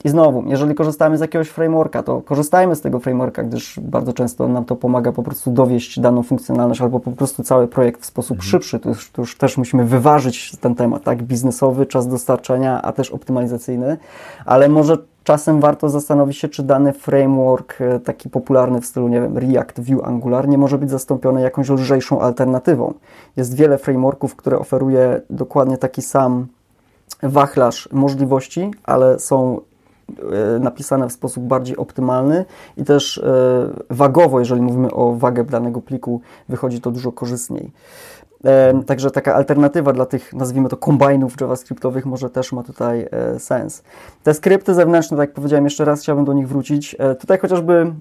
I 0.04 0.10
znowu, 0.10 0.44
jeżeli 0.48 0.76
korzystamy 0.76 1.18
z 1.18 1.22
jakiegoś 1.22 1.50
frameworka, 1.50 2.04
to 2.04 2.22
korzystajmy 2.22 2.76
z 2.76 2.82
tego 2.82 3.00
frameworka, 3.00 3.44
gdyż 3.44 3.80
bardzo 3.80 4.14
często 4.14 4.48
nam 4.48 4.66
to 4.66 4.76
pomaga 4.76 5.12
po 5.12 5.24
prostu 5.24 5.52
dowieść 5.52 6.00
daną 6.00 6.24
funkcjonalność 6.24 6.82
albo 6.82 7.00
po 7.00 7.12
prostu 7.12 7.44
cały 7.44 7.68
projekt 7.68 8.02
w 8.02 8.06
sposób 8.06 8.38
mhm. 8.38 8.50
szybszy. 8.50 8.80
Tu 8.80 8.90
już, 8.90 9.12
tu 9.12 9.22
już 9.22 9.38
też 9.38 9.58
musimy 9.58 9.86
wyważyć 9.86 10.58
ten 10.58 10.76
temat, 10.76 11.04
tak? 11.04 11.24
Biznesowy, 11.24 11.86
czas 11.86 12.08
dostarczenia, 12.08 12.82
a 12.82 12.92
też 12.92 13.12
optymalizacyjny, 13.12 13.98
ale 14.46 14.70
może 14.70 14.98
czasem 15.26 15.60
warto 15.60 15.90
zastanowić 15.90 16.38
się, 16.38 16.50
czy 16.50 16.64
dany 16.64 16.94
framework, 16.94 17.82
e, 17.82 18.00
taki 18.00 18.30
popularny 18.30 18.82
w 18.82 18.86
stylu, 18.86 19.08
nie 19.08 19.22
wiem, 19.22 19.38
React, 19.38 19.82
Vue, 19.82 20.06
Angular, 20.06 20.48
nie 20.48 20.58
może 20.58 20.78
być 20.78 20.90
zastąpiony 20.90 21.42
jakąś 21.42 21.70
lżejszą 21.70 22.22
alternatywą. 22.22 22.94
Jest 23.38 23.56
wiele 23.56 23.78
frameworków, 23.78 24.36
które 24.36 24.60
oferuje 24.60 25.22
dokładnie 25.30 25.78
taki 25.78 26.02
sam 26.02 26.48
wachlarz 27.24 27.90
możliwości, 27.92 28.72
ale 28.84 29.20
są 29.20 29.62
e, 30.56 30.60
napisane 30.60 31.10
w 31.10 31.12
sposób 31.12 31.44
bardziej 31.44 31.78
optymalny 31.78 32.46
i 32.78 32.84
też 32.84 33.18
e, 33.18 33.24
wagowo, 33.90 34.40
jeżeli 34.40 34.62
mówimy 34.62 34.92
o 34.92 35.12
wagę 35.12 35.44
danego 35.44 35.82
pliku, 35.82 36.22
wychodzi 36.50 36.82
to 36.82 36.92
dużo 36.92 37.12
korzystniej. 37.12 37.72
E, 38.46 38.84
także 38.84 39.12
taka 39.12 39.36
alternatywa 39.36 39.94
dla 39.94 40.06
tych, 40.06 40.34
nazwijmy 40.34 40.70
to, 40.70 40.78
kombajnów 40.78 41.42
javascriptowych 41.42 42.06
może 42.06 42.30
też 42.30 42.52
ma 42.52 42.64
tutaj 42.64 43.08
sens. 43.38 43.84
Te 44.24 44.34
skrypty 44.34 44.74
zewnętrzne, 44.74 45.18
tak 45.18 45.30
jak 45.30 45.36
powiedziałem, 45.36 45.66
jeszcze 45.66 45.86
raz 45.86 46.02
chciałbym 46.02 46.26
do 46.26 46.34
nich 46.34 46.48
wrócić. 46.48 46.96
Tutaj 47.20 47.38
chociażby 47.40 47.94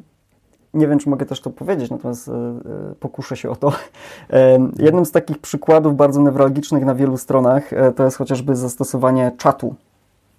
nie 0.75 0.89
wiem, 0.89 0.99
czy 0.99 1.09
mogę 1.09 1.27
też 1.27 1.41
to 1.41 1.51
powiedzieć, 1.51 1.91
natomiast 1.91 2.31
pokuszę 3.01 3.37
się 3.37 3.51
o 3.51 3.57
to. 3.57 3.73
Jednym 4.87 5.07
z 5.07 5.13
takich 5.13 5.39
przykładów 5.39 5.97
bardzo 5.97 6.23
newralgicznych 6.23 6.85
na 6.85 6.95
wielu 6.95 7.17
stronach 7.17 7.71
to 7.97 8.05
jest 8.05 8.17
chociażby 8.17 8.57
zastosowanie 8.57 9.33
czatu 9.39 9.75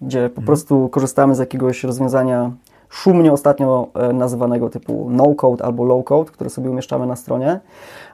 gdzie 0.02 0.20
po 0.20 0.42
mhm. 0.42 0.46
prostu 0.46 0.90
korzystamy 0.90 1.36
z 1.36 1.40
jakiegoś 1.40 1.84
rozwiązania 1.84 2.52
szumnie 2.90 3.34
ostatnio 3.34 3.88
e, 3.94 4.14
nazywanego 4.14 4.70
typu 4.70 5.08
no-code 5.10 5.66
albo 5.66 5.84
low-code, 5.84 6.26
które 6.26 6.50
sobie 6.50 6.70
umieszczamy 6.70 7.08
na 7.08 7.16
stronie, 7.16 7.60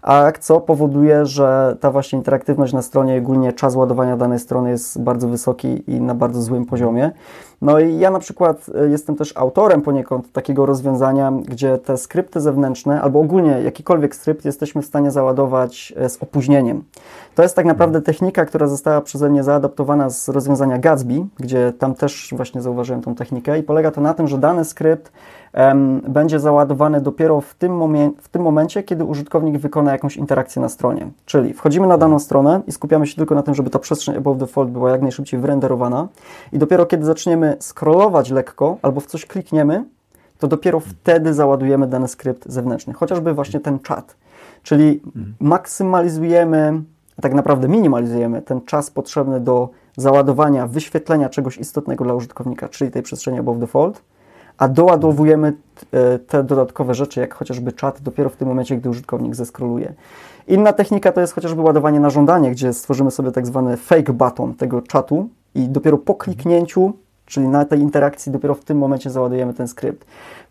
a 0.02 0.32
co 0.40 0.62
powoduje, 0.62 1.26
że 1.26 1.78
ta 1.80 1.92
właśnie 1.92 2.18
interaktywność 2.18 2.74
na 2.74 2.82
stronie, 2.82 3.18
ogólnie 3.18 3.54
czas 3.54 3.76
ładowania 3.76 4.18
danej 4.18 4.40
strony 4.40 4.70
jest 4.70 5.02
bardzo 5.02 5.28
wysoki 5.28 5.84
i 5.92 6.02
na 6.02 6.16
bardzo 6.16 6.42
złym 6.42 6.66
poziomie. 6.66 7.12
No 7.62 7.80
i 7.80 8.00
ja 8.00 8.12
na 8.12 8.20
przykład 8.20 8.66
e, 8.76 8.88
jestem 8.90 9.16
też 9.16 9.38
autorem 9.38 9.82
poniekąd 9.82 10.32
takiego 10.32 10.66
rozwiązania, 10.66 11.34
gdzie 11.46 11.78
te 11.78 11.98
skrypty 11.98 12.42
zewnętrzne, 12.42 13.02
albo 13.02 13.20
ogólnie 13.20 13.62
jakikolwiek 13.64 14.16
skrypt 14.16 14.46
jesteśmy 14.46 14.82
w 14.82 14.86
stanie 14.86 15.12
załadować 15.12 15.94
e, 15.98 16.10
z 16.10 16.24
opóźnieniem. 16.24 16.84
To 17.36 17.44
jest 17.44 17.56
tak 17.56 17.66
naprawdę 17.66 18.02
technika, 18.02 18.46
która 18.46 18.68
została 18.68 19.02
przeze 19.02 19.30
mnie 19.30 19.44
zaadaptowana 19.44 20.10
z 20.10 20.30
rozwiązania 20.30 20.78
Gatsby, 20.78 21.26
gdzie 21.40 21.74
tam 21.80 21.96
też 21.96 22.34
właśnie 22.38 22.62
zauważyłem 22.62 23.02
tą 23.02 23.16
technikę 23.16 23.60
i 23.60 23.64
polega 23.64 23.92
to 23.92 24.02
na 24.02 24.14
tym, 24.14 24.28
że 24.28 24.38
dany 24.38 24.66
skrypt 24.66 25.12
będzie 26.08 26.40
załadowany 26.40 27.02
dopiero 27.02 27.42
w 27.42 27.56
tym, 27.56 27.78
momie 27.78 28.12
w 28.22 28.30
tym 28.30 28.42
momencie, 28.42 28.84
kiedy 28.84 29.06
użytkownik 29.06 29.58
wykona 29.58 29.92
jakąś 29.92 30.18
interakcję 30.18 30.62
na 30.62 30.70
stronie. 30.70 31.08
Czyli 31.26 31.54
wchodzimy 31.54 31.88
na 31.88 31.98
daną 31.98 32.20
stronę 32.20 32.62
i 32.68 32.72
skupiamy 32.72 33.08
się 33.08 33.16
tylko 33.16 33.36
na 33.36 33.44
tym, 33.44 33.56
żeby 33.56 33.70
ta 33.70 33.80
przestrzeń 33.80 34.18
above 34.18 34.38
default 34.38 34.70
była 34.70 34.92
jak 34.92 35.02
najszybciej 35.02 35.40
wyrenderowana 35.40 36.08
i 36.54 36.58
dopiero 36.58 36.86
kiedy 36.86 37.06
zaczniemy 37.06 37.58
scrollować 37.60 38.30
lekko 38.30 38.78
albo 38.82 39.02
w 39.02 39.06
coś 39.06 39.26
klikniemy, 39.26 39.86
to 40.40 40.48
dopiero 40.48 40.80
wtedy 40.80 41.34
załadujemy 41.34 41.88
dany 41.88 42.08
skrypt 42.08 42.50
zewnętrzny, 42.50 42.94
chociażby 42.94 43.34
właśnie 43.34 43.60
ten 43.60 43.80
czat. 43.80 44.16
Czyli 44.64 45.02
maksymalizujemy, 45.40 46.82
tak 47.22 47.34
naprawdę 47.34 47.68
minimalizujemy 47.68 48.42
ten 48.42 48.62
czas 48.62 48.92
potrzebny 48.92 49.40
do 49.40 49.70
załadowania, 49.98 50.68
wyświetlenia 50.68 51.30
czegoś 51.30 51.58
istotnego 51.58 52.04
dla 52.04 52.14
użytkownika, 52.14 52.70
czyli 52.70 52.92
tej 52.92 53.02
przestrzeni 53.02 53.40
above 53.40 53.60
default, 53.60 54.02
a 54.58 54.68
doładowujemy 54.68 55.54
e, 55.92 56.20
te 56.20 56.44
dodatkowe 56.44 56.94
rzeczy, 56.94 57.20
jak 57.20 57.34
chociażby 57.34 57.72
czat, 57.72 58.02
dopiero 58.02 58.30
w 58.30 58.36
tym 58.36 58.48
momencie, 58.48 58.78
gdy 58.78 58.90
użytkownik 58.90 59.36
zeskroluje. 59.36 59.94
Inna 60.48 60.74
technika 60.74 61.12
to 61.12 61.22
jest 61.22 61.34
chociażby 61.34 61.62
ładowanie 61.62 62.00
na 62.00 62.10
żądanie, 62.10 62.52
gdzie 62.52 62.74
stworzymy 62.74 63.12
sobie 63.12 63.32
tak 63.32 63.48
zwany 63.48 63.78
fake 63.78 64.14
button 64.14 64.54
tego 64.54 64.82
czatu 64.82 65.30
i 65.56 65.70
dopiero 65.70 65.98
po 65.98 66.16
kliknięciu, 66.16 66.94
czyli 67.32 67.48
na 67.48 67.66
tej 67.66 67.80
interakcji, 67.80 68.32
dopiero 68.32 68.56
w 68.56 68.64
tym 68.64 68.78
momencie 68.78 69.10
załadujemy 69.10 69.54
ten 69.54 69.68
skrypt. 69.68 70.06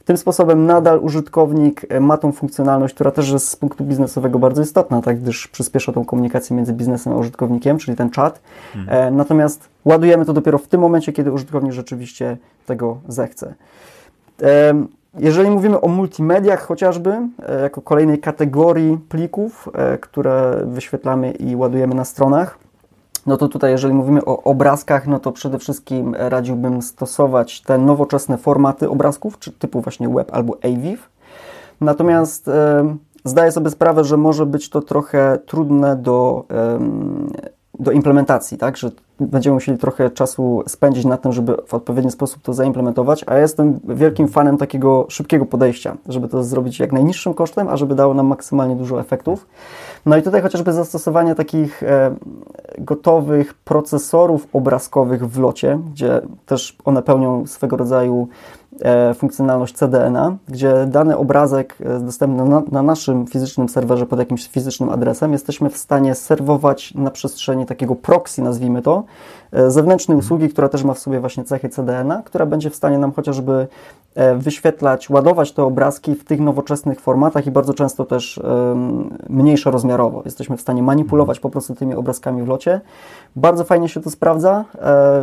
Tym 0.05 0.16
sposobem 0.16 0.66
nadal 0.66 0.99
użytkownik 0.99 1.87
e, 1.89 2.01
ma 2.01 2.16
tą 2.16 2.33
funkcjonalność, 2.33 2.95
która 2.95 3.11
też 3.11 3.31
jest 3.31 3.49
z 3.49 3.57
punktu 3.57 3.85
biznesowego 3.85 4.39
bardzo 4.39 4.62
istotna, 4.62 5.03
tak, 5.03 5.20
gdyż 5.20 5.49
przyspiesza 5.49 5.93
tą 5.93 6.05
komunikację 6.05 6.57
między 6.57 6.72
biznesem 6.72 7.12
a 7.12 7.16
użytkownikiem, 7.16 7.78
czyli 7.78 7.97
ten 7.97 8.11
czat. 8.11 8.41
Mhm. 8.76 9.09
E, 9.09 9.11
natomiast 9.11 9.68
ładujemy 9.85 10.24
to 10.24 10.33
dopiero 10.33 10.59
w 10.59 10.68
tym 10.68 10.81
momencie, 10.81 11.12
kiedy 11.12 11.33
użytkownik 11.33 11.72
rzeczywiście 11.72 12.37
tego 12.66 12.99
zechce. 13.09 13.55
Jeżeli 15.18 15.51
mówimy 15.51 15.81
o 15.81 15.89
multimediach 15.89 16.66
chociażby, 16.66 17.11
e, 17.49 17.61
jako 17.62 17.83
kolejnej 17.83 18.18
kategorii 18.18 18.99
plików, 19.09 19.68
które 20.01 20.62
wyświetlamy 20.64 21.31
i 21.33 21.57
ładujemy 21.57 21.95
na 21.95 22.05
stronach, 22.05 22.59
no 23.31 23.37
to 23.37 23.49
tutaj, 23.49 23.70
jeżeli 23.70 23.95
mówimy 23.95 24.24
o 24.24 24.43
obrazkach, 24.43 25.07
no 25.07 25.18
to 25.18 25.33
przede 25.33 25.59
wszystkim 25.59 26.14
radziłbym 26.18 26.83
stosować 26.83 27.61
te 27.61 27.78
nowoczesne 27.78 28.39
formaty 28.39 28.91
obrazków, 28.91 29.39
czy 29.39 29.53
typu 29.53 29.81
właśnie 29.81 30.09
web 30.09 30.35
albo 30.35 30.57
AVIF. 30.64 31.09
Natomiast 31.81 32.49
e, 32.49 32.97
zdaję 33.24 33.53
sobie 33.53 33.70
sprawę, 33.70 34.05
że 34.05 34.16
może 34.16 34.47
być 34.47 34.70
to 34.70 34.83
trochę 34.83 35.39
trudne 35.47 35.97
do, 35.97 36.45
e, 36.51 36.78
do 37.78 37.93
implementacji, 37.93 38.59
tak? 38.59 38.76
Że 38.76 38.91
będziemy 39.20 39.55
musieli 39.55 39.78
trochę 39.78 40.11
czasu 40.11 40.62
spędzić 40.66 41.05
na 41.05 41.16
tym, 41.16 41.33
żeby 41.33 41.57
w 41.66 41.74
odpowiedni 41.74 42.11
sposób 42.11 42.43
to 42.43 42.55
zaimplementować, 42.55 43.24
a 43.26 43.35
ja 43.35 43.41
jestem 43.41 43.81
wielkim 43.85 44.28
fanem 44.28 44.59
takiego 44.59 45.07
szybkiego 45.09 45.47
podejścia, 45.47 45.97
żeby 46.09 46.28
to 46.28 46.45
zrobić 46.45 46.78
jak 46.78 46.93
najniższym 46.93 47.35
kosztem, 47.35 47.68
a 47.68 47.76
żeby 47.76 47.95
dało 47.95 48.14
nam 48.14 48.26
maksymalnie 48.26 48.76
dużo 48.76 49.01
efektów. 49.01 49.47
No 50.07 50.17
i 50.17 50.23
tutaj 50.23 50.43
chociażby 50.43 50.73
zastosowanie 50.73 51.35
takich 51.35 51.83
e, 51.83 52.15
gotowych 52.79 53.55
procesorów 53.55 54.47
obrazkowych 54.53 55.29
w 55.29 55.39
locie, 55.39 55.79
gdzie 55.93 56.21
też 56.47 56.77
one 56.85 57.03
pełnią 57.03 57.47
swego 57.47 57.77
rodzaju 57.77 58.29
e, 58.81 59.15
funkcjonalność 59.15 59.75
CDNA, 59.75 60.37
gdzie 60.49 60.87
dany 60.87 61.17
obrazek 61.17 61.77
jest 61.81 62.05
dostępny 62.05 62.45
na, 62.45 62.63
na, 62.71 62.83
naszym 62.83 63.27
fizycznym 63.27 63.69
serwerze 63.69 64.07
pod 64.07 64.19
jakimś 64.19 64.49
fizycznym 64.49 64.89
adresem. 64.89 65.33
Jesteśmy 65.33 65.71
w 65.71 65.77
stanie 65.77 66.15
serwować 66.15 66.95
na 66.95 67.11
przestrzeni 67.11 67.67
takiego 67.67 67.95
proxy, 67.95 68.43
nazwijmy 68.43 68.83
to, 68.83 68.99
e, 68.99 69.05
zewnętrznej 69.69 70.19
usługi, 70.19 70.49
która 70.49 70.69
też 70.69 70.85
ma 70.85 70.95
w 70.95 70.99
sobie 70.99 71.21
właśnie 71.21 71.45
cechy 71.45 71.69
CDNA, 71.69 72.23
która 72.25 72.47
będzie 72.47 72.71
w 72.71 72.77
stanie 72.77 72.99
nam 72.99 73.13
chociażby 73.13 73.67
E, 74.15 74.35
wyświetlać, 74.35 75.11
ładować 75.11 75.53
te 75.53 75.63
obrazki 75.63 76.15
w 76.15 76.25
tych 76.25 76.41
nowoczesnych 76.41 77.01
formatach 77.01 77.47
i 77.47 77.51
bardzo 77.51 77.75
często 77.75 78.05
też 78.05 78.41
mniejsze 79.29 79.71
rozmiarowo. 79.71 80.23
Jesteśmy 80.25 80.57
w 80.57 80.61
stanie 80.61 80.83
manipulować 80.83 81.41
po 81.41 81.51
prostu 81.51 81.75
tymi 81.75 81.95
obrazkami 81.95 82.43
w 82.43 82.49
locie. 82.49 82.81
Bardzo 83.37 83.65
fajnie 83.65 83.89
się 83.89 84.01
to 84.01 84.11
sprawdza. 84.11 84.65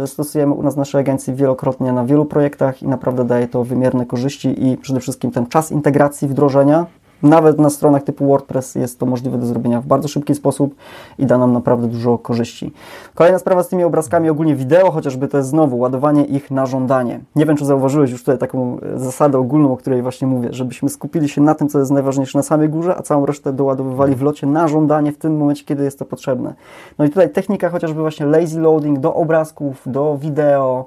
E, 0.03 0.07
stosujemy 0.07 0.53
u 0.53 0.63
nas 0.63 0.75
w 0.75 0.77
naszej 0.77 1.01
agencji 1.01 1.35
wielokrotnie 1.35 1.91
na 1.91 2.05
wielu 2.05 2.25
projektach 2.25 2.83
i 2.83 2.87
naprawdę 2.87 3.25
daje 3.25 3.47
to 3.47 3.63
wymierne 3.63 4.05
korzyści 4.05 4.67
i 4.67 4.77
przede 4.77 4.99
wszystkim 4.99 5.31
ten 5.31 5.47
czas 5.47 5.71
integracji, 5.71 6.27
wdrożenia 6.27 6.85
nawet 7.23 7.59
na 7.59 7.69
stronach 7.69 8.03
typu 8.03 8.27
WordPress 8.27 8.75
jest 8.75 8.99
to 8.99 9.05
możliwe 9.05 9.37
do 9.37 9.45
zrobienia 9.45 9.81
w 9.81 9.85
bardzo 9.85 10.07
szybki 10.07 10.35
sposób 10.35 10.75
i 11.17 11.25
da 11.25 11.37
nam 11.37 11.53
naprawdę 11.53 11.87
dużo 11.87 12.17
korzyści. 12.17 12.73
Kolejna 13.15 13.39
sprawa 13.39 13.63
z 13.63 13.67
tymi 13.67 13.83
obrazkami, 13.83 14.29
ogólnie 14.29 14.55
wideo, 14.55 14.91
chociażby 14.91 15.27
to 15.27 15.37
jest 15.37 15.49
znowu 15.49 15.79
ładowanie 15.79 16.25
ich 16.25 16.51
na 16.51 16.65
żądanie. 16.65 17.19
Nie 17.35 17.45
wiem, 17.45 17.57
czy 17.57 17.65
zauważyłeś 17.65 18.11
już 18.11 18.19
tutaj 18.19 18.37
taką 18.37 18.79
e, 18.79 18.99
zasadę 18.99 19.37
ogólną, 19.37 19.73
o 19.73 19.77
której 19.77 20.01
właśnie 20.01 20.27
mówię, 20.27 20.49
żebyśmy 20.51 20.89
skupili 20.89 21.29
się 21.29 21.41
na 21.41 21.55
tym, 21.55 21.69
co 21.69 21.79
jest 21.79 21.91
najważniejsze 21.91 22.37
na 22.37 22.43
samej 22.43 22.69
górze, 22.69 22.95
a 22.97 23.01
całą 23.01 23.25
resztę 23.25 23.53
doładowywali 23.53 24.15
w 24.15 24.21
locie 24.21 24.47
na 24.47 24.67
żądanie 24.67 25.11
w 25.11 25.17
tym 25.17 25.37
momencie, 25.37 25.65
kiedy 25.65 25.83
jest 25.83 25.99
to 25.99 26.05
potrzebne. 26.05 26.53
No 26.97 27.05
i 27.05 27.09
tutaj 27.09 27.29
technika 27.29 27.69
chociażby 27.69 28.01
właśnie 28.01 28.25
lazy 28.25 28.59
loading 28.59 28.99
do 28.99 29.13
obrazków, 29.13 29.81
do 29.85 30.17
wideo, 30.17 30.85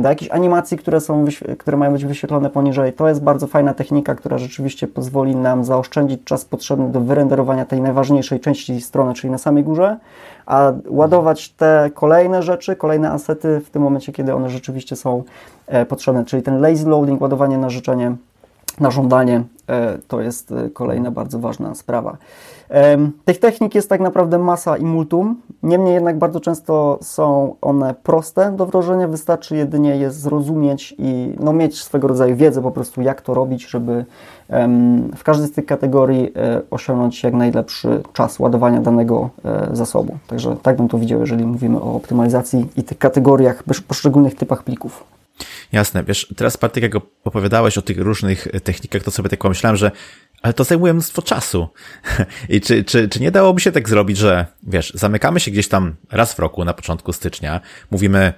do 0.00 0.08
jakichś 0.08 0.30
animacji, 0.30 0.76
które, 0.78 1.00
są, 1.00 1.24
które 1.58 1.76
mają 1.76 1.92
być 1.92 2.04
wyświetlone 2.04 2.50
poniżej. 2.50 2.92
To 2.92 3.08
jest 3.08 3.22
bardzo 3.22 3.46
fajna 3.46 3.74
technika, 3.74 4.14
która 4.14 4.38
rzeczywiście 4.38 4.86
pozwoli 4.86 5.36
nam 5.36 5.64
zaoszczędzić 5.64 6.24
czas 6.24 6.44
potrzebny 6.44 6.88
do 6.88 7.00
wyrenderowania 7.00 7.64
tej 7.64 7.80
najważniejszej 7.80 8.40
części 8.40 8.80
strony, 8.80 9.14
czyli 9.14 9.30
na 9.30 9.38
samej 9.38 9.64
górze, 9.64 9.96
a 10.46 10.72
ładować 10.88 11.48
te 11.48 11.90
kolejne 11.94 12.42
rzeczy, 12.42 12.76
kolejne 12.76 13.10
asety 13.10 13.60
w 13.60 13.70
tym 13.70 13.82
momencie, 13.82 14.12
kiedy 14.12 14.34
one 14.34 14.50
rzeczywiście 14.50 14.96
są 14.96 15.22
e, 15.66 15.86
potrzebne, 15.86 16.24
czyli 16.24 16.42
ten 16.42 16.60
lazy 16.60 16.88
loading, 16.88 17.20
ładowanie 17.20 17.58
na 17.58 17.70
życzenie, 17.70 18.16
na 18.80 18.90
żądanie, 18.90 19.42
e, 19.68 19.98
to 20.08 20.20
jest 20.20 20.52
e, 20.52 20.70
kolejna 20.70 21.10
bardzo 21.10 21.38
ważna 21.38 21.74
sprawa. 21.74 22.16
Tych 23.24 23.40
technik 23.40 23.74
jest 23.74 23.88
tak 23.88 24.00
naprawdę 24.00 24.38
masa 24.38 24.76
i 24.76 24.84
multum, 24.84 25.40
niemniej 25.62 25.94
jednak 25.94 26.18
bardzo 26.18 26.40
często 26.40 26.98
są 27.02 27.54
one 27.60 27.94
proste 28.02 28.52
do 28.52 28.66
wdrożenia, 28.66 29.08
wystarczy 29.08 29.56
jedynie 29.56 29.96
je 29.96 30.10
zrozumieć 30.10 30.94
i 30.98 31.36
no, 31.40 31.52
mieć 31.52 31.82
swego 31.82 32.08
rodzaju 32.08 32.36
wiedzę 32.36 32.62
po 32.62 32.70
prostu, 32.70 33.02
jak 33.02 33.20
to 33.20 33.34
robić, 33.34 33.66
żeby 33.70 34.04
w 35.16 35.24
każdej 35.24 35.48
z 35.48 35.52
tych 35.52 35.66
kategorii 35.66 36.32
e, 36.36 36.62
osiągnąć 36.70 37.22
jak 37.22 37.34
najlepszy 37.34 38.02
czas 38.12 38.38
ładowania 38.38 38.80
danego 38.80 39.30
e, 39.44 39.68
zasobu. 39.72 40.18
Także 40.26 40.56
tak 40.62 40.76
bym 40.76 40.88
to 40.88 40.98
widział, 40.98 41.20
jeżeli 41.20 41.46
mówimy 41.46 41.80
o 41.80 41.94
optymalizacji 41.94 42.66
i 42.76 42.82
tych 42.82 42.98
kategoriach, 42.98 43.62
poszczególnych 43.88 44.34
typach 44.34 44.62
plików. 44.62 45.15
Jasne, 45.72 46.04
wiesz, 46.04 46.32
teraz 46.36 46.56
Bartek, 46.56 46.82
jak 46.82 46.92
opowiadałeś 47.24 47.78
o 47.78 47.82
tych 47.82 47.98
różnych 47.98 48.48
technikach, 48.64 49.02
to 49.02 49.10
sobie 49.10 49.28
tak 49.28 49.40
pomyślałem, 49.40 49.76
że 49.76 49.90
ale 50.42 50.54
to 50.54 50.64
zajmuje 50.64 50.92
mnóstwo 50.92 51.22
czasu. 51.22 51.68
I 52.48 52.60
czy, 52.60 52.84
czy, 52.84 53.08
czy 53.08 53.20
nie 53.20 53.30
dałoby 53.30 53.60
się 53.60 53.72
tak 53.72 53.88
zrobić, 53.88 54.18
że 54.18 54.46
wiesz, 54.62 54.92
zamykamy 54.94 55.40
się 55.40 55.50
gdzieś 55.50 55.68
tam 55.68 55.94
raz 56.10 56.34
w 56.34 56.38
roku 56.38 56.64
na 56.64 56.74
początku 56.74 57.12
stycznia, 57.12 57.60
mówimy, 57.90 58.32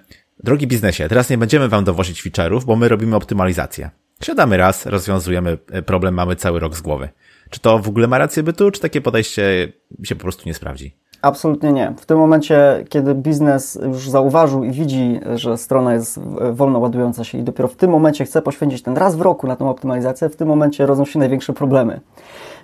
drogi 0.44 0.66
biznesie, 0.66 1.08
teraz 1.08 1.30
nie 1.30 1.38
będziemy 1.38 1.68
wam 1.68 1.84
dowozić 1.84 2.22
feature'ów, 2.22 2.64
bo 2.64 2.76
my 2.76 2.88
robimy 2.88 3.16
optymalizację. 3.16 3.90
Siadamy 4.22 4.56
raz, 4.56 4.86
rozwiązujemy 4.86 5.58
e, 5.70 5.82
problem, 5.82 6.14
mamy 6.14 6.36
cały 6.36 6.60
rok 6.60 6.76
z 6.76 6.80
głowy. 6.80 7.08
Czy 7.50 7.60
to 7.60 7.78
w 7.78 7.88
ogóle 7.88 8.06
ma 8.06 8.18
rację 8.18 8.42
bytu, 8.42 8.70
czy 8.70 8.80
takie 8.80 9.00
podejście 9.00 9.72
się 10.04 10.14
po 10.14 10.22
prostu 10.22 10.42
nie 10.46 10.54
sprawdzi? 10.54 10.96
Absolutnie 11.22 11.72
nie. 11.72 11.94
W 11.96 12.06
tym 12.06 12.18
momencie, 12.18 12.84
kiedy 12.88 13.14
biznes 13.14 13.78
już 13.86 14.10
zauważył 14.10 14.64
i 14.64 14.70
widzi, 14.70 15.20
że 15.34 15.58
strona 15.58 15.94
jest 15.94 16.20
wolno 16.52 16.78
ładująca 16.78 17.24
się 17.24 17.38
i 17.38 17.42
dopiero 17.42 17.68
w 17.68 17.76
tym 17.76 17.90
momencie 17.90 18.24
chce 18.24 18.42
poświęcić 18.42 18.82
ten 18.82 18.96
raz 18.96 19.16
w 19.16 19.20
roku 19.20 19.46
na 19.46 19.56
tą 19.56 19.70
optymalizację, 19.70 20.28
w 20.28 20.36
tym 20.36 20.48
momencie 20.48 20.86
rodzą 20.86 21.04
się 21.04 21.18
największe 21.18 21.52
problemy. 21.52 22.00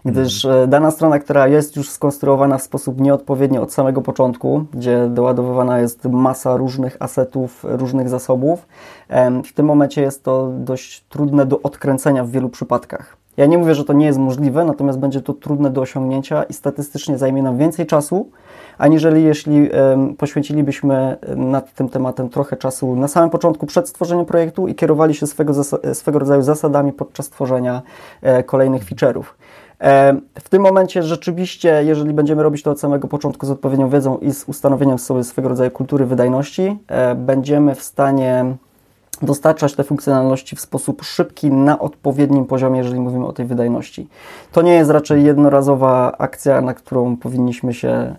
Gdyż 0.05 0.45
mhm. 0.45 0.71
dana 0.71 0.91
strona, 0.91 1.19
która 1.19 1.49
jest 1.49 1.77
już 1.77 1.91
skonstruowana 1.91 2.59
w 2.59 2.63
sposób 2.63 3.01
nieodpowiedni 3.01 3.59
od 3.59 3.73
samego 3.73 4.03
początku, 4.03 4.65
gdzie 4.75 5.09
doładowywana 5.09 5.79
jest 5.79 6.05
masa 6.05 6.57
różnych 6.57 6.97
asetów, 7.01 7.65
różnych 7.69 8.09
zasobów, 8.09 8.67
w 9.45 9.53
tym 9.53 9.67
momencie 9.67 10.03
jest 10.03 10.25
to 10.25 10.51
dość 10.59 11.05
trudne 11.09 11.47
do 11.47 11.63
odkręcenia 11.63 12.25
w 12.25 12.31
wielu 12.31 12.49
przypadkach. 12.49 13.24
Ja 13.37 13.47
nie 13.47 13.59
mówię, 13.59 13.75
że 13.75 13.85
to 13.85 13.93
nie 13.93 14.07
jest 14.07 14.19
możliwe, 14.19 14.65
natomiast 14.65 14.99
będzie 14.99 15.21
to 15.21 15.33
trudne 15.33 15.71
do 15.71 15.81
osiągnięcia 15.81 16.43
i 16.43 16.53
statystycznie 16.53 17.19
zajmie 17.19 17.43
nam 17.43 17.59
więcej 17.59 17.87
czasu, 17.87 18.29
aniżeli 18.79 19.25
jeśli 19.25 19.71
poświęcilibyśmy 20.19 21.17
nad 21.37 21.75
tym 21.75 21.89
tematem 21.89 22.29
trochę 22.29 22.57
czasu 22.57 22.97
na 22.97 23.09
samym 23.09 23.31
początku 23.31 23.67
przed 23.67 23.89
stworzeniem 23.89 24.27
projektu 24.27 24.69
i 24.69 24.75
kierowali 24.75 25.15
się 25.15 25.27
swego, 25.27 25.55
swego 25.95 26.19
rodzaju 26.19 26.43
zasadami 26.43 26.93
podczas 26.93 27.31
tworzenia 27.31 27.83
e, 28.23 28.43
kolejnych 28.43 28.85
feature'ów. 28.85 29.25
W 30.41 30.49
tym 30.49 30.63
momencie 30.63 31.03
rzeczywiście, 31.03 31.83
jeżeli 31.85 32.15
będziemy 32.15 32.43
robić 32.43 32.63
to 32.63 32.71
od 32.71 32.81
samego 32.81 33.09
początku 33.09 33.47
z 33.47 33.51
odpowiednią 33.51 33.89
wiedzą 33.89 34.19
i 34.19 34.33
z 34.33 34.45
ustanowieniem 34.45 34.99
sobie 34.99 35.25
swego 35.25 35.49
rodzaju 35.49 35.71
kultury 35.71 36.07
wydajności, 36.07 36.79
e, 36.89 37.15
będziemy 37.15 37.75
w 37.75 37.83
stanie 37.83 38.57
dostarczać 39.23 39.75
te 39.75 39.85
funkcjonalności 39.85 40.57
w 40.57 40.61
sposób 40.61 41.03
szybki, 41.03 41.51
na 41.51 41.79
odpowiednim 41.79 42.45
poziomie, 42.45 42.79
jeżeli 42.79 43.01
mówimy 43.01 43.27
o 43.27 43.33
tej 43.33 43.47
wydajności. 43.47 44.09
To 44.53 44.63
nie 44.63 44.75
jest 44.75 44.91
raczej 44.91 45.25
jednorazowa 45.25 46.13
akcja, 46.19 46.61
na 46.61 46.75
którą 46.75 47.17
powinniśmy 47.17 47.75
się, 47.75 47.89
e, 47.89 48.15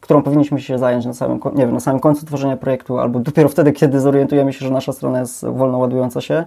którą 0.00 0.22
powinniśmy 0.22 0.60
się 0.60 0.78
zająć 0.78 1.06
na 1.06 1.14
samym, 1.14 1.40
nie 1.54 1.66
wiem, 1.66 1.74
na 1.74 1.80
samym 1.80 2.00
końcu 2.00 2.26
tworzenia 2.26 2.56
projektu, 2.56 2.98
albo 2.98 3.20
dopiero 3.20 3.48
wtedy, 3.48 3.72
kiedy 3.72 4.00
zorientujemy 4.00 4.52
się, 4.52 4.64
że 4.64 4.70
nasza 4.70 4.92
strona 4.92 5.20
jest 5.20 5.46
wolno 5.46 5.78
ładująca 5.78 6.20
się, 6.20 6.44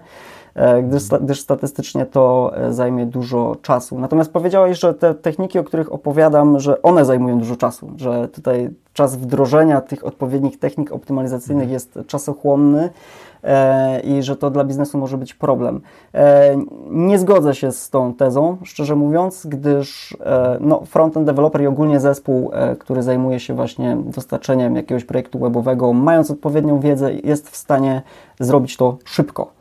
e, 0.55 0.83
gdyż, 0.83 1.03
gdyż 1.21 1.41
statystycznie 1.41 2.05
to 2.05 2.51
e, 2.57 2.73
zajmie 2.73 3.05
dużo 3.05 3.55
czasu. 3.61 3.99
Natomiast 3.99 4.31
powiedziałeś, 4.31 4.79
że 4.79 4.93
te 4.93 5.13
techniki, 5.13 5.59
o 5.59 5.63
których 5.63 5.93
opowiadam, 5.93 6.59
że 6.59 6.81
one 6.81 7.05
zajmują 7.05 7.39
dużo 7.39 7.55
czasu, 7.55 7.91
że 7.97 8.27
tutaj 8.27 8.69
czas 8.93 9.15
wdrożenia 9.15 9.81
tych 9.81 10.05
odpowiednich 10.05 10.59
technik 10.59 10.91
optymalizacyjnych 10.91 11.69
jest 11.69 11.99
czasochłonny, 12.07 12.89
i 14.03 14.23
że 14.23 14.35
to 14.35 14.49
dla 14.49 14.63
biznesu 14.63 14.97
może 14.97 15.17
być 15.17 15.33
problem. 15.33 15.81
E, 16.13 16.57
nie 16.89 17.19
zgodzę 17.19 17.55
się 17.55 17.71
z 17.71 17.89
tą 17.89 18.13
tezą, 18.13 18.57
szczerze 18.63 18.95
mówiąc, 18.95 19.45
gdyż 19.45 20.17
e, 20.25 20.57
no, 20.61 20.81
frontend 20.85 21.25
developer 21.25 21.61
i 21.61 21.67
ogólnie 21.67 21.99
zespół, 21.99 22.51
który 22.79 23.03
zajmuje 23.03 23.39
się 23.39 23.53
właśnie 23.53 23.97
dostarczeniem 24.05 24.75
jakiegoś 24.75 25.05
projektu 25.05 25.39
webowego, 25.39 25.93
mając 25.93 26.31
odpowiednią 26.31 26.79
wiedzę, 26.79 27.13
jest 27.13 27.49
w 27.49 27.57
stanie 27.57 28.01
zrobić 28.39 28.77
to 28.77 28.97
szybko. 29.05 29.51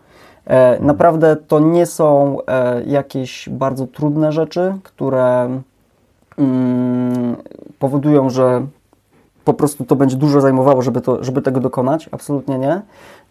Naprawdę 0.81 1.37
to 1.37 1.61
nie 1.61 1.87
są 1.87 2.39
jakieś 2.87 3.49
bardzo 3.49 3.87
trudne 3.87 4.33
rzeczy, 4.33 4.75
które 4.83 5.61
mm, 6.39 7.37
powodują, 7.79 8.31
że 8.31 8.67
po 9.47 9.55
prostu 9.55 9.85
to 9.85 9.97
będzie 9.97 10.17
dużo 10.17 10.41
zajmowało, 10.41 10.83
żeby, 10.83 11.01
to, 11.01 11.25
żeby 11.25 11.43
tego 11.43 11.61
dokonać. 11.61 12.09
Absolutnie 12.13 12.59
nie. 12.59 12.83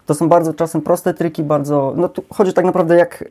To 0.06 0.14
są 0.14 0.30
bardzo 0.30 0.54
czasem 0.54 0.82
proste 0.82 1.14
triki, 1.14 1.44
bardzo. 1.44 1.94
No 1.96 2.10
tu 2.10 2.24
chodzi 2.34 2.54
tak 2.54 2.66
naprawdę, 2.66 2.96
jak, 2.96 3.24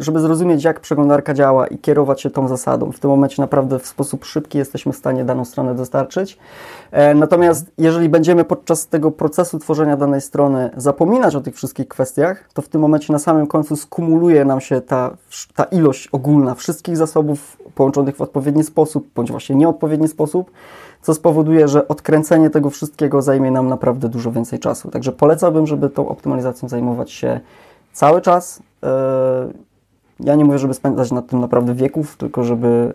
żeby 0.00 0.20
zrozumieć, 0.20 0.64
jak 0.64 0.80
przeglądarka 0.80 1.34
działa 1.34 1.66
i 1.66 1.78
kierować 1.78 2.20
się 2.20 2.30
tą 2.30 2.48
zasadą. 2.48 2.92
W 2.92 3.00
tym 3.00 3.10
momencie 3.10 3.42
naprawdę 3.42 3.78
w 3.78 3.86
sposób 3.86 4.24
szybki 4.24 4.58
jesteśmy 4.58 4.92
w 4.92 4.96
stanie 4.96 5.24
daną 5.24 5.44
stronę 5.44 5.74
dostarczyć. 5.74 6.38
E, 6.90 7.14
natomiast 7.14 7.72
jeżeli 7.78 8.08
będziemy 8.08 8.44
podczas 8.44 8.86
tego 8.86 9.10
procesu 9.10 9.58
tworzenia 9.58 9.96
danej 9.96 10.20
strony 10.20 10.70
zapominać 10.76 11.36
o 11.36 11.40
tych 11.40 11.54
wszystkich 11.54 11.88
kwestiach, 11.88 12.48
to 12.54 12.62
w 12.62 12.68
tym 12.68 12.80
momencie 12.80 13.12
na 13.12 13.18
samym 13.18 13.46
końcu 13.46 13.76
skumuluje 13.76 14.44
nam 14.44 14.60
się 14.60 14.80
ta, 14.80 15.16
ta 15.54 15.64
ilość 15.64 16.08
ogólna 16.12 16.54
wszystkich 16.54 16.96
zasobów 16.96 17.56
połączonych 17.74 18.16
w 18.16 18.20
odpowiedni 18.20 18.64
sposób, 18.64 19.08
bądź 19.14 19.30
właśnie 19.30 19.56
nieodpowiedni 19.56 20.08
sposób 20.08 20.50
co 21.02 21.14
spowoduje, 21.14 21.68
że 21.68 21.88
odkręcenie 21.88 22.50
tego 22.50 22.70
wszystkiego 22.70 23.22
zajmie 23.22 23.50
nam 23.50 23.68
naprawdę 23.68 24.08
dużo 24.08 24.32
więcej 24.32 24.58
czasu. 24.58 24.90
Także 24.90 25.12
polecałbym, 25.12 25.66
żeby 25.66 25.90
tą 25.90 26.08
optymalizacją 26.08 26.68
zajmować 26.68 27.12
się 27.12 27.40
cały 27.92 28.20
czas. 28.20 28.62
Ja 30.24 30.34
nie 30.34 30.44
mówię, 30.44 30.58
żeby 30.58 30.74
spędzać 30.74 31.12
nad 31.12 31.26
tym 31.26 31.40
naprawdę 31.40 31.74
wieków, 31.74 32.16
tylko 32.16 32.44
żeby, 32.44 32.92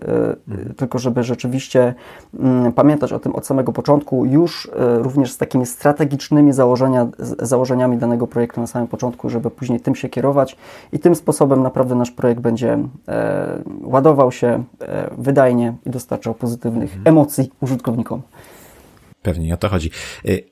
mhm. 0.47 0.75
tylko 0.75 0.99
żeby 0.99 1.23
rzeczywiście 1.23 1.93
mm, 2.39 2.73
pamiętać 2.73 3.13
o 3.13 3.19
tym 3.19 3.36
od 3.36 3.45
samego 3.45 3.73
początku, 3.73 4.25
już 4.25 4.69
e, 4.75 4.99
również 4.99 5.32
z 5.32 5.38
takimi 5.38 5.65
strategicznymi 5.65 6.53
założenia, 6.53 7.07
założeniami 7.39 7.97
danego 7.97 8.28
projektu 8.28 8.61
na 8.61 8.67
samym 8.67 8.88
początku, 8.88 9.30
żeby 9.30 9.51
później 9.51 9.80
tym 9.80 9.95
się 9.95 10.09
kierować 10.09 10.57
i 10.91 10.99
tym 10.99 11.15
sposobem 11.15 11.63
naprawdę 11.63 11.95
nasz 11.95 12.11
projekt 12.11 12.41
będzie 12.41 12.80
e, 13.07 13.63
ładował 13.82 14.32
się 14.32 14.63
wydajnie 15.17 15.73
i 15.86 15.89
dostarczał 15.89 16.34
pozytywnych 16.34 16.95
mhm. 16.95 17.07
emocji 17.07 17.51
użytkownikom. 17.61 18.21
Pewnie 19.21 19.53
o 19.53 19.57
to 19.57 19.69
chodzi. 19.69 19.91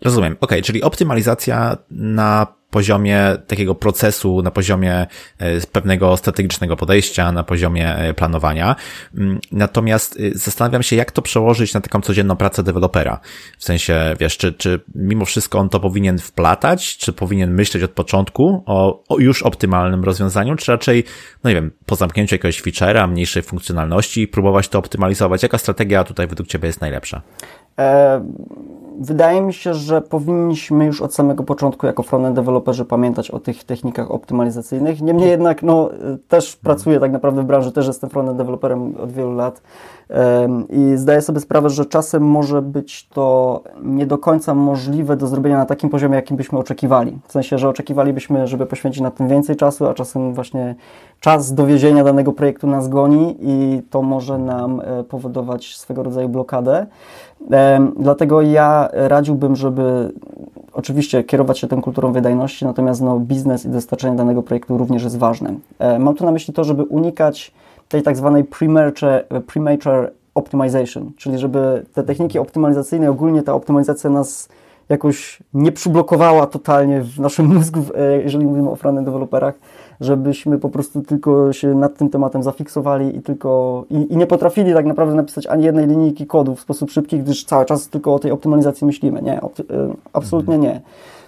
Rozumiem. 0.01 0.35
Ok, 0.41 0.51
czyli 0.63 0.83
optymalizacja 0.83 1.77
na 1.91 2.47
poziomie 2.69 3.37
takiego 3.47 3.75
procesu, 3.75 4.41
na 4.41 4.51
poziomie 4.51 5.07
e, 5.39 5.61
pewnego 5.71 6.17
strategicznego 6.17 6.77
podejścia, 6.77 7.31
na 7.31 7.43
poziomie 7.43 7.95
e, 7.95 8.13
planowania. 8.13 8.75
Mm, 9.17 9.39
natomiast 9.51 10.19
e, 10.19 10.37
zastanawiam 10.37 10.83
się, 10.83 10.95
jak 10.95 11.11
to 11.11 11.21
przełożyć 11.21 11.73
na 11.73 11.81
taką 11.81 12.01
codzienną 12.01 12.35
pracę 12.35 12.63
dewelopera. 12.63 13.19
W 13.57 13.63
sensie, 13.63 14.15
wiesz, 14.19 14.37
czy, 14.37 14.53
czy 14.53 14.79
mimo 14.95 15.25
wszystko 15.25 15.59
on 15.59 15.69
to 15.69 15.79
powinien 15.79 16.19
wplatać, 16.19 16.97
czy 16.97 17.13
powinien 17.13 17.53
myśleć 17.53 17.83
od 17.83 17.91
początku 17.91 18.63
o, 18.65 19.03
o 19.09 19.19
już 19.19 19.43
optymalnym 19.43 20.03
rozwiązaniu, 20.03 20.55
czy 20.55 20.71
raczej, 20.71 21.03
no 21.43 21.49
nie 21.49 21.55
wiem, 21.55 21.71
po 21.85 21.95
zamknięciu 21.95 22.35
jakiegoś 22.35 22.61
feature'a, 22.61 23.09
mniejszej 23.09 23.43
funkcjonalności, 23.43 24.27
próbować 24.27 24.69
to 24.69 24.79
optymalizować. 24.79 25.43
Jaka 25.43 25.57
strategia 25.57 26.03
tutaj 26.03 26.27
według 26.27 26.47
Ciebie 26.47 26.67
jest 26.67 26.81
najlepsza? 26.81 27.21
Wydaje 28.99 29.41
mi 29.41 29.53
się, 29.53 29.73
że 29.73 30.01
powinniśmy 30.01 30.85
już 30.85 31.01
od 31.01 31.13
samego 31.13 31.43
początku 31.43 31.85
jako 31.85 32.03
frontend 32.03 32.35
deweloperzy 32.35 32.85
pamiętać 32.85 33.31
o 33.31 33.39
tych 33.39 33.63
technikach 33.63 34.11
optymalizacyjnych. 34.11 35.01
Niemniej 35.01 35.29
jednak 35.29 35.63
no, 35.63 35.89
też 36.27 36.55
pracuję 36.55 36.99
tak 36.99 37.11
naprawdę 37.11 37.41
w 37.41 37.45
branży, 37.45 37.71
też 37.71 37.87
jestem 37.87 38.09
frontend 38.09 38.37
deweloperem 38.37 38.95
od 38.97 39.11
wielu 39.11 39.33
lat 39.33 39.61
i 40.69 40.97
zdaję 40.97 41.21
sobie 41.21 41.39
sprawę, 41.39 41.69
że 41.69 41.85
czasem 41.85 42.23
może 42.23 42.61
być 42.61 43.07
to 43.07 43.61
nie 43.83 44.05
do 44.05 44.17
końca 44.17 44.53
możliwe 44.53 45.17
do 45.17 45.27
zrobienia 45.27 45.57
na 45.57 45.65
takim 45.65 45.89
poziomie, 45.89 46.15
jakim 46.15 46.37
byśmy 46.37 46.59
oczekiwali. 46.59 47.19
W 47.27 47.31
sensie, 47.31 47.57
że 47.57 47.69
oczekiwalibyśmy, 47.69 48.47
żeby 48.47 48.65
poświęcić 48.65 49.01
na 49.01 49.11
tym 49.11 49.27
więcej 49.27 49.55
czasu, 49.55 49.87
a 49.87 49.93
czasem 49.93 50.33
właśnie 50.33 50.75
czas 51.19 51.53
dowiezienia 51.53 52.03
danego 52.03 52.31
projektu 52.31 52.67
nas 52.67 52.87
goni 52.87 53.37
i 53.39 53.81
to 53.89 54.01
może 54.01 54.37
nam 54.37 54.81
e, 54.81 55.03
powodować 55.03 55.77
swego 55.77 56.03
rodzaju 56.03 56.29
blokadę. 56.29 56.87
Dlatego 57.99 58.41
ja 58.41 58.89
radziłbym, 58.91 59.55
żeby 59.55 60.11
oczywiście 60.73 61.23
kierować 61.23 61.59
się 61.59 61.67
tą 61.67 61.81
kulturą 61.81 62.11
wydajności, 62.11 62.65
natomiast 62.65 63.01
no, 63.01 63.19
biznes 63.19 63.65
i 63.65 63.69
dostarczenie 63.69 64.15
danego 64.15 64.43
projektu 64.43 64.77
również 64.77 65.03
jest 65.03 65.17
ważne. 65.17 65.53
Mam 65.99 66.15
tu 66.15 66.25
na 66.25 66.31
myśli 66.31 66.53
to, 66.53 66.63
żeby 66.63 66.83
unikać 66.83 67.51
tej 67.89 68.03
tak 68.03 68.17
zwanej 68.17 68.43
premature, 69.47 70.11
optimization, 70.35 71.11
czyli 71.17 71.37
żeby 71.37 71.85
te 71.93 72.03
techniki 72.03 72.39
optymalizacyjne, 72.39 73.09
ogólnie 73.09 73.43
ta 73.43 73.53
optymalizacja 73.53 74.09
nas 74.09 74.49
jakoś 74.89 75.39
nie 75.53 75.71
przyblokowała 75.71 76.47
totalnie 76.47 77.01
w 77.01 77.19
naszym 77.19 77.45
mózgu, 77.55 77.81
e, 77.95 78.21
jeżeli 78.21 78.45
mówimy 78.45 78.69
o 78.69 78.75
frontend 78.75 79.07
deweloperach, 79.07 79.55
żebyśmy 80.01 80.59
po 80.59 80.69
prostu 80.69 81.01
tylko 81.01 81.53
się 81.53 81.75
nad 81.75 81.97
tym 81.97 82.09
tematem 82.09 82.43
zafiksowali 82.43 83.17
i 83.17 83.21
tylko 83.21 83.83
i, 83.89 84.13
i, 84.13 84.17
nie 84.17 84.27
potrafili 84.27 84.73
tak 84.73 84.85
naprawdę 84.85 85.15
napisać 85.15 85.47
ani 85.47 85.63
jednej 85.63 85.87
linijki 85.87 86.27
kodu 86.27 86.55
w 86.55 86.61
sposób 86.61 86.91
szybki, 86.91 87.19
gdyż 87.19 87.45
cały 87.45 87.65
czas 87.65 87.87
tylko 87.87 88.13
o 88.13 88.19
tej 88.19 88.31
optymalizacji 88.31 88.87
myślimy. 88.87 89.21
Nie, 89.21 89.41
e, 89.41 89.49
absolutnie 90.13 90.57
nie. 90.57 90.81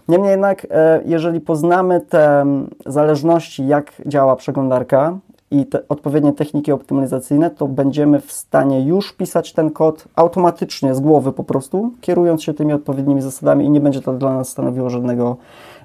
Niemniej 0.08 0.32
jednak, 0.32 0.68
e, 0.70 1.02
jeżeli 1.06 1.42
poznamy 1.42 2.02
te 2.02 2.46
zależności, 2.86 3.68
jak 3.68 3.92
działa 4.06 4.36
przeglądarka, 4.36 5.18
i 5.52 5.66
te 5.66 5.88
odpowiednie 5.90 6.34
techniki 6.34 6.72
optymalizacyjne, 6.72 7.50
to 7.50 7.68
będziemy 7.68 8.22
w 8.22 8.32
stanie 8.32 8.86
już 8.86 9.14
pisać 9.14 9.54
ten 9.54 9.72
kod 9.72 10.08
automatycznie 10.16 10.96
z 10.96 11.00
głowy 11.00 11.32
po 11.32 11.44
prostu, 11.44 11.92
kierując 12.02 12.44
się 12.44 12.54
tymi 12.54 12.74
odpowiednimi 12.74 13.22
zasadami 13.22 13.66
i 13.66 13.70
nie 13.70 13.82
będzie 13.82 14.02
to 14.02 14.14
dla 14.14 14.34
nas 14.34 14.50
stanowiło 14.50 14.90
żadnego 14.90 15.38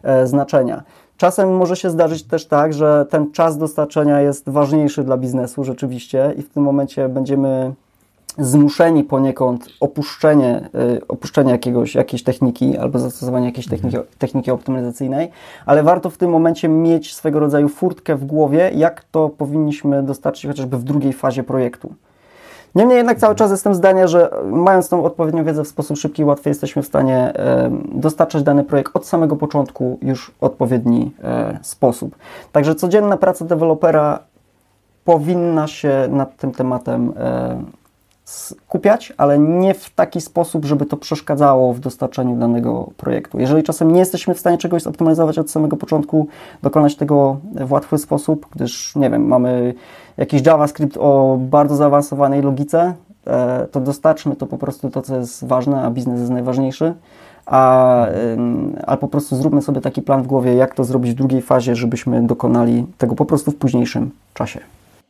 e, 0.03 0.27
znaczenia. 0.27 0.83
Czasem 1.17 1.57
może 1.57 1.77
się 1.77 1.91
zdarzyć 1.91 2.23
też 2.23 2.47
tak, 2.47 2.73
że 2.73 3.07
ten 3.11 3.33
czas 3.33 3.59
dostarczenia 3.59 4.21
jest 4.21 4.49
ważniejszy 4.49 5.05
dla 5.05 5.17
biznesu 5.17 5.65
rzeczywiście 5.65 6.35
i 6.37 6.43
w 6.43 6.49
tym 6.49 6.63
momencie 6.63 7.09
będziemy 7.09 7.73
zmuszeni 8.39 9.05
poniekąd 9.05 9.69
opuszczenie, 9.81 10.69
y, 10.97 11.07
opuszczenie 11.09 11.53
jakiegoś, 11.53 11.95
jakiejś 11.95 12.23
techniki 12.23 12.79
albo 12.79 12.99
zastosowanie 12.99 13.47
jakiejś 13.47 13.67
mhm. 13.73 13.83
techniki, 13.83 14.09
techniki 14.19 14.51
optymalizacyjnej, 14.51 15.31
ale 15.67 15.83
warto 15.83 16.11
w 16.11 16.17
tym 16.19 16.31
momencie 16.31 16.69
mieć 16.69 17.15
swego 17.15 17.41
rodzaju 17.41 17.69
furtkę 17.69 18.17
w 18.17 18.25
głowie, 18.25 18.71
jak 18.75 19.05
to 19.05 19.29
powinniśmy 19.29 20.03
dostarczyć 20.03 20.47
chociażby 20.47 20.79
w 20.79 20.85
drugiej 20.85 21.13
fazie 21.13 21.43
projektu. 21.43 21.95
Niemniej 22.75 22.97
jednak 22.97 23.19
cały 23.19 23.35
czas 23.35 23.51
jestem 23.51 23.75
zdania, 23.75 24.07
że 24.07 24.31
mając 24.45 24.89
tą 24.89 25.05
odpowiednią 25.05 25.45
wiedzę 25.45 25.65
w 25.65 25.69
sposób 25.69 25.97
szybki 25.97 26.23
i 26.23 26.25
łatwy 26.25 26.51
jesteśmy 26.51 26.83
w 26.83 26.87
stanie 26.87 27.33
dostarczać 27.95 28.43
dany 28.43 28.65
projekt 28.65 28.97
od 28.97 29.07
samego 29.07 29.37
początku 29.37 29.99
już 30.03 30.31
w 30.31 30.43
odpowiedni 30.43 31.15
e, 31.25 31.59
sposób. 31.63 32.17
Także 32.53 32.75
codzienna 32.75 33.17
praca 33.17 33.45
dewelopera 33.45 34.19
powinna 35.05 35.67
się 35.67 36.07
nad 36.11 36.37
tym 36.37 36.53
tematem 36.53 37.13
skupiać, 38.25 39.13
ale 39.17 39.39
nie 39.39 39.75
w 39.75 39.91
taki 39.91 40.21
sposób, 40.21 40.65
żeby 40.65 40.87
to 40.87 40.97
przeszkadzało 40.97 41.73
w 41.73 41.81
dostarczaniu 41.81 42.37
danego 42.37 42.91
projektu. 42.97 43.41
Jeżeli 43.41 43.63
czasem 43.63 43.93
nie 43.93 43.99
jesteśmy 43.99 44.35
w 44.35 44.39
stanie 44.39 44.59
czegoś 44.59 44.83
zoptymalizować 44.83 45.39
od 45.39 45.51
samego 45.51 45.77
początku, 45.77 46.27
dokonać 46.63 46.97
tego 46.97 47.37
w 47.55 47.73
łatwy 47.73 47.99
sposób, 47.99 48.47
gdyż, 48.51 48.97
nie 48.97 49.11
wiem, 49.11 49.27
mamy 49.27 49.75
jakiś 50.17 50.47
JavaScript 50.47 50.97
o 51.01 51.39
bardzo 51.41 51.77
zaawansowanej 51.77 52.43
logice, 52.43 52.95
e, 53.27 53.67
to 53.71 53.81
dostarczmy 53.81 54.37
to 54.37 54.47
po 54.47 54.59
prostu 54.59 54.91
to, 54.91 55.03
co 55.03 55.17
jest 55.17 55.45
ważne, 55.45 55.83
a 55.83 55.91
biznes 55.91 56.19
jest 56.19 56.33
najważniejszy. 56.33 56.95
A, 57.47 58.07
a 58.87 58.97
po 58.97 59.09
prostu 59.09 59.37
zróbmy 59.37 59.63
sobie 59.63 59.81
taki 59.81 60.03
plan 60.03 60.23
w 60.23 60.27
głowie, 60.27 60.55
jak 60.55 60.75
to 60.75 60.85
zrobić 60.85 61.13
w 61.13 61.15
drugiej 61.15 61.43
fazie, 61.43 61.77
żebyśmy 61.77 62.23
dokonali 62.27 62.87
tego 62.99 63.15
po 63.15 63.25
prostu 63.25 63.51
w 63.51 63.57
późniejszym 63.57 64.11
czasie 64.35 64.61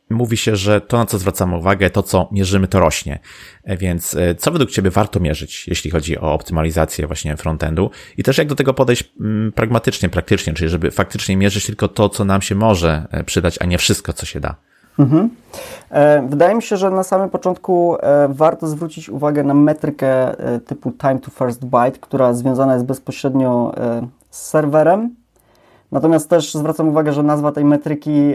mówi 0.09 0.37
się, 0.37 0.55
że 0.55 0.81
to, 0.81 0.97
na 0.97 1.05
co 1.05 1.17
zwracamy 1.17 1.57
uwagę, 1.57 1.89
to, 1.89 2.03
co 2.03 2.29
mierzymy, 2.31 2.67
to 2.67 2.79
rośnie. 2.79 3.19
E, 3.63 3.77
więc 3.77 4.15
e, 4.15 4.35
co 4.35 4.51
według 4.51 4.71
Ciebie 4.71 4.91
warto 4.91 5.19
mierzyć, 5.19 5.67
jeśli 5.67 5.91
chodzi 5.91 6.19
o 6.19 6.33
optymalizację 6.33 7.07
właśnie 7.07 7.37
frontendu? 7.37 7.89
I 8.17 8.23
też 8.23 8.37
jak 8.37 8.47
do 8.47 8.55
tego 8.55 8.73
podejść 8.73 9.13
mm, 9.19 9.51
pragmatycznie, 9.51 10.09
praktycznie, 10.09 10.53
czyli 10.53 10.69
żeby 10.69 10.91
faktycznie 10.91 11.37
mierzyć 11.37 11.65
tylko 11.65 11.87
to, 11.87 12.09
co 12.09 12.25
nam 12.25 12.41
się 12.41 12.55
może 12.55 13.07
e, 13.11 13.23
przydać, 13.23 13.57
a 13.61 13.65
nie 13.65 13.77
wszystko, 13.77 14.13
co 14.13 14.25
się 14.25 14.39
da. 14.39 14.55
Mhm. 14.99 15.29
Wydaje 16.29 16.55
mi 16.55 16.61
się, 16.63 16.77
że 16.77 16.91
na 16.91 17.03
samym 17.03 17.29
początku 17.29 17.97
warto 18.29 18.67
zwrócić 18.67 19.09
uwagę 19.09 19.43
na 19.43 19.53
metrykę 19.53 20.35
typu 20.65 20.91
time 20.91 21.19
to 21.19 21.31
first 21.31 21.65
byte, 21.65 21.99
która 21.99 22.33
związana 22.33 22.73
jest 22.73 22.85
bezpośrednio 22.85 23.75
z 24.29 24.41
serwerem. 24.41 25.15
Natomiast 25.91 26.29
też 26.29 26.53
zwracam 26.53 26.89
uwagę, 26.89 27.13
że 27.13 27.23
nazwa 27.23 27.51
tej 27.51 27.65
metryki 27.65 28.33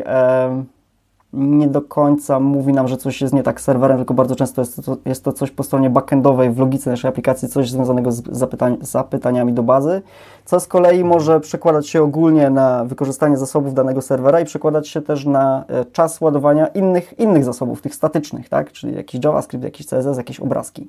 nie 1.33 1.69
do 1.69 1.83
końca 1.83 2.41
mówi 2.41 2.73
nam, 2.73 2.89
że 2.89 2.97
coś 2.97 3.21
jest 3.21 3.35
nie 3.35 3.43
tak 3.43 3.61
z 3.61 3.65
serwerem, 3.65 3.97
tylko 3.97 4.15
bardzo 4.15 4.37
często 4.37 4.63
jest 4.63 4.85
to, 4.85 4.97
jest 5.05 5.25
to 5.25 5.33
coś 5.33 5.51
po 5.51 5.63
stronie 5.63 5.91
backendowej 5.91 6.51
w 6.51 6.59
logice 6.59 6.91
naszej 6.91 7.09
aplikacji, 7.09 7.49
coś 7.49 7.71
związanego 7.71 8.13
z 8.13 8.23
zapytań, 8.31 8.77
zapytaniami 8.81 9.53
do 9.53 9.63
bazy, 9.63 10.03
co 10.45 10.61
z 10.61 10.67
kolei 10.67 11.05
może 11.05 11.41
przekładać 11.41 11.89
się 11.89 12.03
ogólnie 12.03 12.51
na 12.51 12.85
wykorzystanie 12.85 13.37
zasobów 13.37 13.75
danego 13.75 14.03
serwera 14.03 14.41
i 14.41 14.45
przekładać 14.45 14.89
się 14.89 15.01
też 15.03 15.27
na 15.27 15.65
e, 15.69 15.85
czas 15.85 16.21
ładowania 16.21 16.67
innych, 16.67 17.19
innych 17.19 17.45
zasobów, 17.45 17.83
tych 17.83 17.95
statycznych, 17.95 18.49
tak? 18.49 18.73
czyli 18.73 18.95
jakiś 18.95 19.25
JavaScript, 19.25 19.65
jakiś 19.65 19.87
CSS, 19.87 20.17
jakieś 20.17 20.41
obrazki. 20.41 20.89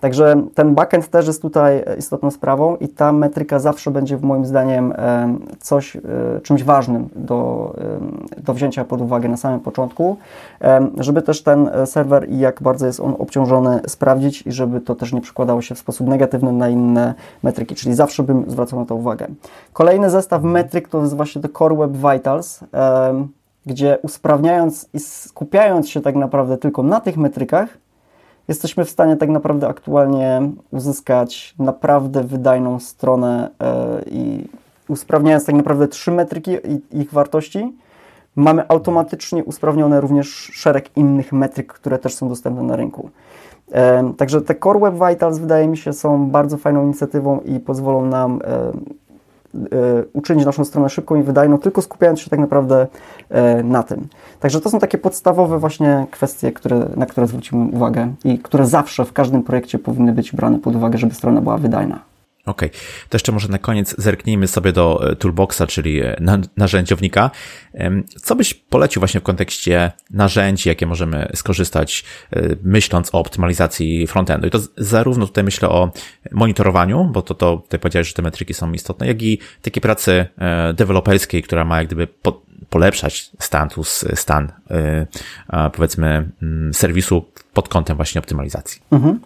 Także 0.00 0.42
ten 0.54 0.74
backend 0.74 1.08
też 1.08 1.26
jest 1.26 1.42
tutaj 1.42 1.84
istotną 1.98 2.30
sprawą 2.30 2.76
i 2.76 2.88
ta 2.88 3.12
metryka 3.12 3.58
zawsze 3.58 3.90
będzie 3.90 4.18
moim 4.22 4.46
zdaniem 4.46 4.94
coś, 5.60 5.96
e, 5.96 6.00
czymś 6.42 6.64
ważnym 6.64 7.08
do, 7.16 7.74
do 8.36 8.54
wzięcia 8.54 8.84
pod 8.84 9.00
uwagę 9.00 9.28
na 9.28 9.36
samym 9.36 9.60
początku, 9.60 10.16
żeby 10.98 11.22
też 11.22 11.42
ten 11.42 11.70
serwer 11.86 12.30
i 12.30 12.38
jak 12.38 12.62
bardzo 12.62 12.86
jest 12.86 13.00
on 13.00 13.14
obciążony 13.18 13.80
sprawdzić 13.86 14.46
i 14.46 14.52
żeby 14.52 14.80
to 14.80 14.94
też 14.94 15.12
nie 15.12 15.20
przekładało 15.20 15.62
się 15.62 15.74
w 15.74 15.78
sposób 15.78 16.06
negatywny 16.06 16.52
na 16.52 16.68
inne 16.68 17.14
metryki, 17.42 17.74
czyli 17.74 17.94
zawsze 17.94 18.22
bym 18.22 18.50
zwracał 18.50 18.80
na 18.80 18.86
to 18.86 18.94
uwagę. 18.94 19.26
Kolejny 19.72 20.10
zestaw 20.10 20.42
metryk 20.42 20.88
to 20.88 21.00
jest 21.00 21.16
właśnie 21.16 21.42
to 21.42 21.48
Core 21.48 21.76
Web 21.76 21.92
Vitals, 21.92 22.60
gdzie 23.66 23.98
usprawniając 24.02 24.88
i 24.94 25.00
skupiając 25.00 25.88
się 25.88 26.00
tak 26.00 26.16
naprawdę 26.16 26.58
tylko 26.58 26.82
na 26.82 27.00
tych 27.00 27.16
metrykach, 27.16 27.68
jesteśmy 28.48 28.84
w 28.84 28.90
stanie 28.90 29.16
tak 29.16 29.28
naprawdę 29.28 29.68
aktualnie 29.68 30.50
uzyskać 30.70 31.54
naprawdę 31.58 32.24
wydajną 32.24 32.80
stronę 32.80 33.50
e, 33.60 34.02
i 34.10 34.48
usprawniając 34.88 35.44
tak 35.44 35.54
naprawdę 35.54 35.88
trzy 35.88 36.10
metryki 36.10 36.50
i 36.52 37.00
ich 37.00 37.12
wartości, 37.12 37.72
mamy 38.36 38.68
automatycznie 38.68 39.44
usprawnione 39.44 40.00
również 40.00 40.28
szereg 40.52 40.96
innych 40.96 41.32
metryk, 41.32 41.72
które 41.72 41.98
też 41.98 42.14
są 42.14 42.28
dostępne 42.28 42.62
na 42.62 42.76
rynku. 42.76 43.10
E, 43.72 44.12
także 44.16 44.40
te 44.40 44.54
Core 44.54 44.80
Web 44.80 44.94
Vitals 45.08 45.38
wydaje 45.38 45.68
mi 45.68 45.76
się 45.76 45.92
są 45.92 46.30
bardzo 46.30 46.56
fajną 46.56 46.84
inicjatywą 46.84 47.40
i 47.40 47.60
pozwolą 47.60 48.06
nam 48.06 48.40
e, 48.44 48.72
uczynić 50.12 50.46
naszą 50.46 50.64
stronę 50.64 50.88
szybką 50.88 51.16
i 51.16 51.22
wydajną, 51.22 51.58
tylko 51.58 51.82
skupiając 51.82 52.20
się 52.20 52.30
tak 52.30 52.38
naprawdę 52.38 52.86
e, 53.28 53.62
na 53.62 53.82
tym. 53.82 54.08
Także 54.40 54.60
to 54.60 54.70
są 54.70 54.78
takie 54.78 54.98
podstawowe 54.98 55.58
właśnie 55.58 56.06
kwestie, 56.10 56.52
które, 56.52 56.88
na 56.96 57.06
które 57.06 57.26
zwrócimy 57.26 57.70
uwagę 57.72 58.14
i 58.24 58.38
które 58.38 58.66
zawsze 58.66 59.04
w 59.04 59.12
każdym 59.12 59.42
projekcie 59.42 59.78
powinny 59.78 60.12
być 60.12 60.32
brane 60.32 60.58
pod 60.58 60.76
uwagę, 60.76 60.98
żeby 60.98 61.14
strona 61.14 61.40
była 61.40 61.58
wydajna. 61.58 62.15
Okej, 62.46 62.68
okay. 62.68 62.80
to 63.08 63.16
jeszcze 63.16 63.32
może 63.32 63.48
na 63.48 63.58
koniec 63.58 63.94
zerknijmy 63.98 64.48
sobie 64.48 64.72
do 64.72 65.10
e, 65.10 65.16
Toolboxa, 65.16 65.62
czyli 65.68 66.00
e, 66.00 66.16
narzędziownika. 66.56 67.30
Co 68.22 68.36
byś 68.36 68.54
polecił 68.54 69.00
właśnie 69.00 69.20
w 69.20 69.22
kontekście 69.22 69.92
narzędzi, 70.10 70.68
jakie 70.68 70.86
możemy 70.86 71.28
skorzystać, 71.34 72.04
e, 72.32 72.56
myśląc 72.62 73.14
o 73.14 73.18
optymalizacji 73.18 74.06
frontendu? 74.06 74.46
I 74.46 74.50
to 74.50 74.58
zarówno 74.76 75.26
tutaj 75.26 75.44
myślę 75.44 75.68
o 75.68 75.92
monitorowaniu, 76.32 77.04
bo 77.04 77.22
to, 77.22 77.34
to 77.34 77.56
tutaj 77.56 77.80
powiedziałeś, 77.80 78.08
że 78.08 78.14
te 78.14 78.22
metryki 78.22 78.54
są 78.54 78.72
istotne, 78.72 79.06
jak 79.06 79.22
i 79.22 79.38
takiej 79.62 79.80
pracy 79.80 80.26
deweloperskiej, 80.74 81.42
która 81.42 81.64
ma 81.64 81.78
jak 81.78 81.86
gdyby 81.86 82.08
polepszać 82.70 83.30
status, 83.40 84.04
stan, 84.14 84.52
powiedzmy, 85.72 86.30
mm, 86.42 86.74
serwisu 86.74 87.24
pod 87.56 87.68
kątem 87.68 87.96
właśnie 87.96 88.18
optymalizacji. 88.18 88.80
Mhm. 88.90 89.20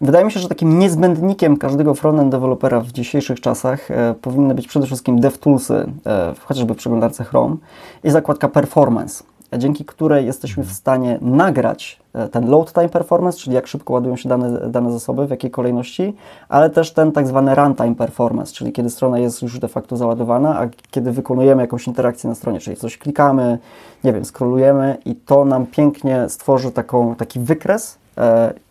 Wydaje 0.00 0.24
mi 0.24 0.32
się, 0.32 0.40
że 0.40 0.48
takim 0.48 0.78
niezbędnikiem 0.78 1.56
każdego 1.56 1.94
frontend 1.94 2.30
dewelopera 2.30 2.80
w 2.80 2.92
dzisiejszych 2.92 3.40
czasach 3.40 3.90
e, 3.90 4.14
powinny 4.22 4.54
być 4.54 4.68
przede 4.68 4.86
wszystkim 4.86 5.20
DevToolsy, 5.20 5.86
e, 6.06 6.34
chociażby 6.44 6.74
w 6.74 6.76
przeglądarce 6.76 7.24
Chrome 7.24 7.56
i 8.04 8.10
zakładka 8.10 8.48
Performance 8.48 9.24
dzięki 9.58 9.84
której 9.84 10.26
jesteśmy 10.26 10.64
w 10.64 10.72
stanie 10.72 11.18
nagrać 11.20 12.00
e, 12.12 12.28
ten 12.28 12.50
load 12.50 12.72
time 12.72 12.88
performance, 12.88 13.38
czyli 13.38 13.54
jak 13.54 13.66
szybko 13.66 13.92
ładują 13.92 14.16
się 14.16 14.28
dane, 14.28 14.70
dane 14.70 14.92
zasoby, 14.92 15.26
w 15.26 15.30
jakiej 15.30 15.50
kolejności, 15.50 16.14
ale 16.48 16.70
też 16.70 16.92
ten 16.92 17.12
tak 17.12 17.26
zwany 17.26 17.54
runtime 17.54 17.94
performance, 17.94 18.54
czyli 18.54 18.72
kiedy 18.72 18.90
strona 18.90 19.18
jest 19.18 19.42
już 19.42 19.58
de 19.58 19.68
facto 19.68 19.96
załadowana, 19.96 20.60
a 20.60 20.68
kiedy 20.90 21.12
wykonujemy 21.12 21.62
jakąś 21.62 21.86
interakcję 21.86 22.28
na 22.28 22.34
stronie, 22.34 22.60
czyli 22.60 22.76
coś 22.76 22.98
klikamy, 22.98 23.58
nie 24.04 24.12
wiem, 24.12 24.24
scrollujemy 24.24 24.96
i 25.04 25.14
to 25.14 25.44
nam 25.44 25.66
pięknie 25.66 26.28
stworzy 26.28 26.70
taką, 26.70 27.14
taki 27.14 27.40
wykres 27.40 27.98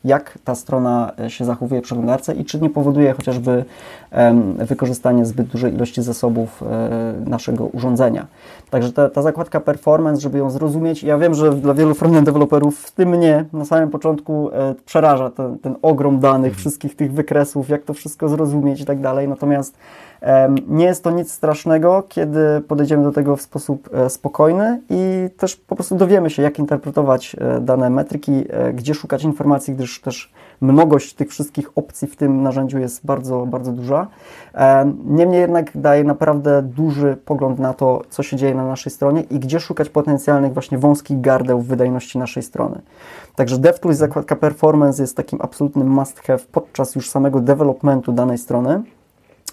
jak 0.06 0.38
ta 0.44 0.56
strona 0.56 1.12
e, 1.20 1.30
się 1.30 1.46
zachowuje 1.46 1.82
w 1.82 1.84
przeglądarce 1.84 2.36
i 2.36 2.46
czy 2.46 2.62
nie 2.62 2.70
powoduje 2.70 3.14
chociażby 3.14 3.66
wykorzystanie 4.58 5.26
zbyt 5.26 5.48
dużej 5.48 5.74
ilości 5.74 6.02
zasobów 6.02 6.64
e, 6.64 7.30
naszego 7.30 7.66
urządzenia. 7.66 8.28
Także 8.70 8.94
ta, 8.94 9.10
ta 9.10 9.22
zakładka 9.22 9.60
performance, 9.60 10.22
żeby 10.22 10.38
ją 10.38 10.50
zrozumieć, 10.50 11.04
ja 11.04 11.18
wiem, 11.18 11.34
że 11.34 11.54
dla 11.54 11.74
wielu 11.74 11.94
frontend 11.94 12.26
deweloperów, 12.26 12.80
w 12.80 12.92
tym 12.92 13.10
mnie, 13.10 13.46
na 13.54 13.66
samym 13.66 13.90
początku 13.90 14.50
przeraża 14.86 15.30
ten, 15.30 15.60
ten 15.60 15.76
ogrom 15.82 16.20
danych, 16.20 16.52
mhm. 16.52 16.60
wszystkich 16.60 16.96
tych 16.96 17.14
wykresów, 17.14 17.70
jak 17.70 17.84
to 17.84 17.94
wszystko 17.94 18.30
zrozumieć 18.30 18.82
i 18.82 18.86
tak 18.86 19.02
dalej, 19.02 19.28
natomiast 19.28 19.78
nie 20.68 20.86
jest 20.86 21.04
to 21.04 21.12
nic 21.12 21.32
strasznego, 21.32 22.04
kiedy 22.10 22.62
podejdziemy 22.68 23.04
do 23.04 23.12
tego 23.12 23.36
w 23.36 23.42
sposób 23.42 23.90
e, 23.94 24.10
spokojny 24.10 24.82
i 24.90 25.30
też 25.38 25.56
po 25.56 25.76
prostu 25.76 25.96
dowiemy 25.96 26.30
się, 26.30 26.42
jak 26.42 26.60
interpretować 26.60 27.36
e, 27.40 27.60
dane 27.60 27.90
metryki, 27.90 28.46
e, 28.50 28.74
gdzie 28.74 28.94
szukać 28.94 29.24
informacji, 29.24 29.76
gdyż 29.76 30.02
też 30.02 30.34
mnogość 30.62 31.14
tych 31.14 31.30
wszystkich 31.30 31.78
opcji 31.78 32.08
w 32.08 32.16
tym 32.16 32.44
narzędziu 32.44 32.80
jest 32.80 33.06
bardzo, 33.06 33.46
bardzo 33.46 33.72
duża. 33.72 34.08
Niemniej 35.06 35.42
jednak 35.42 35.78
daje 35.78 36.04
naprawdę 36.04 36.62
duży 36.62 37.18
pogląd 37.26 37.60
na 37.60 37.74
to, 37.74 38.02
co 38.10 38.24
się 38.24 38.38
dzieje 38.38 38.56
na 38.56 38.66
naszej 38.66 38.92
stronie 38.92 39.22
i 39.22 39.40
gdzie 39.40 39.60
szukać 39.60 39.90
potencjalnych 39.90 40.54
właśnie 40.54 40.78
wąskich 40.78 41.22
gardeł 41.22 41.60
w 41.60 41.68
wydajności 41.68 42.18
naszej 42.18 42.44
strony. 42.44 42.82
Także 43.36 43.58
DevTools 43.58 43.98
zakładka 43.98 44.36
Performance 44.36 45.04
jest 45.04 45.18
takim 45.18 45.40
absolutnym 45.42 45.88
must 45.88 46.20
have 46.20 46.40
podczas 46.52 46.96
już 46.96 47.10
samego 47.10 47.40
developmentu 47.40 48.12
danej 48.12 48.38
strony. 48.38 48.84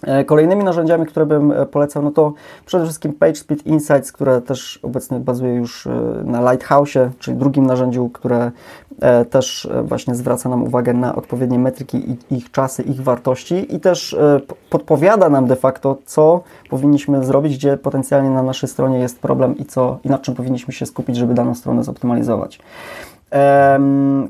E, 0.02 0.24
kolejnymi 0.24 0.64
narzędziami, 0.64 1.06
które 1.06 1.26
bym 1.26 1.52
e, 1.52 1.66
polecał, 1.66 2.02
no 2.02 2.10
to 2.10 2.32
przede 2.66 2.84
wszystkim 2.84 3.12
PageSpeed 3.12 3.66
Insights, 3.66 4.12
które 4.12 4.40
też 4.40 4.80
obecnie 4.82 5.20
bazuje 5.20 5.54
już 5.54 5.86
e, 5.86 5.90
na 6.24 6.40
Lighthouse'ie, 6.40 7.08
czyli 7.18 7.36
drugim 7.36 7.66
narzędziu, 7.66 8.08
które 8.08 8.50
też 9.30 9.68
właśnie 9.84 10.14
zwraca 10.14 10.48
nam 10.48 10.62
uwagę 10.62 10.92
na 10.92 11.14
odpowiednie 11.14 11.58
metryki, 11.58 12.16
ich 12.30 12.50
czasy, 12.50 12.82
ich 12.82 13.02
wartości 13.02 13.74
i 13.76 13.80
też 13.80 14.16
podpowiada 14.70 15.28
nam 15.28 15.46
de 15.46 15.56
facto, 15.56 15.98
co 16.06 16.42
powinniśmy 16.70 17.24
zrobić, 17.24 17.56
gdzie 17.56 17.76
potencjalnie 17.76 18.30
na 18.30 18.42
naszej 18.42 18.68
stronie 18.68 18.98
jest 18.98 19.20
problem 19.20 19.58
i 19.58 19.64
co 19.64 19.98
i 20.04 20.08
nad 20.08 20.22
czym 20.22 20.34
powinniśmy 20.34 20.74
się 20.74 20.86
skupić, 20.86 21.16
żeby 21.16 21.34
daną 21.34 21.54
stronę 21.54 21.84
zoptymalizować. 21.84 22.58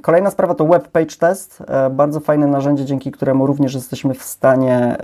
Kolejna 0.03 0.31
sprawa 0.31 0.55
to 0.55 0.67
Web 0.67 0.89
Page 0.89 1.17
Test. 1.19 1.63
E, 1.69 1.91
bardzo 1.91 2.21
fajne 2.21 2.47
narzędzie, 2.47 2.85
dzięki 2.85 3.13
któremu 3.13 3.47
również 3.47 3.75
jesteśmy 3.75 4.15
w 4.15 4.23
stanie 4.23 4.97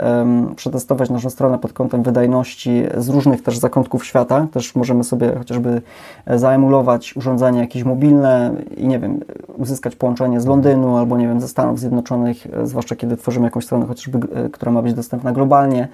przetestować 0.57 1.11
naszą 1.11 1.31
stronę 1.31 1.59
pod 1.59 1.73
kątem 1.73 2.03
wydajności 2.03 2.83
z 2.97 3.09
różnych 3.09 3.43
też 3.43 3.59
zakątków 3.59 4.07
świata. 4.07 4.47
Też 4.53 4.75
możemy 4.75 5.05
sobie 5.05 5.35
chociażby 5.39 5.83
e, 6.27 6.39
zaemulować 6.39 7.17
urządzenie 7.17 7.61
jakieś 7.61 7.85
mobilne 7.85 8.55
i 8.77 8.87
nie 8.87 8.99
wiem, 8.99 9.21
uzyskać 9.57 9.97
połączenie 9.97 10.41
z 10.41 10.47
Londynu 10.47 10.97
albo 10.97 11.17
nie 11.17 11.29
wiem, 11.29 11.41
ze 11.41 11.49
Stanów 11.49 11.81
Zjednoczonych, 11.81 12.47
e, 12.53 12.67
zwłaszcza 12.67 12.97
kiedy 12.97 13.17
tworzymy 13.17 13.45
jakąś 13.45 13.65
stronę 13.65 13.87
chociażby, 13.87 14.19
która 14.53 14.73
ma 14.73 14.83
być 14.83 14.95
dostępna 14.95 15.33
globalnie. 15.33 15.89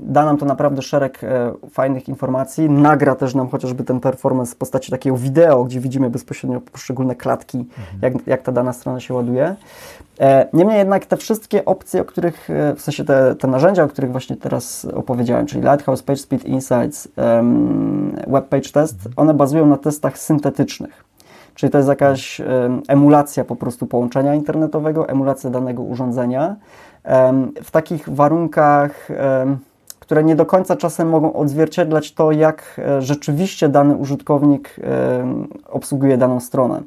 Da 0.00 0.24
nam 0.24 0.38
to 0.38 0.46
naprawdę 0.46 0.82
szereg 0.82 1.20
fajnych 1.70 2.08
informacji. 2.08 2.70
Nagra 2.70 3.14
też 3.14 3.34
nam 3.34 3.48
chociażby 3.48 3.84
ten 3.84 4.00
performance 4.00 4.54
w 4.54 4.56
postaci 4.56 4.90
takiego 4.90 5.16
wideo, 5.16 5.64
gdzie 5.64 5.80
widzimy 5.80 6.10
bezpośrednio 6.10 6.60
poszczególne 6.60 7.05
poszczególne 7.06 7.14
klatki, 7.14 7.58
mhm. 7.58 7.98
jak, 8.02 8.26
jak 8.26 8.42
ta 8.42 8.52
dana 8.52 8.72
strona 8.72 9.00
się 9.00 9.14
ładuje. 9.14 9.56
E, 10.20 10.48
niemniej 10.52 10.78
jednak 10.78 11.06
te 11.06 11.16
wszystkie 11.16 11.64
opcje, 11.64 12.00
o 12.00 12.04
których, 12.04 12.50
e, 12.50 12.74
w 12.74 12.80
sensie 12.80 13.04
te, 13.04 13.34
te 13.34 13.48
narzędzia, 13.48 13.84
o 13.84 13.88
których 13.88 14.12
właśnie 14.12 14.36
teraz 14.36 14.84
opowiedziałem, 14.84 15.46
czyli 15.46 15.62
Lighthouse, 15.62 16.02
PageSpeed 16.02 16.44
Insights, 16.44 17.08
um, 17.16 18.16
Web 18.26 18.48
Page 18.48 18.70
Test, 18.72 18.96
mhm. 18.96 19.12
one 19.16 19.34
bazują 19.34 19.66
na 19.66 19.76
testach 19.76 20.18
syntetycznych. 20.18 21.04
Czyli 21.54 21.72
to 21.72 21.78
jest 21.78 21.88
jakaś 21.88 22.40
um, 22.40 22.82
emulacja 22.88 23.44
po 23.44 23.56
prostu 23.56 23.86
połączenia 23.86 24.34
internetowego, 24.34 25.08
emulacja 25.08 25.50
danego 25.50 25.82
urządzenia. 25.82 26.56
Um, 27.04 27.52
w 27.62 27.70
takich 27.70 28.08
warunkach 28.08 29.08
które 30.06 30.24
nie 30.24 30.36
do 30.36 30.46
końca 30.46 30.76
czasem 30.76 31.08
mogą 31.08 31.32
odzwierciedlać 31.32 32.12
to, 32.12 32.32
jak 32.32 32.62
e, 32.78 33.02
rzeczywiście 33.02 33.68
dany 33.68 33.96
użytkownik 33.96 34.76
e, 34.78 35.44
obsługuje 35.68 36.18
daną 36.18 36.40
stronę. 36.40 36.82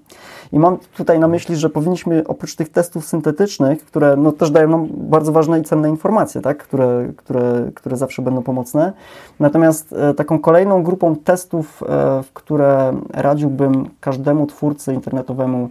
I 0.51 0.59
mam 0.59 0.77
tutaj 0.97 1.19
na 1.19 1.27
myśli, 1.27 1.55
że 1.55 1.69
powinniśmy 1.69 2.23
oprócz 2.27 2.55
tych 2.55 2.69
testów 2.69 3.05
syntetycznych, 3.05 3.85
które 3.85 4.15
no, 4.15 4.31
też 4.31 4.51
dają 4.51 4.69
nam 4.69 4.87
bardzo 4.91 5.31
ważne 5.31 5.59
i 5.59 5.63
cenne 5.63 5.89
informacje, 5.89 6.41
tak? 6.41 6.57
które, 6.57 7.13
które, 7.17 7.71
które 7.75 7.97
zawsze 7.97 8.21
będą 8.21 8.41
pomocne, 8.43 8.93
natomiast 9.39 9.93
e, 9.93 10.13
taką 10.13 10.39
kolejną 10.39 10.83
grupą 10.83 11.15
testów, 11.15 11.83
w 12.23 12.33
które 12.33 12.93
radziłbym 13.13 13.89
każdemu 13.99 14.47
twórcy 14.47 14.93
internetowemu 14.93 15.69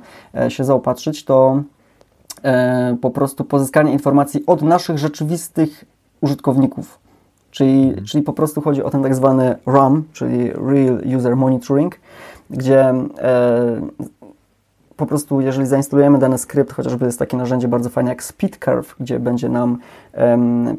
się 0.48 0.64
zaopatrzyć, 0.64 1.24
to 1.24 1.62
po 3.00 3.10
prostu 3.10 3.44
pozyskanie 3.44 3.92
informacji 3.92 4.46
od 4.46 4.62
naszych 4.62 4.98
rzeczywistych 4.98 5.84
użytkowników. 6.20 7.07
Czyli, 7.50 7.88
mhm. 7.88 8.06
czyli 8.06 8.22
po 8.24 8.32
prostu 8.32 8.60
chodzi 8.60 8.82
o 8.82 8.90
ten 8.90 9.02
tak 9.02 9.14
zwany 9.14 9.56
RUM, 9.66 10.04
czyli 10.12 10.50
Real 10.52 11.16
User 11.16 11.36
Monitoring, 11.36 12.00
gdzie 12.50 12.80
e, 13.18 13.80
po 14.96 15.06
prostu 15.06 15.40
jeżeli 15.40 15.66
zainstalujemy 15.66 16.18
dany 16.18 16.38
skrypt, 16.38 16.72
chociażby 16.72 17.06
jest 17.06 17.18
takie 17.18 17.36
narzędzie 17.36 17.68
bardzo 17.68 17.90
fajne 17.90 18.10
jak 18.10 18.22
SpeedCurve, 18.22 18.96
gdzie 19.00 19.20
będzie 19.20 19.48
nam 19.48 19.78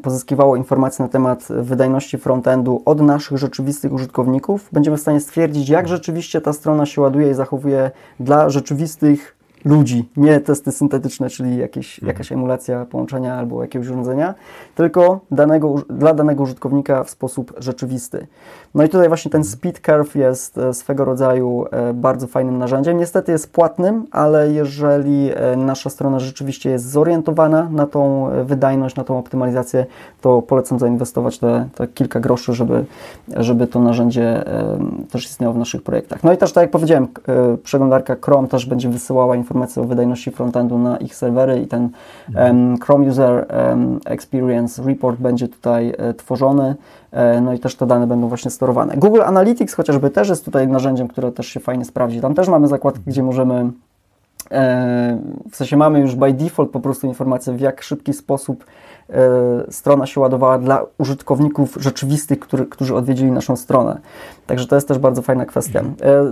pozyskiwało 0.02 0.56
informacje 0.56 1.02
na 1.02 1.08
temat 1.08 1.48
wydajności 1.48 2.18
frontendu 2.18 2.82
od 2.84 3.00
naszych 3.00 3.38
rzeczywistych 3.38 3.92
użytkowników, 3.92 4.68
będziemy 4.72 4.96
w 4.96 5.00
stanie 5.00 5.20
stwierdzić, 5.20 5.68
jak 5.68 5.88
rzeczywiście 5.88 6.40
ta 6.40 6.52
strona 6.52 6.86
się 6.86 7.00
ładuje 7.00 7.30
i 7.30 7.34
zachowuje 7.34 7.90
dla 8.20 8.50
rzeczywistych 8.50 9.39
ludzi, 9.64 10.08
nie 10.16 10.40
testy 10.40 10.72
syntetyczne, 10.72 11.30
czyli 11.30 11.56
jakieś, 11.56 11.98
mhm. 11.98 12.08
jakaś 12.08 12.32
emulacja 12.32 12.84
połączenia 12.84 13.34
albo 13.34 13.62
jakiegoś 13.62 13.88
urządzenia, 13.88 14.34
tylko 14.74 15.20
danego, 15.30 15.74
dla 15.90 16.14
danego 16.14 16.42
użytkownika 16.42 17.04
w 17.04 17.10
sposób 17.10 17.52
rzeczywisty. 17.58 18.26
No 18.74 18.84
i 18.84 18.88
tutaj 18.88 19.08
właśnie 19.08 19.30
ten 19.30 19.44
Speed 19.44 19.80
Curve 19.80 20.14
jest 20.14 20.58
e, 20.58 20.74
swego 20.74 21.04
rodzaju 21.04 21.64
e, 21.70 21.94
bardzo 21.94 22.26
fajnym 22.26 22.58
narzędziem. 22.58 22.98
Niestety 22.98 23.32
jest 23.32 23.52
płatnym, 23.52 24.06
ale 24.10 24.52
jeżeli 24.52 25.30
e, 25.34 25.56
nasza 25.56 25.90
strona 25.90 26.18
rzeczywiście 26.18 26.70
jest 26.70 26.90
zorientowana 26.90 27.68
na 27.70 27.86
tą 27.86 28.30
wydajność, 28.44 28.96
na 28.96 29.04
tą 29.04 29.18
optymalizację, 29.18 29.86
to 30.20 30.42
polecam 30.42 30.78
zainwestować 30.78 31.38
te, 31.38 31.68
te 31.74 31.86
kilka 31.86 32.20
groszy, 32.20 32.52
żeby, 32.52 32.84
żeby 33.28 33.66
to 33.66 33.80
narzędzie 33.80 34.44
też 35.10 35.24
istniało 35.24 35.54
w 35.54 35.58
naszych 35.58 35.82
projektach. 35.82 36.24
No 36.24 36.32
i 36.32 36.36
też 36.36 36.52
tak 36.52 36.62
jak 36.62 36.70
powiedziałem, 36.70 37.08
przeglądarka 37.62 38.16
Chrome 38.20 38.48
też 38.48 38.66
będzie 38.66 38.88
wysyłała 38.88 39.36
informacje 39.36 39.49
o 39.76 39.84
wydajności 39.84 40.30
frontendu 40.30 40.78
na 40.78 40.96
ich 40.96 41.14
serwery 41.14 41.60
i 41.60 41.66
ten 41.66 41.88
um, 42.36 42.78
Chrome 42.78 43.08
User 43.08 43.46
um, 43.70 44.00
Experience 44.04 44.82
Report 44.82 45.20
będzie 45.20 45.48
tutaj 45.48 45.94
tworzony. 46.16 46.74
E, 47.12 47.40
no 47.40 47.52
i 47.52 47.58
też 47.58 47.74
te 47.74 47.86
dane 47.86 48.06
będą 48.06 48.28
właśnie 48.28 48.50
sterowane. 48.50 48.96
Google 48.96 49.22
Analytics 49.22 49.74
chociażby 49.74 50.10
też 50.10 50.28
jest 50.28 50.44
tutaj 50.44 50.68
narzędziem, 50.68 51.08
które 51.08 51.32
też 51.32 51.46
się 51.46 51.60
fajnie 51.60 51.84
sprawdzi. 51.84 52.20
Tam 52.20 52.34
też 52.34 52.48
mamy 52.48 52.68
zakładki, 52.68 53.02
gdzie 53.06 53.22
możemy 53.22 53.54
e, 53.54 53.70
w 55.50 55.56
sensie 55.56 55.76
mamy 55.76 56.00
już 56.00 56.14
by 56.14 56.32
default 56.32 56.70
po 56.70 56.80
prostu 56.80 57.06
informację, 57.06 57.52
w 57.52 57.60
jak 57.60 57.82
szybki 57.82 58.12
sposób 58.12 58.64
strona 59.70 60.06
się 60.06 60.20
ładowała 60.20 60.58
dla 60.58 60.82
użytkowników 60.98 61.76
rzeczywistych, 61.80 62.40
który, 62.40 62.66
którzy 62.66 62.94
odwiedzili 62.94 63.30
naszą 63.30 63.56
stronę. 63.56 64.00
Także 64.46 64.66
to 64.66 64.74
jest 64.74 64.88
też 64.88 64.98
bardzo 64.98 65.22
fajna 65.22 65.46
kwestia. 65.46 65.82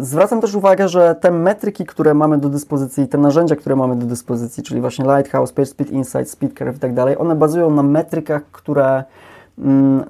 Zwracam 0.01 0.41
też 0.41 0.55
uwagę, 0.55 0.89
że 0.89 1.14
te 1.14 1.31
metryki, 1.31 1.87
które 1.87 2.14
mamy 2.14 2.39
do 2.39 2.49
dyspozycji, 2.49 3.09
te 3.09 3.19
narzędzia, 3.19 3.57
które 3.57 3.77
mamy 3.77 3.97
do 3.97 4.07
dyspozycji, 4.07 4.62
czyli 4.62 4.81
właśnie 4.81 5.05
Lighthouse, 5.05 5.53
PageSpeed 5.53 5.91
Insight, 5.91 6.31
SpeedCurve 6.31 6.77
i 6.77 6.81
tak 6.81 6.95
dalej, 6.95 7.19
one 7.19 7.35
bazują 7.35 7.71
na 7.71 7.83
metrykach, 7.83 8.43
które 8.53 9.05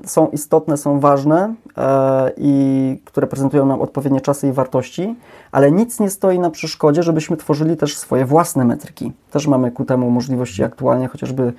są 0.04 0.28
istotne, 0.28 0.76
są 0.76 1.00
ważne 1.00 1.54
e, 1.76 2.30
i 2.36 3.00
które 3.04 3.26
prezentują 3.26 3.66
nam 3.66 3.80
odpowiednie 3.80 4.20
czasy 4.20 4.48
i 4.48 4.52
wartości, 4.52 5.16
ale 5.52 5.72
nic 5.72 6.00
nie 6.00 6.10
stoi 6.10 6.38
na 6.38 6.50
przeszkodzie, 6.50 7.02
żebyśmy 7.02 7.36
tworzyli 7.36 7.76
też 7.76 7.96
swoje 7.96 8.24
własne 8.24 8.64
metryki. 8.64 9.12
Też 9.30 9.46
mamy 9.46 9.70
ku 9.70 9.84
temu 9.84 10.10
możliwości 10.10 10.64
aktualnie, 10.64 11.08
chociażby 11.08 11.52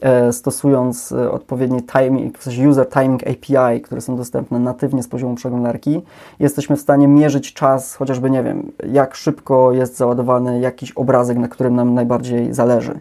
e, 0.00 0.32
stosując 0.32 1.12
e, 1.12 1.30
odpowiedni 1.30 1.82
timing, 1.82 2.38
w 2.38 2.42
sensie 2.42 2.68
user 2.68 2.88
timing 2.88 3.22
API, 3.22 3.80
które 3.80 4.00
są 4.00 4.16
dostępne 4.16 4.58
natywnie 4.58 5.02
z 5.02 5.08
poziomu 5.08 5.34
przeglądarki, 5.34 6.02
jesteśmy 6.40 6.76
w 6.76 6.80
stanie 6.80 7.08
mierzyć 7.08 7.52
czas, 7.54 7.94
chociażby 7.94 8.30
nie 8.30 8.42
wiem, 8.42 8.72
jak 8.92 9.14
szybko 9.14 9.72
jest 9.72 9.96
załadowany 9.96 10.60
jakiś 10.60 10.92
obrazek, 10.92 11.38
na 11.38 11.48
którym 11.48 11.74
nam 11.74 11.94
najbardziej 11.94 12.54
zależy 12.54 13.00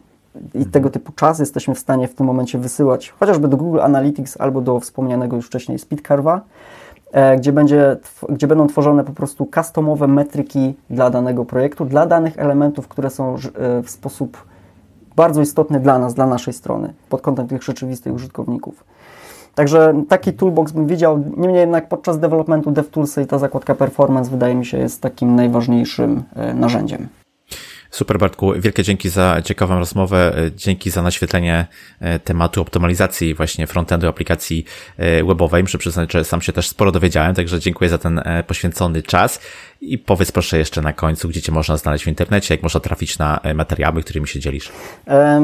i 0.53 0.65
tego 0.65 0.89
typu 0.89 1.11
czas 1.11 1.39
jesteśmy 1.39 1.75
w 1.75 1.79
stanie 1.79 2.07
w 2.07 2.15
tym 2.15 2.25
momencie 2.25 2.57
wysyłać 2.57 3.13
chociażby 3.19 3.47
do 3.47 3.57
Google 3.57 3.79
Analytics 3.81 4.41
albo 4.41 4.61
do 4.61 4.79
wspomnianego 4.79 5.35
już 5.35 5.47
wcześniej 5.47 5.79
Speedcarva, 5.79 6.41
e, 7.11 7.37
gdzie, 7.37 7.51
będzie, 7.51 7.97
gdzie 8.29 8.47
będą 8.47 8.67
tworzone 8.67 9.03
po 9.03 9.11
prostu 9.11 9.49
customowe 9.55 10.07
metryki 10.07 10.73
dla 10.89 11.09
danego 11.09 11.45
projektu, 11.45 11.85
dla 11.85 12.05
danych 12.05 12.39
elementów, 12.39 12.87
które 12.87 13.09
są 13.09 13.35
e, 13.35 13.37
w 13.83 13.89
sposób 13.89 14.45
bardzo 15.15 15.41
istotny 15.41 15.79
dla 15.79 15.99
nas, 15.99 16.13
dla 16.13 16.27
naszej 16.27 16.53
strony, 16.53 16.93
pod 17.09 17.21
kątem 17.21 17.47
tych 17.47 17.63
rzeczywistych 17.63 18.13
użytkowników. 18.13 18.83
Także 19.55 19.93
taki 20.09 20.33
toolbox 20.33 20.71
bym 20.71 20.87
widział, 20.87 21.23
niemniej 21.37 21.59
jednak 21.59 21.89
podczas 21.89 22.19
developmentu 22.19 22.71
DevToolsy 22.71 23.21
i 23.21 23.25
ta 23.25 23.39
zakładka 23.39 23.75
performance 23.75 24.31
wydaje 24.31 24.55
mi 24.55 24.65
się 24.65 24.77
jest 24.77 25.01
takim 25.01 25.35
najważniejszym 25.35 26.23
e, 26.35 26.53
narzędziem. 26.53 27.07
Super 27.95 28.19
Bartku, 28.19 28.53
wielkie 28.57 28.83
dzięki 28.83 29.09
za 29.09 29.41
ciekawą 29.43 29.79
rozmowę, 29.79 30.33
dzięki 30.55 30.89
za 30.89 31.01
naświetlenie 31.01 31.67
e, 31.99 32.19
tematu 32.19 32.61
optymalizacji 32.61 33.33
właśnie 33.33 33.67
frontendu 33.67 34.07
aplikacji 34.07 34.65
e, 34.97 35.23
webowej. 35.23 35.63
Muszę 35.63 35.77
przyznać, 35.77 36.13
że 36.13 36.25
sam 36.25 36.41
się 36.41 36.53
też 36.53 36.67
sporo 36.67 36.91
dowiedziałem, 36.91 37.35
także 37.35 37.59
dziękuję 37.59 37.89
za 37.89 37.97
ten 37.97 38.19
e, 38.19 38.43
poświęcony 38.43 39.03
czas. 39.03 39.39
I 39.81 39.97
powiedz 39.97 40.31
proszę 40.31 40.57
jeszcze 40.57 40.81
na 40.81 40.93
końcu, 40.93 41.29
gdzie 41.29 41.41
Cię 41.41 41.51
można 41.51 41.77
znaleźć 41.77 42.03
w 42.03 42.07
internecie, 42.07 42.53
jak 42.53 42.63
można 42.63 42.79
trafić 42.79 43.17
na 43.17 43.39
materiały, 43.55 44.03
którymi 44.03 44.27
się 44.27 44.39
dzielisz. 44.39 44.71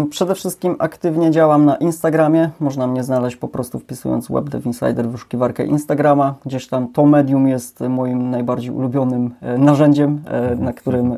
Przede 0.09 0.35
wszystkim 0.35 0.75
aktywnie 0.79 1.31
działam 1.31 1.65
na 1.65 1.75
Instagramie. 1.75 2.49
Można 2.59 2.87
mnie 2.87 3.03
znaleźć 3.03 3.35
po 3.37 3.47
prostu 3.47 3.79
wpisując 3.79 4.27
WebDev 4.27 4.65
Insider 4.65 5.07
w 5.07 5.11
wyszukiwarkę 5.11 5.65
Instagrama. 5.65 6.35
Gdzieś 6.45 6.67
tam 6.67 6.93
to 6.93 7.05
medium 7.05 7.47
jest 7.47 7.79
moim 7.79 8.29
najbardziej 8.29 8.71
ulubionym 8.71 9.33
narzędziem, 9.57 10.23
na 10.57 10.73
którym 10.73 11.17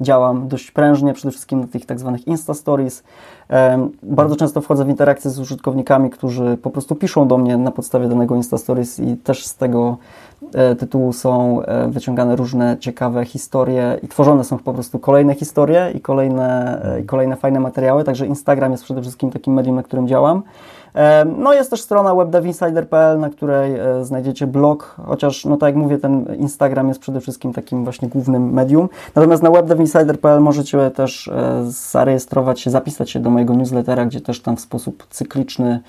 działam 0.00 0.48
dość 0.48 0.61
prężnie, 0.70 1.14
przede 1.14 1.30
wszystkim 1.30 1.60
na 1.60 1.66
tych 1.66 1.86
tak 1.86 2.00
zwanych 2.00 2.26
Insta 2.26 2.54
Stories. 2.54 3.02
Bardzo 4.02 4.36
często 4.36 4.60
wchodzę 4.60 4.84
w 4.84 4.88
interakcję 4.88 5.30
z 5.30 5.38
użytkownikami, 5.38 6.10
którzy 6.10 6.58
po 6.62 6.70
prostu 6.70 6.94
piszą 6.94 7.28
do 7.28 7.38
mnie 7.38 7.56
na 7.56 7.70
podstawie 7.70 8.08
danego 8.08 8.36
Insta 8.36 8.58
Stories 8.58 9.00
i 9.00 9.16
też 9.16 9.46
z 9.46 9.56
tego 9.56 9.96
e, 10.54 10.74
tytułu 10.74 11.12
są 11.12 11.62
e, 11.62 11.88
wyciągane 11.88 12.36
różne 12.36 12.76
ciekawe 12.80 13.24
historie 13.24 13.98
i 14.02 14.08
tworzone 14.08 14.44
są 14.44 14.58
po 14.58 14.72
prostu 14.72 14.98
kolejne 14.98 15.34
historie 15.34 15.92
i 15.94 16.00
kolejne, 16.00 16.80
e, 16.84 17.00
i 17.00 17.04
kolejne 17.04 17.36
fajne 17.36 17.60
materiały, 17.60 18.04
także 18.04 18.26
Instagram 18.26 18.72
jest 18.72 18.84
przede 18.84 19.02
wszystkim 19.02 19.30
takim 19.30 19.54
medium, 19.54 19.76
na 19.76 19.82
którym 19.82 20.08
działam. 20.08 20.42
No 21.36 21.52
jest 21.52 21.70
też 21.70 21.80
strona 21.80 22.14
webdevinsider.pl, 22.14 23.20
na 23.20 23.30
której 23.30 23.74
e, 23.74 24.04
znajdziecie 24.04 24.46
blog, 24.46 24.96
chociaż, 25.06 25.44
no 25.44 25.56
tak 25.56 25.66
jak 25.66 25.76
mówię, 25.76 25.98
ten 25.98 26.36
Instagram 26.38 26.88
jest 26.88 27.00
przede 27.00 27.20
wszystkim 27.20 27.52
takim 27.52 27.84
właśnie 27.84 28.08
głównym 28.08 28.52
medium. 28.52 28.88
Natomiast 29.14 29.42
na 29.42 29.50
webdevinsider.pl 29.50 30.40
możecie 30.40 30.90
też 30.90 31.28
e, 31.28 31.62
zarejestrować 31.66 32.60
się, 32.60 32.70
zapisać 32.70 33.10
się 33.10 33.20
do 33.20 33.30
mojego 33.30 33.54
newslettera, 33.54 34.06
gdzie 34.06 34.20
też 34.20 34.40
tam 34.40 34.56
w 34.56 34.60
sposób 34.60 35.06
cykliczny 35.10 35.80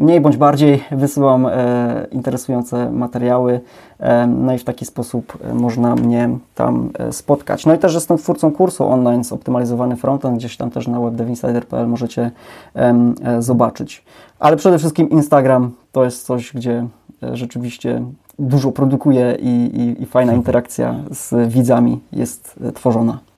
mniej 0.00 0.20
bądź 0.20 0.36
bardziej 0.36 0.84
wysyłam 0.90 1.46
e, 1.46 2.06
interesujące 2.10 2.90
materiały, 2.90 3.60
e, 3.98 4.26
no 4.26 4.54
i 4.54 4.58
w 4.58 4.64
taki 4.64 4.86
sposób 4.86 5.38
e, 5.44 5.54
można 5.54 5.94
mnie 5.94 6.28
tam 6.54 6.90
e, 6.98 7.12
spotkać. 7.12 7.66
No 7.66 7.74
i 7.74 7.78
też 7.78 7.94
jestem 7.94 8.18
twórcą 8.18 8.52
kursu 8.52 8.86
online 8.86 9.24
zoptymalizowany 9.24 9.96
frontend, 9.96 10.38
gdzieś 10.38 10.56
tam 10.56 10.70
też 10.70 10.88
na 10.88 11.00
webdevinsider.pl 11.00 11.88
możecie 11.88 12.30
e, 12.74 13.42
zobaczyć. 13.42 14.04
Ale 14.38 14.56
przede 14.56 14.78
wszystkim 14.78 15.10
Instagram 15.10 15.70
to 15.92 16.04
jest 16.04 16.26
coś, 16.26 16.52
gdzie 16.52 16.86
e, 17.22 17.36
rzeczywiście 17.36 18.02
dużo 18.38 18.72
produkuję 18.72 19.36
i, 19.40 19.48
i, 19.48 20.02
i 20.02 20.06
fajna 20.06 20.32
interakcja 20.32 20.94
z 21.10 21.52
widzami 21.52 22.00
jest 22.12 22.58
tworzona. 22.74 23.29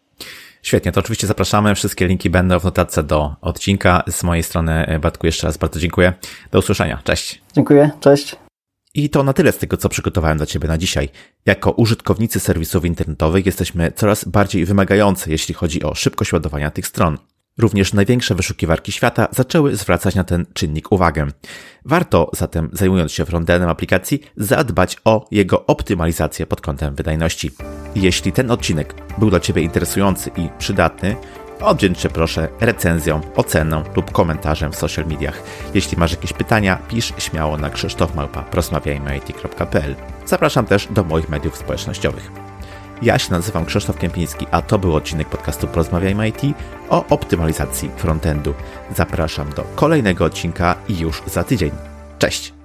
Świetnie, 0.62 0.92
to 0.92 1.00
oczywiście 1.00 1.26
zapraszamy. 1.26 1.74
Wszystkie 1.74 2.06
linki 2.06 2.30
będą 2.30 2.58
w 2.58 2.64
notatce 2.64 3.02
do 3.02 3.36
odcinka. 3.40 4.02
Z 4.08 4.22
mojej 4.22 4.42
strony, 4.42 4.86
e, 4.86 4.98
Batku, 4.98 5.26
jeszcze 5.26 5.46
raz 5.46 5.56
bardzo 5.56 5.80
dziękuję. 5.80 6.12
Do 6.50 6.58
usłyszenia. 6.58 7.00
Cześć. 7.04 7.42
Dziękuję. 7.54 7.90
Cześć. 8.00 8.36
I 8.94 9.10
to 9.10 9.22
na 9.22 9.32
tyle 9.32 9.52
z 9.52 9.58
tego, 9.58 9.76
co 9.76 9.88
przygotowałem 9.88 10.36
dla 10.36 10.46
Ciebie 10.46 10.68
na 10.68 10.78
dzisiaj. 10.78 11.08
Jako 11.46 11.70
użytkownicy 11.70 12.40
serwisów 12.40 12.84
internetowych 12.84 13.46
jesteśmy 13.46 13.92
coraz 13.92 14.24
bardziej 14.24 14.64
wymagający, 14.64 15.30
jeśli 15.30 15.54
chodzi 15.54 15.82
o 15.82 15.94
szybkość 15.94 16.32
ładowania 16.32 16.70
tych 16.70 16.86
stron. 16.86 17.18
Również 17.58 17.92
największe 17.92 18.34
wyszukiwarki 18.34 18.92
świata 18.92 19.28
zaczęły 19.30 19.76
zwracać 19.76 20.14
na 20.14 20.24
ten 20.24 20.46
czynnik 20.52 20.92
uwagę. 20.92 21.26
Warto 21.84 22.30
zatem, 22.34 22.70
zajmując 22.72 23.12
się 23.12 23.24
frontendem 23.24 23.68
aplikacji, 23.68 24.22
zadbać 24.36 24.96
o 25.04 25.26
jego 25.30 25.66
optymalizację 25.66 26.46
pod 26.46 26.60
kątem 26.60 26.94
wydajności. 26.94 27.50
Jeśli 27.96 28.32
ten 28.32 28.50
odcinek 28.50 28.94
był 29.18 29.30
dla 29.30 29.40
Ciebie 29.40 29.62
interesujący 29.62 30.30
i 30.36 30.48
przydatny, 30.58 31.16
oddzięczę 31.60 32.08
proszę 32.08 32.48
recenzją, 32.60 33.20
oceną 33.36 33.82
lub 33.96 34.12
komentarzem 34.12 34.72
w 34.72 34.76
social 34.76 35.06
mediach. 35.06 35.42
Jeśli 35.74 35.98
masz 35.98 36.10
jakieś 36.10 36.32
pytania, 36.32 36.78
pisz 36.88 37.12
śmiało 37.18 37.58
na 37.58 37.70
krzysztofmałpa.prosmawiajmy.pl 37.70 39.96
Zapraszam 40.26 40.66
też 40.66 40.88
do 40.90 41.04
moich 41.04 41.28
mediów 41.28 41.56
społecznościowych. 41.56 42.51
Ja 43.02 43.18
się 43.18 43.30
nazywam 43.30 43.64
Krzysztof 43.64 43.98
Kępiński, 43.98 44.46
a 44.50 44.62
to 44.62 44.78
był 44.78 44.96
odcinek 44.96 45.28
podcastu 45.28 45.66
Porozmawiajmy 45.66 46.28
IT 46.28 46.42
o 46.88 47.06
optymalizacji 47.06 47.90
frontendu. 47.96 48.54
Zapraszam 48.96 49.52
do 49.52 49.64
kolejnego 49.74 50.24
odcinka 50.24 50.74
i 50.88 50.98
już 50.98 51.22
za 51.26 51.44
tydzień. 51.44 51.70
Cześć! 52.18 52.61